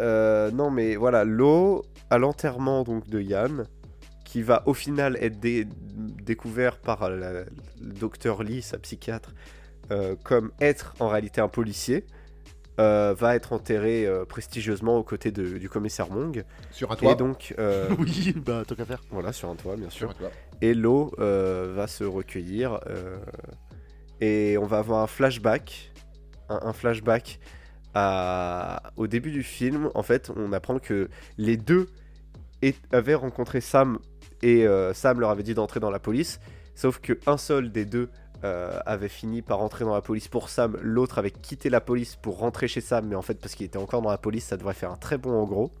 Euh, 0.00 0.50
non 0.50 0.70
mais 0.70 0.96
voilà, 0.96 1.24
l'eau 1.24 1.84
à 2.10 2.18
l'enterrement 2.18 2.82
donc 2.84 3.08
de 3.08 3.20
Yann, 3.20 3.66
qui 4.24 4.42
va 4.42 4.62
au 4.66 4.74
final 4.74 5.16
être 5.20 5.40
dé- 5.40 5.66
découvert 6.24 6.78
par 6.78 7.08
la- 7.10 7.32
le 7.32 7.46
docteur 7.80 8.42
Lee, 8.42 8.62
sa 8.62 8.78
psychiatre, 8.78 9.34
euh, 9.90 10.14
comme 10.22 10.52
être 10.60 10.94
en 11.00 11.08
réalité 11.08 11.40
un 11.40 11.48
policier. 11.48 12.04
euh, 12.80 13.12
va 13.18 13.34
être 13.34 13.52
enterré 13.52 14.06
euh, 14.06 14.24
prestigieusement 14.24 14.98
aux 14.98 15.02
côtés 15.02 15.32
de- 15.32 15.58
du 15.58 15.68
commissaire 15.68 16.08
Mong. 16.12 16.44
Sur 16.70 16.92
un 16.92 16.94
toit. 16.94 17.10
Et 17.10 17.16
donc, 17.16 17.52
oui, 17.98 18.32
bah, 18.36 18.62
tant 18.64 18.76
qu'à 18.76 18.84
faire. 18.84 19.02
voilà, 19.10 19.32
sur 19.32 19.48
un 19.50 19.56
toit, 19.56 19.74
bien 19.74 19.90
sûr. 19.90 20.14
toit. 20.14 20.30
Et 20.60 20.74
l'eau 20.74 21.10
va 21.18 21.88
se 21.88 22.04
recueillir. 22.04 22.78
et 24.20 24.56
on 24.58 24.66
va 24.66 24.78
avoir 24.78 25.02
un 25.02 25.06
flashback. 25.08 25.92
Un, 26.48 26.60
un 26.62 26.72
flashback 26.72 27.40
à- 27.94 28.82
au 28.96 29.06
début 29.06 29.30
du 29.30 29.42
film. 29.42 29.90
En 29.94 30.02
fait, 30.02 30.30
on 30.36 30.52
apprend 30.52 30.78
que 30.78 31.08
les 31.36 31.56
deux 31.56 31.88
avaient 32.92 33.14
rencontré 33.14 33.60
Sam. 33.60 33.98
Et 34.42 34.66
euh, 34.66 34.94
Sam 34.94 35.20
leur 35.20 35.30
avait 35.30 35.42
dit 35.42 35.54
d'entrer 35.54 35.80
dans 35.80 35.90
la 35.90 35.98
police. 35.98 36.40
Sauf 36.74 37.00
que 37.00 37.18
un 37.26 37.36
seul 37.38 37.72
des 37.72 37.84
deux 37.84 38.08
euh, 38.44 38.78
avait 38.86 39.08
fini 39.08 39.42
par 39.42 39.58
rentrer 39.58 39.84
dans 39.84 39.94
la 39.94 40.00
police 40.00 40.28
pour 40.28 40.48
Sam. 40.48 40.76
L'autre 40.80 41.18
avait 41.18 41.32
quitté 41.32 41.70
la 41.70 41.80
police 41.80 42.14
pour 42.14 42.38
rentrer 42.38 42.68
chez 42.68 42.80
Sam. 42.80 43.06
Mais 43.08 43.16
en 43.16 43.22
fait, 43.22 43.34
parce 43.40 43.54
qu'il 43.56 43.66
était 43.66 43.78
encore 43.78 44.00
dans 44.02 44.10
la 44.10 44.18
police, 44.18 44.44
ça 44.44 44.56
devrait 44.56 44.74
faire 44.74 44.92
un 44.92 44.96
très 44.96 45.18
bon 45.18 45.32
en 45.32 45.44
gros. 45.44 45.72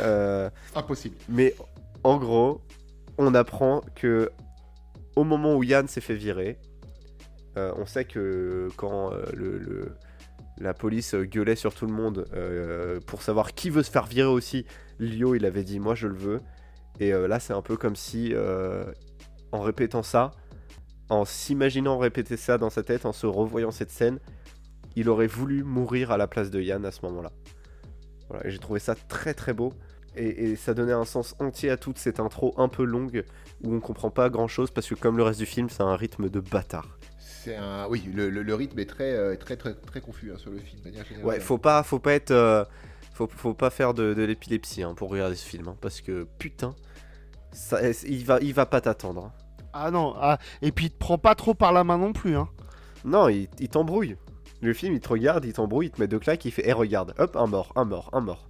Euh, 0.00 0.50
Impossible. 0.74 1.14
mais 1.28 1.54
en 2.02 2.16
gros, 2.18 2.60
on 3.18 3.34
apprend 3.34 3.82
que 3.94 4.30
au 5.14 5.22
moment 5.24 5.54
où 5.54 5.62
Yann 5.62 5.86
s'est 5.88 6.00
fait 6.00 6.14
virer, 6.16 6.58
on 7.56 7.86
sait 7.86 8.04
que 8.04 8.68
quand 8.76 9.12
le, 9.32 9.56
le- 9.58 9.96
la 10.58 10.74
police 10.74 11.14
euh, 11.14 11.24
gueulait 11.24 11.56
sur 11.56 11.74
tout 11.74 11.86
le 11.86 11.92
monde 11.92 12.26
euh, 12.34 13.00
pour 13.06 13.22
savoir 13.22 13.54
qui 13.54 13.70
veut 13.70 13.82
se 13.82 13.90
faire 13.90 14.06
virer 14.06 14.28
aussi, 14.28 14.64
Lio 14.98 15.34
il 15.34 15.44
avait 15.44 15.64
dit 15.64 15.78
moi 15.80 15.94
je 15.94 16.06
le 16.06 16.16
veux. 16.16 16.40
Et 16.98 17.12
euh, 17.12 17.28
là 17.28 17.40
c'est 17.40 17.52
un 17.52 17.62
peu 17.62 17.76
comme 17.76 17.96
si 17.96 18.34
en 19.52 19.60
répétant 19.60 20.02
ça, 20.02 20.32
en 21.08 21.24
s'imaginant 21.24 21.98
répéter 21.98 22.36
ça 22.36 22.58
dans 22.58 22.70
sa 22.70 22.82
tête, 22.82 23.06
en 23.06 23.12
se 23.12 23.26
revoyant 23.26 23.70
cette 23.70 23.90
scène, 23.90 24.18
il 24.96 25.08
aurait 25.08 25.26
voulu 25.26 25.62
mourir 25.62 26.10
à 26.10 26.16
la 26.16 26.26
place 26.26 26.50
de 26.50 26.60
Yann 26.60 26.84
à 26.84 26.90
ce 26.90 27.04
moment-là. 27.06 27.30
Voilà, 28.28 28.48
j'ai 28.48 28.58
trouvé 28.58 28.80
ça 28.80 28.94
très 28.94 29.34
très 29.34 29.52
beau. 29.52 29.72
Et, 30.18 30.52
et 30.52 30.56
ça 30.56 30.72
donnait 30.72 30.94
un 30.94 31.04
sens 31.04 31.36
entier 31.40 31.68
à 31.68 31.76
toute 31.76 31.98
cette 31.98 32.20
intro 32.20 32.54
un 32.56 32.68
peu 32.68 32.84
longue 32.84 33.24
où 33.62 33.74
on 33.74 33.80
comprend 33.80 34.10
pas 34.10 34.30
grand 34.30 34.48
chose 34.48 34.70
parce 34.70 34.88
que 34.88 34.94
comme 34.94 35.18
le 35.18 35.22
reste 35.22 35.38
du 35.38 35.44
film, 35.44 35.68
c'est 35.68 35.82
un 35.82 35.94
rythme 35.94 36.30
de 36.30 36.40
bâtard. 36.40 36.98
C'est 37.46 37.56
un. 37.56 37.86
Oui, 37.88 38.08
le, 38.12 38.28
le- 38.28 38.42
le 38.42 38.54
rythme 38.54 38.78
est 38.80 38.86
très, 38.86 39.12
euh, 39.12 39.36
très, 39.36 39.56
très, 39.56 39.74
très 39.74 40.00
confus 40.00 40.32
hein, 40.32 40.38
sur 40.38 40.50
le 40.50 40.58
film. 40.58 40.80
de 40.80 40.88
manière 40.90 41.04
générale. 41.04 41.26
Ouais, 41.26 41.40
faut 41.40 41.58
pas, 41.58 41.82
faut 41.84 41.98
pas 42.00 42.12
être, 42.12 42.32
euh, 42.32 42.64
faut, 43.14 43.28
faut 43.28 43.54
pas 43.54 43.70
faire 43.70 43.94
de, 43.94 44.14
de 44.14 44.22
l'épilepsie 44.24 44.82
hein, 44.82 44.94
pour 44.94 45.08
regarder 45.10 45.36
ce 45.36 45.46
film 45.46 45.68
hein, 45.68 45.76
parce 45.80 46.00
que 46.00 46.26
putain, 46.38 46.74
ça, 47.52 47.78
il 48.06 48.24
va, 48.24 48.38
il 48.40 48.52
va 48.52 48.66
pas 48.66 48.80
t'attendre. 48.80 49.26
hein. 49.26 49.32
Ah 49.72 49.90
non, 49.90 50.14
ah, 50.18 50.38
et 50.62 50.72
puis 50.72 50.86
il 50.86 50.90
te 50.90 50.98
prend 50.98 51.18
pas 51.18 51.34
trop 51.34 51.54
par 51.54 51.72
la 51.72 51.84
main 51.84 51.98
non 51.98 52.12
plus. 52.12 52.36
Hein. 52.36 52.48
Non, 53.04 53.28
il, 53.28 53.48
il 53.60 53.68
t'embrouille. 53.68 54.16
Le 54.62 54.72
film, 54.72 54.94
il 54.94 55.00
te 55.00 55.08
regarde, 55.10 55.44
il 55.44 55.52
t'embrouille, 55.52 55.86
il 55.86 55.90
te 55.90 56.00
met 56.00 56.08
deux 56.08 56.18
claques, 56.18 56.44
il 56.46 56.50
fait, 56.50 56.62
eh 56.64 56.72
regarde, 56.72 57.14
hop, 57.18 57.36
un 57.36 57.46
mort, 57.46 57.72
un 57.76 57.84
mort, 57.84 58.10
un 58.12 58.20
mort. 58.20 58.48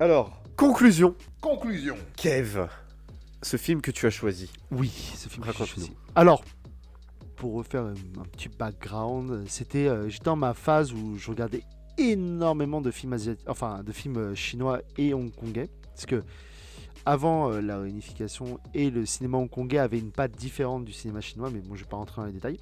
Alors, 0.00 0.42
conclusion, 0.56 1.14
Conclusion. 1.40 1.96
Kev, 2.16 2.66
ce 3.42 3.56
film 3.56 3.80
que 3.80 3.90
tu 3.92 4.06
as 4.06 4.10
choisi. 4.10 4.50
Oui, 4.72 4.90
ce 5.16 5.28
film. 5.28 5.42
que 5.44 5.46
j'ai 5.46 5.52
Raconte-nous. 5.52 5.84
choisi. 5.84 5.96
Alors, 6.16 6.44
pour 7.40 7.54
refaire 7.54 7.84
un, 7.84 8.24
petit 8.32 8.50
background, 8.50 9.44
c'était 9.48 9.88
euh, 9.88 10.10
j'étais 10.10 10.26
dans 10.26 10.36
ma 10.36 10.52
phase 10.52 10.92
où 10.92 11.16
je 11.16 11.30
regardais 11.30 11.62
énormément 11.96 12.82
de 12.82 12.90
films 12.90 13.14
asiatiques, 13.14 13.48
enfin 13.48 13.82
de 13.82 13.92
films 13.92 14.18
euh, 14.18 14.34
chinois 14.34 14.82
et 14.98 15.14
hongkongais, 15.14 15.70
parce 15.94 16.04
que 16.04 16.22
avant 17.06 17.50
euh, 17.50 17.62
la 17.62 17.78
réunification 17.78 18.60
et 18.74 18.90
le 18.90 19.06
cinéma 19.06 19.38
hongkongais 19.38 19.78
avait 19.78 19.98
une 19.98 20.12
patte 20.12 20.32
différente 20.32 20.84
du 20.84 20.92
cinéma 20.92 21.22
chinois, 21.22 21.48
mais 21.50 21.60
bon, 21.60 21.76
je 21.76 21.84
vais 21.84 21.88
pas 21.88 21.96
rentrer 21.96 22.20
dans 22.20 22.26
les 22.26 22.34
détails. 22.34 22.60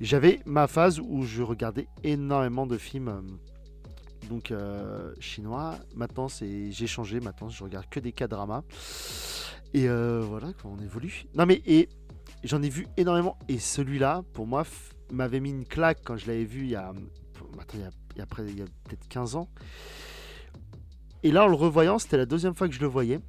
J'avais 0.00 0.40
ma 0.46 0.66
phase 0.66 0.98
où 0.98 1.24
je 1.24 1.42
regardais 1.42 1.86
énormément 2.02 2.66
de 2.66 2.78
films 2.78 3.38
donc 4.30 4.52
chinois. 5.20 5.76
Maintenant, 5.94 6.28
c'est 6.28 6.70
j'ai 6.70 6.86
changé. 6.86 7.18
Maintenant, 7.20 7.48
je 7.48 7.64
regarde 7.64 7.86
que 7.88 7.98
des 7.98 8.12
K-dramas. 8.12 8.62
Et 9.74 9.88
euh, 9.88 10.22
voilà, 10.26 10.48
on 10.64 10.82
évolue. 10.82 11.26
Non 11.34 11.46
mais 11.46 11.62
et 11.66 11.88
j'en 12.44 12.62
ai 12.62 12.68
vu 12.68 12.86
énormément. 12.96 13.38
Et 13.48 13.58
celui-là, 13.58 14.22
pour 14.32 14.46
moi, 14.46 14.64
m'avait 15.12 15.40
mis 15.40 15.50
une 15.50 15.64
claque 15.64 15.98
quand 16.04 16.16
je 16.16 16.26
l'avais 16.26 16.44
vu 16.44 16.62
il 16.62 16.70
y 16.70 16.76
a, 16.76 16.92
attends, 17.60 17.78
il 18.14 18.18
y 18.18 18.22
a, 18.22 18.26
peut-être 18.84 19.08
15 19.08 19.36
ans. 19.36 19.48
Et 21.22 21.30
là, 21.32 21.44
en 21.44 21.48
le 21.48 21.54
revoyant, 21.54 21.98
c'était 21.98 22.16
la 22.16 22.26
deuxième 22.26 22.54
fois 22.54 22.68
que 22.68 22.74
je 22.74 22.80
le 22.80 22.86
voyais. 22.86 23.20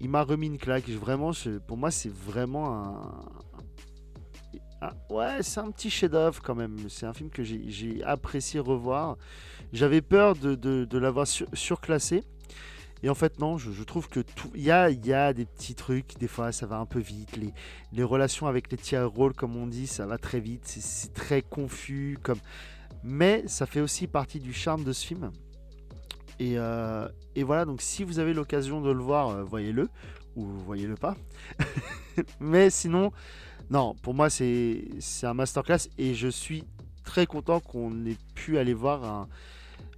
Il 0.00 0.10
m'a 0.10 0.22
remis 0.22 0.46
une 0.46 0.58
claque. 0.58 0.88
Vraiment, 0.88 1.30
pour 1.66 1.76
moi, 1.76 1.90
c'est 1.90 2.12
vraiment 2.12 2.84
un, 4.82 4.92
ouais, 5.10 5.42
c'est 5.42 5.60
un 5.60 5.70
petit 5.70 5.90
chef-d'œuvre 5.90 6.42
quand 6.42 6.54
même. 6.54 6.76
C'est 6.88 7.06
un 7.06 7.12
film 7.12 7.30
que 7.30 7.42
j'ai- 7.42 8.02
apprécié 8.04 8.60
revoir. 8.60 9.16
J'avais 9.72 10.02
peur 10.02 10.36
de, 10.36 10.98
l'avoir 10.98 11.26
sur- 11.26 11.48
surclassé. 11.54 12.24
Et 13.02 13.10
en 13.10 13.14
fait, 13.14 13.38
non, 13.38 13.58
je, 13.58 13.82
trouve 13.82 14.08
que 14.08 14.20
tout. 14.20 14.50
Il 14.54 14.62
y 14.62 14.70
a, 14.70 15.32
des 15.32 15.44
petits 15.44 15.74
trucs, 15.74 16.18
des 16.18 16.28
fois 16.28 16.52
ça 16.52 16.66
va 16.66 16.78
un 16.78 16.86
peu 16.86 16.98
vite. 16.98 17.38
Les, 17.92 18.02
relations 18.02 18.46
avec 18.46 18.70
les 18.70 18.78
tiers 18.78 19.08
rôles, 19.08 19.34
comme 19.34 19.56
on 19.56 19.66
dit, 19.66 19.86
ça 19.86 20.06
va 20.06 20.18
très 20.18 20.40
vite. 20.40 20.62
C'est- 20.64 21.12
très 21.12 21.42
confus. 21.42 22.18
Comme... 22.22 22.38
Mais 23.02 23.44
ça 23.46 23.66
fait 23.66 23.80
aussi 23.80 24.06
partie 24.06 24.40
du 24.40 24.52
charme 24.52 24.84
de 24.84 24.92
ce 24.92 25.06
film. 25.06 25.30
Et, 26.38 26.58
euh, 26.58 27.08
et 27.34 27.42
voilà, 27.42 27.64
donc 27.64 27.80
si 27.80 28.04
vous 28.04 28.18
avez 28.18 28.34
l'occasion 28.34 28.80
de 28.80 28.90
le 28.90 29.02
voir, 29.02 29.28
euh, 29.28 29.42
voyez-le. 29.42 29.88
Ou 30.34 30.44
voyez-le 30.44 30.96
pas. 30.96 31.16
Mais 32.40 32.68
sinon, 32.70 33.10
non, 33.70 33.94
pour 34.02 34.14
moi, 34.14 34.30
c'est 34.30 34.88
un 35.22 35.34
masterclass. 35.34 35.88
Et 35.98 36.14
je 36.14 36.28
suis 36.28 36.64
très 37.04 37.26
content 37.26 37.60
qu'on 37.60 38.04
ait 38.06 38.18
pu 38.34 38.58
aller 38.58 38.74
voir 38.74 39.04
un. 39.04 39.28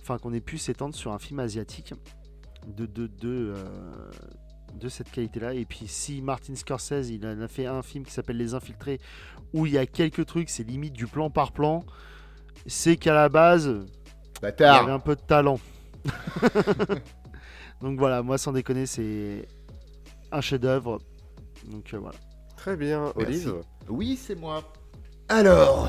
Enfin, 0.00 0.18
qu'on 0.18 0.32
ait 0.32 0.40
pu 0.40 0.58
s'étendre 0.58 0.94
sur 0.94 1.12
un 1.12 1.18
film 1.18 1.40
asiatique 1.40 1.92
de, 2.68 2.86
de, 2.86 3.06
de, 3.06 3.54
euh, 3.56 4.10
de 4.74 4.88
cette 4.88 5.10
qualité-là. 5.10 5.54
Et 5.54 5.64
puis, 5.64 5.88
si 5.88 6.22
Martin 6.22 6.54
Scorsese, 6.54 7.10
il 7.10 7.26
en 7.26 7.40
a 7.40 7.48
fait 7.48 7.66
un 7.66 7.82
film 7.82 8.04
qui 8.04 8.12
s'appelle 8.12 8.36
Les 8.36 8.54
Infiltrés, 8.54 9.00
où 9.52 9.66
il 9.66 9.72
y 9.72 9.78
a 9.78 9.86
quelques 9.86 10.26
trucs, 10.26 10.50
c'est 10.50 10.64
limite 10.64 10.92
du 10.92 11.06
plan 11.06 11.30
par 11.30 11.52
plan, 11.52 11.84
c'est 12.66 12.96
qu'à 12.96 13.14
la 13.14 13.28
base, 13.28 13.84
il 14.42 14.54
y 14.60 14.62
avait 14.62 14.92
un 14.92 15.00
peu 15.00 15.16
de 15.16 15.20
talent. 15.20 15.58
Donc 17.80 17.98
voilà, 17.98 18.22
moi, 18.22 18.38
sans 18.38 18.52
déconner, 18.52 18.86
c'est 18.86 19.46
un 20.32 20.40
chef-d'œuvre. 20.40 21.00
Donc 21.70 21.92
euh, 21.94 21.98
voilà. 21.98 22.18
Très 22.56 22.76
bien, 22.76 23.12
Merci. 23.16 23.46
Olive. 23.46 23.54
Oui, 23.88 24.16
c'est 24.16 24.34
moi. 24.34 24.62
Alors 25.28 25.88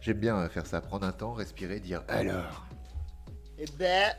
J'aime 0.00 0.18
bien 0.18 0.48
faire 0.50 0.66
ça, 0.66 0.80
prendre 0.82 1.06
un 1.06 1.12
temps, 1.12 1.32
respirer, 1.32 1.80
dire 1.80 2.02
alors. 2.08 2.66
Et 3.58 3.64
ben. 3.78 4.12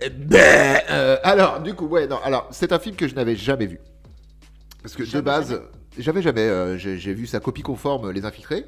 Ben, 0.00 0.80
euh, 0.90 1.16
alors, 1.24 1.60
du 1.60 1.74
coup, 1.74 1.86
ouais, 1.86 2.06
non, 2.06 2.18
alors, 2.22 2.48
c'est 2.52 2.72
un 2.72 2.78
film 2.78 2.94
que 2.96 3.08
je 3.08 3.14
n'avais 3.14 3.34
jamais 3.36 3.66
vu. 3.66 3.80
Parce 4.82 4.94
que 4.94 5.02
de 5.02 5.06
Jamais, 5.08 5.22
base, 5.22 5.60
j'avais 5.98 6.22
jamais, 6.22 6.42
euh, 6.42 6.78
j'ai 6.78 6.98
j'ai 6.98 7.12
vu 7.12 7.26
sa 7.26 7.40
copie 7.40 7.62
conforme, 7.62 8.10
Les 8.10 8.24
Infiltrés. 8.24 8.64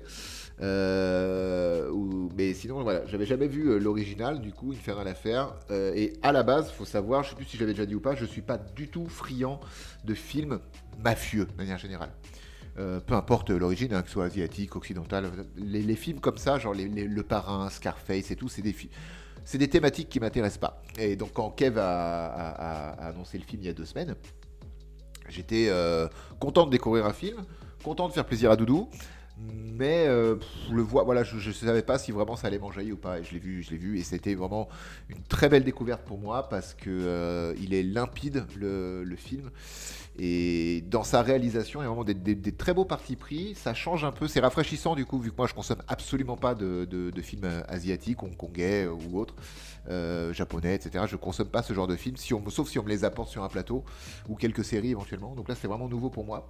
Euh, 0.62 1.91
ou- 1.91 2.31
mais 2.37 2.55
sinon, 2.55 2.83
voilà, 2.83 3.07
j'avais 3.07 3.26
jamais 3.26 3.49
vu 3.49 3.68
euh, 3.70 3.78
l'original, 3.78 4.41
du 4.41 4.53
coup, 4.53 4.72
Infernal 4.72 5.09
Affair. 5.09 5.55
Euh, 5.70 5.93
et 5.95 6.14
à 6.22 6.33
la 6.33 6.43
base, 6.43 6.70
faut 6.72 6.85
savoir, 6.85 7.24
je 7.24 7.31
sais 7.31 7.37
plus 7.37 7.47
si 7.47 7.57
j'avais 7.57 7.72
déjà 7.72 7.87
dit 7.87 7.95
ou 7.95 8.01
pas, 8.01 8.14
je 8.14 8.24
suis 8.26 8.43
pas 8.43 8.59
du 8.59 8.89
tout 8.89 9.07
friand 9.09 9.61
de 10.05 10.14
films 10.14 10.61
mafieux, 11.03 11.47
de 11.47 11.57
manière 11.57 11.78
générale. 11.78 12.11
Euh, 12.78 13.01
peu 13.01 13.14
importe 13.14 13.51
l'origine, 13.51 13.95
hein, 13.95 14.03
que 14.03 14.09
ce 14.09 14.14
soit 14.14 14.26
asiatique, 14.26 14.76
occidental, 14.76 15.31
les, 15.57 15.83
les 15.83 15.97
films 15.97 16.20
comme 16.20 16.39
ça, 16.39 16.59
genre 16.59 16.74
les- 16.74 16.89
les- 16.89 17.07
Le 17.09 17.22
Parrain, 17.22 17.68
Scarface 17.70 18.31
et 18.31 18.37
tout, 18.37 18.49
c'est 18.49 18.62
des 18.62 18.72
films. 18.72 18.93
C'est 19.45 19.59
des 19.59 19.68
thématiques 19.68 20.09
qui 20.09 20.20
m'intéressent 20.20 20.59
pas. 20.59 20.82
Et 20.99 21.16
donc 21.16 21.32
quand 21.32 21.51
Kev 21.51 21.78
a, 21.78 22.91
annoncé 23.09 23.38
le 23.38 23.45
film 23.45 23.62
il 23.62 23.66
y 23.66 23.70
a 23.70 23.72
deux 23.72 23.84
semaines, 23.84 24.14
j'étais 25.28 25.66
euh, 25.68 26.09
content 26.38 26.66
de 26.66 26.70
découvrir 26.70 27.07
un 27.07 27.12
film, 27.12 27.45
content 27.82 28.09
de 28.09 28.12
faire 28.12 28.26
plaisir 28.26 28.51
à 28.51 28.57
Doudou, 28.57 28.88
mais 29.38 30.07
euh, 30.07 30.36
le 30.70 30.82
voix, 30.82 31.03
voilà, 31.03 31.22
je 31.22 31.36
ne 31.36 31.53
savais 31.53 31.82
pas 31.82 31.99
si 31.99 32.12
vraiment 32.12 32.36
ça 32.36 32.49
allait 32.49 32.59
m'enjailler 32.59 32.93
ou 32.93 32.99
pas. 32.99 33.20
Et 33.20 33.24
je 33.24 33.32
l'ai 33.32 33.38
vu, 33.38 33.62
je 33.62 33.70
l'ai 33.70 33.78
vu, 33.78 33.99
et 33.99 34.03
c'était 34.03 34.34
vraiment 34.34 34.68
une 35.09 35.22
très 35.22 35.49
belle 35.49 35.64
découverte 35.64 36.03
pour 36.03 36.18
moi 36.18 36.49
parce 36.49 36.74
que 36.74 36.91
euh, 36.91 37.55
il 37.59 37.72
est 37.72 37.82
limpide 37.82 38.45
le 38.59 39.16
film. 39.16 39.51
Et 40.23 40.83
dans 40.91 41.03
sa 41.03 41.23
réalisation, 41.23 41.81
il 41.81 41.85
y 41.85 41.87
a 41.87 41.89
vraiment 41.89 42.05
des, 42.05 42.53
très 42.53 42.75
beaux 42.75 42.85
partis 42.85 43.16
pris. 43.16 43.55
Ça 43.55 43.73
change 43.73 44.05
un 44.05 44.12
peu, 44.12 44.29
c'est 44.29 44.41
rafraîchissant 44.41 44.95
du 44.95 45.07
coup, 45.07 45.18
vu 45.18 45.31
que 45.31 45.37
moi 45.39 45.47
je 45.47 45.55
consomme 45.55 45.81
absolument 45.89 46.37
pas 46.37 46.55
de, 46.55 46.85
de- 46.85 47.11
de 47.11 47.23
films 47.23 47.45
euh, 47.45 47.62
asiatiques, 47.68 48.23
hongkongais 48.23 48.85
euh, 48.85 48.93
ou 48.93 49.18
autres, 49.18 49.35
euh, 49.89 50.33
japonais, 50.33 50.74
etc. 50.74 51.05
Je 51.09 51.16
consomme 51.16 51.49
pas 51.49 51.62
ce 51.62 51.72
genre 51.72 51.87
de 51.87 51.97
films, 51.97 52.16
si 52.16 52.35
on, 52.35 52.41
me- 52.41 52.51
sauf 52.51 52.68
si 52.68 52.78
on 52.78 52.83
me 52.85 52.89
les 52.89 53.05
apporte 53.05 53.31
sur 53.31 53.43
un 53.43 53.49
plateau 53.49 53.85
ou 54.28 54.35
quelques 54.35 54.64
séries 54.64 54.91
éventuellement. 54.91 55.35
Donc 55.35 55.49
là, 55.49 55.55
c'est 55.55 55.66
vraiment 55.68 55.89
nouveau 55.89 56.11
pour 56.11 56.24
moi. 56.24 56.47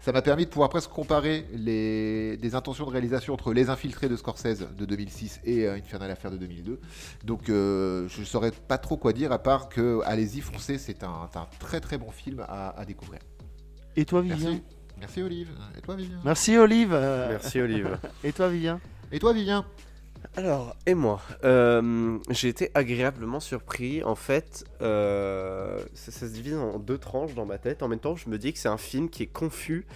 Ça 0.00 0.10
m'a 0.12 0.22
permis 0.22 0.44
de 0.46 0.50
pouvoir 0.50 0.68
presque 0.68 0.90
comparer 0.90 1.46
les, 1.54 2.36
des 2.36 2.54
intentions 2.54 2.84
de 2.86 2.90
réalisation 2.90 3.34
entre 3.34 3.52
Les 3.52 3.70
Infiltrés 3.70 4.08
de 4.08 4.16
Scorsese 4.16 4.66
de 4.76 4.84
2006 4.84 5.40
et 5.44 5.66
euh, 5.66 5.74
Infernal 5.76 6.10
Affair 6.10 6.30
de 6.30 6.36
2002. 6.36 6.80
Donc 7.24 7.48
euh, 7.48 8.08
je 8.08 8.24
saurais 8.24 8.50
pas 8.50 8.78
trop 8.78 8.96
quoi 8.96 9.12
dire 9.12 9.30
à 9.32 9.38
part 9.38 9.68
que 9.68 10.00
allez-y, 10.04 10.40
foncez, 10.40 10.78
c'est 10.78 11.04
un, 11.04 11.28
un 11.34 11.46
très 11.60 11.80
très 11.80 11.98
bon 11.98 12.10
film 12.10 12.40
à, 12.48 12.70
à 12.78 12.84
découvrir. 12.84 13.20
Et 13.94 14.04
toi, 14.04 14.22
Vivien? 14.22 14.50
Merci. 14.50 14.62
Merci 14.98 15.22
Olive. 15.22 15.48
Et 15.76 15.80
toi 15.80 15.96
Vivien? 15.96 16.20
Merci, 16.24 16.56
Olive. 16.56 16.90
Merci, 16.92 17.60
Olive. 17.60 17.98
Et 18.24 18.32
toi, 18.32 18.48
Vivien? 18.48 18.80
Et 19.10 19.18
toi 19.18 19.32
Vivien? 19.32 19.64
Alors, 20.36 20.76
et 20.86 20.94
moi 20.94 21.20
euh, 21.44 22.18
J'ai 22.30 22.48
été 22.48 22.70
agréablement 22.74 23.40
surpris. 23.40 24.02
En 24.02 24.14
fait, 24.14 24.64
euh, 24.80 25.82
ça, 25.94 26.10
se 26.10 26.24
divise 26.26 26.56
en 26.56 26.78
deux 26.78 26.98
tranches 26.98 27.34
dans 27.34 27.44
ma 27.44 27.58
tête. 27.58 27.82
En 27.82 27.88
même 27.88 27.98
temps, 27.98 28.16
je 28.16 28.28
me 28.28 28.38
dis 28.38 28.52
que 28.52 28.58
c'est 28.58 28.68
un 28.68 28.78
film 28.78 29.10
qui 29.10 29.24
est 29.24 29.32
confus, 29.32 29.86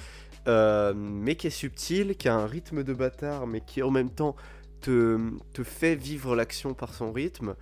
euh, 0.46 0.92
mais 0.94 1.36
qui 1.36 1.46
est 1.46 1.50
subtil, 1.50 2.16
qui 2.16 2.28
a 2.28 2.34
un 2.34 2.46
rythme 2.46 2.82
de 2.82 2.92
bâtard, 2.92 3.46
mais 3.46 3.60
qui 3.62 3.82
en 3.82 3.90
même 3.90 4.10
temps 4.10 4.36
te, 4.80 5.18
fait 5.64 5.94
vivre 5.94 6.36
l'action 6.36 6.74
par 6.74 6.94
son 6.94 7.12
rythme. 7.12 7.56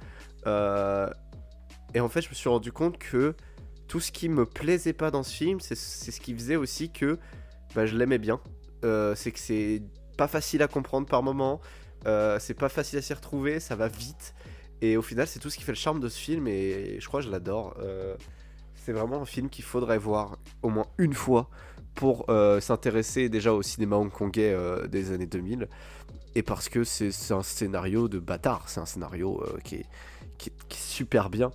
Et 0.46 2.00
en 2.00 2.08
fait, 2.08 2.22
je 2.22 2.28
me 2.28 2.34
suis 2.34 2.48
rendu 2.48 2.72
compte 2.72 2.98
que 2.98 3.34
tout 3.86 4.00
ce 4.00 4.10
qui 4.10 4.28
me 4.28 4.46
plaisait 4.46 4.92
pas 4.92 5.12
dans 5.12 5.22
ce 5.22 5.32
film, 5.32 5.60
c'est 5.60 5.76
ce 5.76 6.20
qui 6.20 6.34
faisait 6.34 6.56
aussi 6.56 6.90
que 6.90 7.18
bah, 7.76 7.86
je 7.86 7.96
l'aimais 7.96 8.18
bien. 8.18 8.40
C'est 8.82 9.30
que 9.30 9.38
c'est 9.38 9.80
pas 10.16 10.28
facile 10.28 10.62
à 10.62 10.68
comprendre 10.68 11.06
par 11.06 11.22
moment. 11.22 11.60
Euh, 12.06 12.38
c'est 12.40 12.54
pas 12.54 12.68
facile 12.68 12.98
à 12.98 13.02
s'y 13.02 13.14
retrouver, 13.14 13.60
ça 13.60 13.76
va 13.76 13.88
vite. 13.88 14.34
Et 14.80 14.96
au 14.96 15.02
final, 15.02 15.26
c'est 15.26 15.38
tout 15.38 15.50
ce 15.50 15.56
qui 15.56 15.62
fait 15.62 15.72
le 15.72 15.76
charme 15.76 16.00
de 16.00 16.08
ce 16.08 16.18
film 16.18 16.46
et 16.46 16.98
je 17.00 17.06
crois 17.06 17.20
que 17.20 17.26
je 17.26 17.30
l'adore. 17.30 17.76
Euh, 17.80 18.16
c'est 18.74 18.92
vraiment 18.92 19.22
un 19.22 19.26
film 19.26 19.48
qu'il 19.48 19.64
faudrait 19.64 19.98
voir 19.98 20.36
au 20.62 20.68
moins 20.68 20.86
une 20.98 21.14
fois 21.14 21.48
pour 21.94 22.26
euh, 22.28 22.60
s'intéresser 22.60 23.28
déjà 23.28 23.54
au 23.54 23.62
cinéma 23.62 23.96
hongkongais 23.96 24.54
des 24.88 25.12
années 25.12 25.26
2000. 25.26 25.68
Et 26.34 26.42
parce 26.42 26.68
que 26.68 26.82
c'est 26.82 27.32
un 27.32 27.42
scénario 27.42 28.08
de 28.08 28.18
bâtard, 28.18 28.68
c'est 28.68 28.80
un 28.80 28.86
scénario 28.86 29.42
qui, 29.62 29.76
est, 29.76 29.86
qui, 30.36 30.50
est, 30.50 30.74
super 30.74 31.30
bien. 31.30 31.50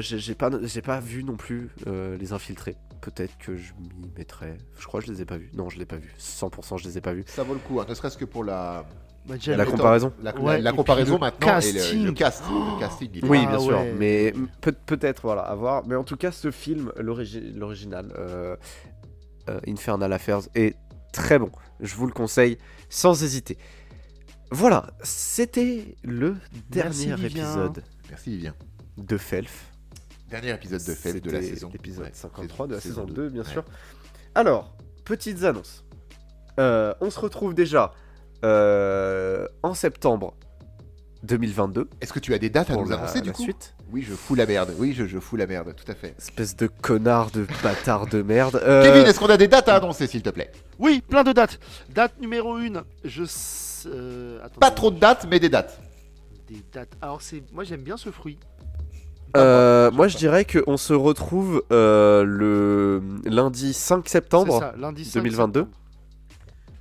J'ai 0.00 0.34
pas, 0.34 0.50
pas 0.84 1.00
vu 1.00 1.22
non 1.22 1.36
plus 1.36 1.70
Les 1.86 2.32
Infiltrés. 2.32 2.76
Peut-être 3.02 3.36
que 3.38 3.56
je 3.56 3.74
m'y 3.74 4.10
mettrais. 4.16 4.56
Je 4.78 4.86
crois 4.86 5.00
que 5.00 5.06
je 5.06 5.12
les 5.12 5.22
ai 5.22 5.26
pas 5.26 5.36
vus. 5.36 5.50
Non, 5.54 5.68
je 5.68 5.78
l'ai 5.78 5.86
pas 5.86 5.96
vu. 5.96 6.12
100% 6.18 6.78
je 6.78 6.88
les 6.88 6.98
ai 6.98 7.00
pas 7.00 7.12
vus. 7.12 7.24
Ça 7.26 7.44
vaut 7.44 7.52
le 7.52 7.60
coup, 7.60 7.78
hein, 7.78 7.86
ne 7.88 7.94
serait-ce 7.94 8.16
que 8.16 8.24
pour 8.24 8.42
la, 8.42 8.86
La 9.28 9.34
le- 9.34 9.56
méthode, 9.56 9.70
comparaison. 9.76 10.12
La, 10.22 10.32
la- 10.32 10.40
Ouais, 10.40 10.60
la 10.60 10.72
comparaison 10.72 11.14
le 11.14 11.18
maintenant 11.20 11.58
et 11.58 11.72
le, 11.72 11.78
casting. 11.78 12.04
le 12.04 12.12
cast. 12.12 12.44
Le 12.48 12.78
casting, 12.80 13.10
il 13.14 13.24
est 13.24 13.28
Oui, 13.28 13.40
Ah 13.44 13.50
bien 13.50 13.58
sûr, 13.58 13.78
ouais. 13.78 13.94
mais 13.98 14.34
peut- 14.60 14.72
peut-être, 14.86 15.22
voilà, 15.22 15.42
à 15.42 15.54
voir. 15.54 15.84
Mais 15.86 15.96
en 15.96 16.04
tout 16.04 16.16
cas, 16.16 16.30
ce 16.32 16.50
film, 16.50 16.92
l'origi- 16.96 17.52
l'original, 17.52 18.12
euh, 18.18 18.56
euh, 19.48 19.58
Infernal 19.66 20.12
Affairs, 20.12 20.42
est 20.54 20.76
très 21.12 21.38
bon. 21.38 21.50
Je 21.80 21.94
vous 21.96 22.06
le 22.06 22.12
conseille 22.12 22.56
sans 22.88 23.22
hésiter. 23.22 23.58
Voilà, 24.52 24.90
c'était 25.02 25.96
le 26.04 26.36
Merci, 26.74 27.06
dernier 27.08 27.16
Vivien. 27.16 27.44
épisode 27.44 27.82
Merci 28.10 28.30
Vivien. 28.30 28.54
de 28.96 29.16
Felf. 29.16 29.72
Dernier 30.30 30.54
épisode 30.54 30.84
de 30.84 30.92
Fève 30.94 31.20
de 31.20 31.30
la 31.30 31.42
saison. 31.42 31.68
L'épisode 31.72 32.04
Ouais, 32.04 32.10
53 32.12 32.66
de 32.68 32.74
la 32.74 32.80
saison, 32.80 33.04
2, 33.04 33.12
deux, 33.12 33.28
bien 33.30 33.42
ouais. 33.42 33.48
sûr. 33.50 33.64
Alors, 34.36 34.76
petites 35.04 35.42
annonces. 35.44 35.84
Euh, 36.60 36.94
on 37.00 37.10
se 37.10 37.18
retrouve 37.20 37.54
déjà 37.54 37.92
euh, 38.44 39.46
en 39.62 39.74
septembre 39.74 40.34
2022 41.22 41.88
Est-ce 42.00 42.12
que 42.12 42.18
tu 42.20 42.34
as 42.34 42.38
des 42.38 42.50
dates 42.50 42.70
à 42.70 42.74
pour 42.74 42.82
nous 42.84 42.90
la, 42.90 42.96
annoncer 42.98 43.20
du 43.20 43.28
la 43.28 43.32
coup? 43.34 43.42
suite. 43.42 43.74
Oui, 43.92 44.02
je 44.02 44.14
fous 44.14 44.34
la 44.34 44.46
merde. 44.46 44.72
Oui, 44.78 44.92
je, 44.96 45.06
je 45.06 45.18
fous 45.18 45.36
la 45.36 45.46
merde, 45.46 45.74
tout 45.76 45.90
à 45.90 45.94
fait. 45.94 46.14
Espèce 46.18 46.54
de 46.56 46.66
connard 46.66 47.30
de 47.30 47.46
bâtard 47.62 48.06
de 48.06 48.22
merde. 48.22 48.60
Euh, 48.64 48.82
Kevin, 48.84 49.06
est-ce 49.06 49.18
qu'on 49.18 49.26
a 49.26 49.36
des 49.36 49.48
dates 49.48 49.68
à 49.68 49.76
annoncer, 49.76 50.06
s'il 50.06 50.22
te 50.22 50.30
plaît? 50.30 50.50
Oui, 50.78 51.02
plein 51.08 51.24
de 51.24 51.32
dates. 51.32 51.58
Date 51.92 52.20
numéro 52.20 52.54
1, 52.56 52.84
je. 53.04 53.22
s- 53.24 53.86
euh, 53.92 54.38
attendez. 54.38 54.58
Pas 54.60 54.70
trop 54.70 54.90
de 54.90 54.98
dates, 54.98 55.26
mais 55.30 55.38
des 55.40 55.48
dates. 55.48 55.80
Des 56.48 56.62
dates. 56.72 56.92
Alors, 57.00 57.22
c'est... 57.22 57.42
moi 57.52 57.64
j'aime 57.64 57.82
bien 57.82 57.96
ce 57.96 58.10
fruit. 58.10 58.38
Euh, 59.36 59.90
moi, 59.90 60.08
je 60.08 60.16
dirais 60.16 60.44
qu'on 60.46 60.76
se 60.76 60.94
retrouve 60.94 61.62
euh, 61.70 62.24
le 62.24 63.02
lundi 63.24 63.74
5 63.74 64.02
C'est 64.06 64.12
septembre. 64.12 64.60
ça, 64.60 64.74
lundi 64.78 65.04
5 65.04 65.14
2022. 65.20 65.60
septembre. 65.60 65.76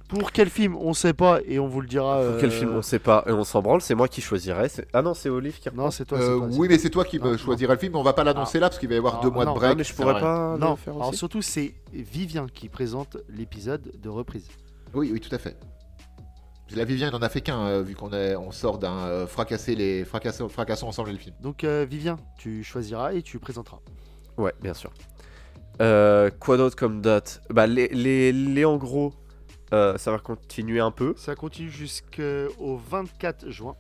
Pour 0.07 0.31
quel 0.31 0.49
film 0.49 0.75
On 0.75 0.93
sait 0.93 1.13
pas 1.13 1.39
et 1.47 1.57
on 1.59 1.67
vous 1.67 1.81
le 1.81 1.87
dira. 1.87 2.21
Pour 2.21 2.37
quel 2.39 2.49
euh, 2.49 2.53
film 2.59 2.71
On 2.75 2.81
sait 2.83 2.99
pas 2.99 3.23
et 3.27 3.31
on 3.31 3.43
s'en 3.43 3.61
branle. 3.61 3.81
C'est 3.81 3.95
moi 3.95 4.07
qui 4.07 4.21
choisirais. 4.21 4.69
c'est- 4.69 4.87
Ah 4.93 5.01
non, 5.01 5.13
c'est 5.15 5.29
Olive 5.29 5.59
qui. 5.59 5.67
Non, 5.73 5.89
c'est 5.89 6.05
toi. 6.05 6.19
Euh, 6.19 6.37
toi, 6.37 6.47
oui, 6.51 6.67
mais 6.69 6.77
c'est 6.77 6.91
toi 6.91 7.03
qui 7.05 7.19
Non, 7.19 7.31
me 7.31 7.37
choisiras 7.37 7.73
le 7.73 7.79
film, 7.79 7.93
mais 7.93 7.99
on 7.99 8.03
va 8.03 8.13
pas 8.13 8.23
l'annoncer 8.23 8.59
là 8.59 8.69
parce 8.69 8.79
qu'il 8.79 8.87
va 8.89 8.95
y 8.95 8.97
avoir 8.99 9.17
Ah, 9.19 9.23
deux 9.23 9.31
mois 9.31 9.45
non, 9.45 9.53
de 9.53 9.59
break. 9.59 9.77
mais 9.77 9.83
je 9.83 9.93
pourrais 9.95 10.19
pas. 10.19 10.57
Non, 10.59 10.71
le 10.71 10.75
faire 10.75 10.93
alors 10.95 11.13
surtout 11.15 11.41
c'est 11.41 11.73
Vivien 11.91 12.45
qui 12.53 12.69
présente 12.69 13.17
l'épisode 13.29 13.91
de 13.99 14.09
reprise. 14.09 14.47
Oui, 14.93 15.09
oui, 15.11 15.19
tout 15.19 15.33
à 15.33 15.39
fait. 15.39 15.57
La 16.75 16.83
Vivien, 16.83 17.09
il 17.09 17.15
en 17.15 17.21
a 17.21 17.29
fait 17.29 17.41
qu'un, 17.41 17.59
euh, 17.65 17.81
vu 17.83 17.93
qu'on 17.95 18.11
est, 18.11 18.35
on 18.35 18.51
sort 18.51 18.79
d'un 18.79 18.97
euh, 19.05 19.27
fracasser 19.27 19.75
les 19.75 20.03
fracasser, 20.03 20.43
fracassons 20.49 20.87
ensemble 20.87 21.11
le 21.11 21.17
film. 21.17 21.35
Donc 21.41 21.63
euh, 21.63 21.85
Vivien, 21.87 22.17
tu 22.37 22.63
choisiras 22.63 23.13
et 23.13 23.21
tu 23.21 23.37
présenteras. 23.39 23.79
Ouais, 24.37 24.53
bien 24.61 24.73
sûr. 24.73 24.91
Euh, 25.81 26.31
quoi 26.39 26.57
d'autre 26.57 26.75
comme 26.75 27.01
date? 27.01 27.41
Bah, 27.49 27.67
les, 27.67 27.87
les, 27.89 28.31
les 28.31 28.65
en 28.65 28.77
gros, 28.77 29.13
euh, 29.73 29.97
ça 29.97 30.11
va 30.11 30.19
continuer 30.19 30.79
un 30.79 30.91
peu. 30.91 31.13
Ça 31.17 31.35
continue 31.35 31.69
jusqu'au 31.69 32.77
24 32.89 33.49
juin. 33.49 33.75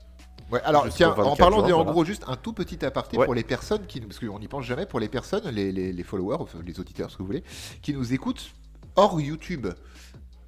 Ouais, 0.51 0.61
alors 0.63 0.87
tiens, 0.89 1.09
en 1.11 1.15
24 1.15 1.37
parlant 1.37 1.57
juin, 1.59 1.65
des 1.67 1.73
en 1.73 1.77
voilà. 1.77 1.91
gros, 1.91 2.05
juste 2.05 2.23
un 2.27 2.35
tout 2.35 2.53
petit 2.53 2.85
aparté 2.85 3.17
Ouais. 3.17 3.25
pour 3.25 3.33
les 3.33 3.43
personnes 3.43 3.85
qui, 3.87 3.99
nous- 3.99 4.07
parce 4.07 4.19
qu'on 4.19 4.37
n'y 4.39 4.47
pense 4.47 4.63
jamais, 4.65 4.85
pour 4.85 4.99
les 4.99 5.07
personnes, 5.09 5.47
les, 5.49 5.71
les- 5.71 5.91
les 5.91 6.03
followers, 6.03 6.37
enfin, 6.39 6.59
les 6.63 6.79
auditeurs, 6.79 7.09
ce 7.09 7.17
que 7.17 7.23
vous 7.23 7.27
voulez, 7.27 7.43
qui 7.81 7.93
nous 7.93 8.13
écoutent 8.13 8.51
hors 8.95 9.19
YouTube. 9.19 9.67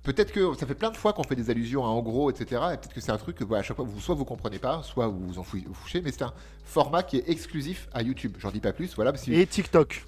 Peut-être 0.03 0.31
que 0.31 0.53
ça 0.55 0.65
fait 0.65 0.75
plein 0.75 0.91
de 0.91 0.95
fois 0.95 1.11
qu'on 1.13 1.23
fait 1.23 1.35
des 1.35 1.49
allusions 1.49 1.83
à 1.83 1.87
en 1.89 2.01
gros, 2.01 2.29
etc. 2.29 2.45
Et 2.73 2.77
peut-être 2.77 2.93
que 2.93 3.01
c'est 3.01 3.11
un 3.11 3.17
truc 3.17 3.35
que 3.35 3.43
voilà, 3.43 3.59
à 3.59 3.63
chaque 3.63 3.75
fois, 3.75 3.85
vous, 3.85 3.99
soit 3.99 4.15
vous 4.15 4.23
comprenez 4.23 4.59
pas, 4.59 4.81
soit 4.83 5.07
vous 5.07 5.19
vous 5.27 5.39
en 5.39 5.43
fouchez, 5.43 6.01
mais 6.01 6.11
c'est 6.11 6.21
un 6.21 6.33
format 6.63 7.03
qui 7.03 7.17
est 7.17 7.27
exclusif 7.29 7.89
à 7.93 8.03
YouTube. 8.03 8.37
J'en 8.39 8.51
dis 8.51 8.61
pas 8.61 8.71
plus, 8.73 8.95
voilà. 8.95 9.11
Parce 9.11 9.25
que- 9.25 9.31
Et 9.31 9.45
TikTok. 9.47 10.05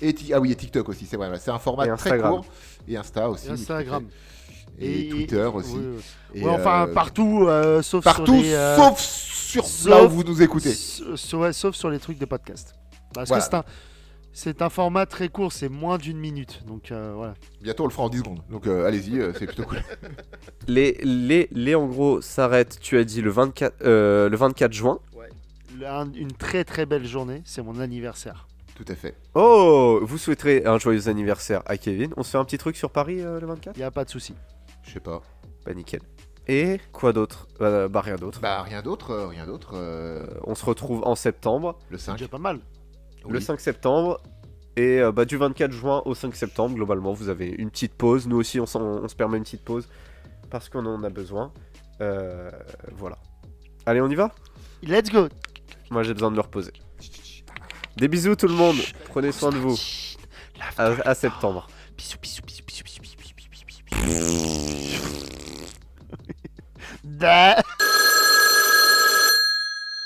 et 0.00 0.14
Ti- 0.14 0.32
ah 0.32 0.40
oui, 0.40 0.52
et 0.52 0.56
TikTok 0.56 0.88
aussi, 0.88 1.04
c'est 1.04 1.16
vrai. 1.18 1.30
C'est 1.38 1.50
un 1.50 1.58
format 1.58 1.86
très 1.96 2.18
court. 2.18 2.46
Et 2.88 2.96
Insta 2.96 3.28
aussi. 3.28 3.48
Et 3.48 3.50
Instagram. 3.50 4.06
Et, 4.78 5.08
Twitter 5.08 5.48
aussi. 5.54 5.76
Et, 6.34 6.42
Ouais, 6.44 6.50
enfin, 6.50 6.86
euh, 6.88 6.92
partout, 6.94 7.46
euh, 7.46 7.82
sauf 7.82 8.02
Partout, 8.04 8.26
sur 8.26 8.42
les, 8.42 8.54
euh, 8.54 8.76
sauf 8.76 8.98
sur 9.00 9.64
sauf- 9.66 9.90
là 9.90 10.04
où 10.04 10.08
vous 10.08 10.24
nous 10.24 10.42
écoutez. 10.42 10.70
s- 10.70 11.02
s- 11.12 11.32
ouais, 11.34 11.52
sauf 11.52 11.74
sur 11.76 11.90
les 11.90 11.98
trucs 11.98 12.18
de 12.18 12.24
podcast. 12.24 12.74
Parce 13.14 13.28
Voilà. 13.28 13.42
que 13.44 13.50
c'est 13.50 13.56
un, 13.56 13.64
c'est 14.32 14.62
un 14.62 14.70
format 14.70 15.04
très 15.06 15.28
court, 15.28 15.52
c'est 15.52 15.68
moins 15.68 15.98
d'une 15.98 16.18
minute. 16.18 16.62
Donc 16.66 16.90
euh, 16.90 17.12
voilà. 17.14 17.34
Bientôt, 17.60 17.84
on 17.84 17.86
le 17.86 17.92
fera 17.92 18.04
en 18.04 18.08
10 18.08 18.18
secondes. 18.18 18.40
Donc, 18.50 18.66
euh, 18.66 18.86
allez-y, 18.86 19.18
euh, 19.20 19.32
c'est 19.38 19.46
plutôt 19.46 19.64
cool. 19.64 19.82
Les, 20.68 20.96
les, 21.02 21.48
les 21.52 21.74
en 21.74 21.86
gros 21.86 22.20
s'arrêtent, 22.22 22.78
tu 22.80 22.96
as 22.98 23.04
dit, 23.04 23.20
le 23.20 23.30
24, 23.30 23.74
euh, 23.84 24.28
le 24.28 24.36
24 24.36 24.72
juin. 24.72 24.98
Un- 25.84 26.12
une 26.12 26.30
très 26.32 26.62
très 26.64 26.86
belle 26.86 27.04
journée, 27.06 27.42
c'est 27.44 27.60
mon 27.62 27.80
anniversaire. 27.80 28.46
Tout 28.76 28.84
à 28.88 28.94
fait. 28.94 29.14
Oh, 29.34 29.98
vous 30.02 30.16
souhaiterez 30.16 30.62
un 30.64 30.78
joyeux 30.78 31.08
anniversaire 31.08 31.62
à 31.66 31.76
Kevin. 31.76 32.12
On 32.16 32.22
se 32.22 32.30
fait 32.30 32.38
un 32.38 32.44
petit 32.44 32.56
truc 32.58 32.76
sur 32.76 32.90
Paris 32.90 33.20
euh, 33.20 33.40
le 33.40 33.46
24 33.48 33.76
Il 33.76 33.80
y 33.80 33.82
a 33.82 33.90
pas 33.90 34.04
de 34.04 34.10
souci. 34.10 34.34
Je 34.82 34.92
sais 34.92 35.00
pas. 35.00 35.22
Bah 35.64 35.74
nickel. 35.74 36.00
Et 36.48 36.80
quoi 36.92 37.12
d'autre? 37.12 37.46
Euh, 37.60 37.88
Bah 37.88 38.00
rien 38.00 38.16
d'autre. 38.16 38.40
Bah, 38.40 38.62
rien 38.62 38.82
d'autre, 38.82 39.10
euh, 39.12 39.26
rien 39.28 39.46
d'autre. 39.46 39.74
euh, 39.74 40.24
Euh, 40.26 40.40
on 40.44 40.54
se 40.54 40.64
retrouve 40.64 41.02
en 41.04 41.14
septembre, 41.14 41.78
le 41.90 41.98
C'est 41.98 42.06
5. 42.06 42.12
déjà 42.18 42.28
pas 42.28 42.38
mal. 42.38 42.58
le 43.28 43.36
Oui. 43.36 43.42
5 43.42 43.60
septembre. 43.60 44.20
Et 44.76 45.00
euh, 45.00 45.12
bah, 45.12 45.24
du 45.24 45.36
24 45.36 45.70
juin 45.70 46.02
au 46.06 46.14
5 46.14 46.34
septembre, 46.34 46.74
globalement, 46.74 47.12
vous 47.12 47.28
avez 47.28 47.48
une 47.50 47.70
petite 47.70 47.94
pause. 47.94 48.26
Nous 48.26 48.36
aussi, 48.38 48.58
on, 48.58 48.66
s'en- 48.66 48.80
on 48.82 49.06
se 49.08 49.14
permet 49.14 49.36
une 49.36 49.44
petite 49.44 49.62
pause 49.64 49.86
parce 50.50 50.68
qu'on 50.68 50.84
en 50.86 51.04
a 51.04 51.10
besoin. 51.10 51.52
Euh, 52.00 52.50
voilà. 52.96 53.18
Allez, 53.86 54.00
on 54.00 54.08
y 54.08 54.14
va? 54.16 54.32
Let's 54.82 55.10
go. 55.10 55.28
Moi, 55.90 56.02
j'ai 56.02 56.14
besoin 56.14 56.30
de 56.30 56.36
me 56.36 56.40
reposer. 56.40 56.72
Des 57.96 58.08
bisous 58.08 58.34
tout 58.34 58.48
le 58.48 58.54
monde. 58.54 58.76
Prenez 59.10 59.30
soin 59.30 59.50
de 59.50 59.56
vous. 59.58 59.76
À, 60.78 60.86
à 61.08 61.14
septembre. 61.14 61.68
Bisous, 61.96 62.16
bisous, 62.20 62.42
bisous, 62.42 62.62
bisous, 62.66 62.82
bisous, 62.84 63.00
bisous, 63.00 63.16
bisous, 63.18 63.50
bisous, 63.50 63.64
bisous, 63.66 63.84
bisous. 64.06 64.61
Da- 67.18 67.62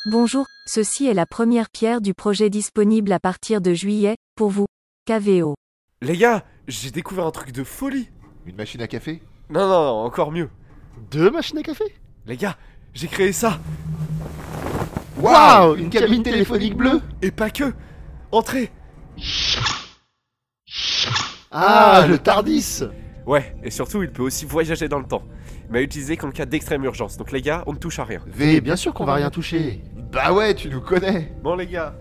Bonjour, 0.06 0.46
ceci 0.66 1.06
est 1.06 1.14
la 1.14 1.26
première 1.26 1.68
pierre 1.70 2.00
du 2.00 2.14
projet 2.14 2.50
disponible 2.50 3.12
à 3.12 3.20
partir 3.20 3.60
de 3.60 3.74
juillet, 3.74 4.16
pour 4.34 4.50
vous. 4.50 4.66
KVO. 5.06 5.54
Les 6.02 6.16
gars, 6.16 6.44
j'ai 6.68 6.90
découvert 6.90 7.26
un 7.26 7.30
truc 7.30 7.52
de 7.52 7.64
folie. 7.64 8.08
Une 8.44 8.56
machine 8.56 8.80
à 8.82 8.88
café? 8.88 9.22
Non, 9.50 9.60
non, 9.68 9.84
non, 9.84 10.04
encore 10.04 10.32
mieux. 10.32 10.48
Deux 11.10 11.30
machines 11.30 11.58
à 11.58 11.62
café? 11.62 11.84
Les 12.26 12.36
gars, 12.36 12.56
j'ai 12.94 13.06
créé 13.08 13.32
ça. 13.32 13.60
Waouh, 15.18 15.76
une 15.76 15.90
cabine 15.90 16.22
téléphonique 16.22 16.76
bleue 16.76 17.00
Et 17.22 17.30
pas 17.30 17.50
que. 17.50 17.72
Entrez. 18.32 18.70
Ah, 21.52 22.04
le 22.08 22.18
Tardis 22.18 22.82
Ouais, 23.26 23.56
et 23.62 23.70
surtout, 23.70 24.02
il 24.02 24.10
peut 24.10 24.22
aussi 24.22 24.44
voyager 24.44 24.88
dans 24.88 24.98
le 24.98 25.06
temps. 25.06 25.22
Mais 25.70 25.80
à 25.80 25.82
utiliser 25.82 26.16
qu'en 26.16 26.30
cas 26.30 26.46
d'extrême 26.46 26.84
urgence. 26.84 27.16
Donc 27.16 27.32
les 27.32 27.42
gars, 27.42 27.64
on 27.66 27.72
ne 27.72 27.78
touche 27.78 27.98
à 27.98 28.04
rien. 28.04 28.20
Et 28.38 28.60
bien 28.60 28.76
sûr 28.76 28.94
qu'on 28.94 29.04
va 29.04 29.14
rien 29.14 29.30
toucher. 29.30 29.82
Bah 30.12 30.32
ouais, 30.32 30.54
tu 30.54 30.68
nous 30.68 30.80
connais. 30.80 31.32
Bon 31.42 31.56
les 31.56 31.66
gars, 31.66 31.94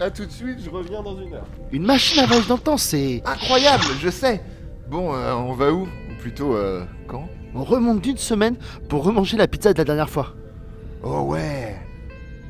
à 0.00 0.10
tout 0.10 0.24
de 0.24 0.30
suite, 0.30 0.58
je 0.64 0.70
reviens 0.70 1.02
dans 1.02 1.20
une 1.20 1.34
heure. 1.34 1.46
Une 1.72 1.84
machine 1.84 2.20
à 2.20 2.26
voyage 2.26 2.46
dans 2.46 2.54
le 2.54 2.60
temps, 2.62 2.78
c'est... 2.78 3.22
Incroyable, 3.26 3.84
je 4.00 4.08
sais. 4.08 4.42
Bon, 4.88 5.14
euh, 5.14 5.34
on 5.34 5.52
va 5.52 5.72
où? 5.72 5.82
Ou 5.82 6.14
plutôt, 6.18 6.54
euh, 6.54 6.86
quand? 7.06 7.28
On 7.54 7.64
remonte 7.64 8.00
d'une 8.00 8.16
semaine 8.16 8.56
pour 8.88 9.04
remanger 9.04 9.36
la 9.36 9.46
pizza 9.46 9.74
de 9.74 9.78
la 9.78 9.84
dernière 9.84 10.08
fois. 10.08 10.34
Oh 11.02 11.20
ouais. 11.28 11.76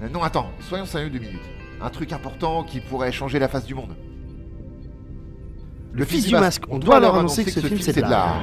Euh, 0.00 0.08
non, 0.12 0.22
attends, 0.22 0.46
soyons 0.60 0.86
sérieux 0.86 1.10
deux 1.10 1.18
minutes. 1.18 1.42
Un 1.82 1.90
truc 1.90 2.12
important 2.12 2.62
qui 2.62 2.78
pourrait 2.78 3.10
changer 3.10 3.40
la 3.40 3.48
face 3.48 3.64
du 3.64 3.74
monde. 3.74 3.96
Le 5.92 6.04
fils 6.04 6.26
du 6.26 6.34
masque, 6.34 6.62
on 6.68 6.78
doit 6.78 7.00
leur 7.00 7.16
annoncer 7.16 7.44
que 7.44 7.50
ce 7.50 7.58
film 7.58 7.80
c'est 7.80 7.96
de 7.96 8.02
l'art. 8.02 8.40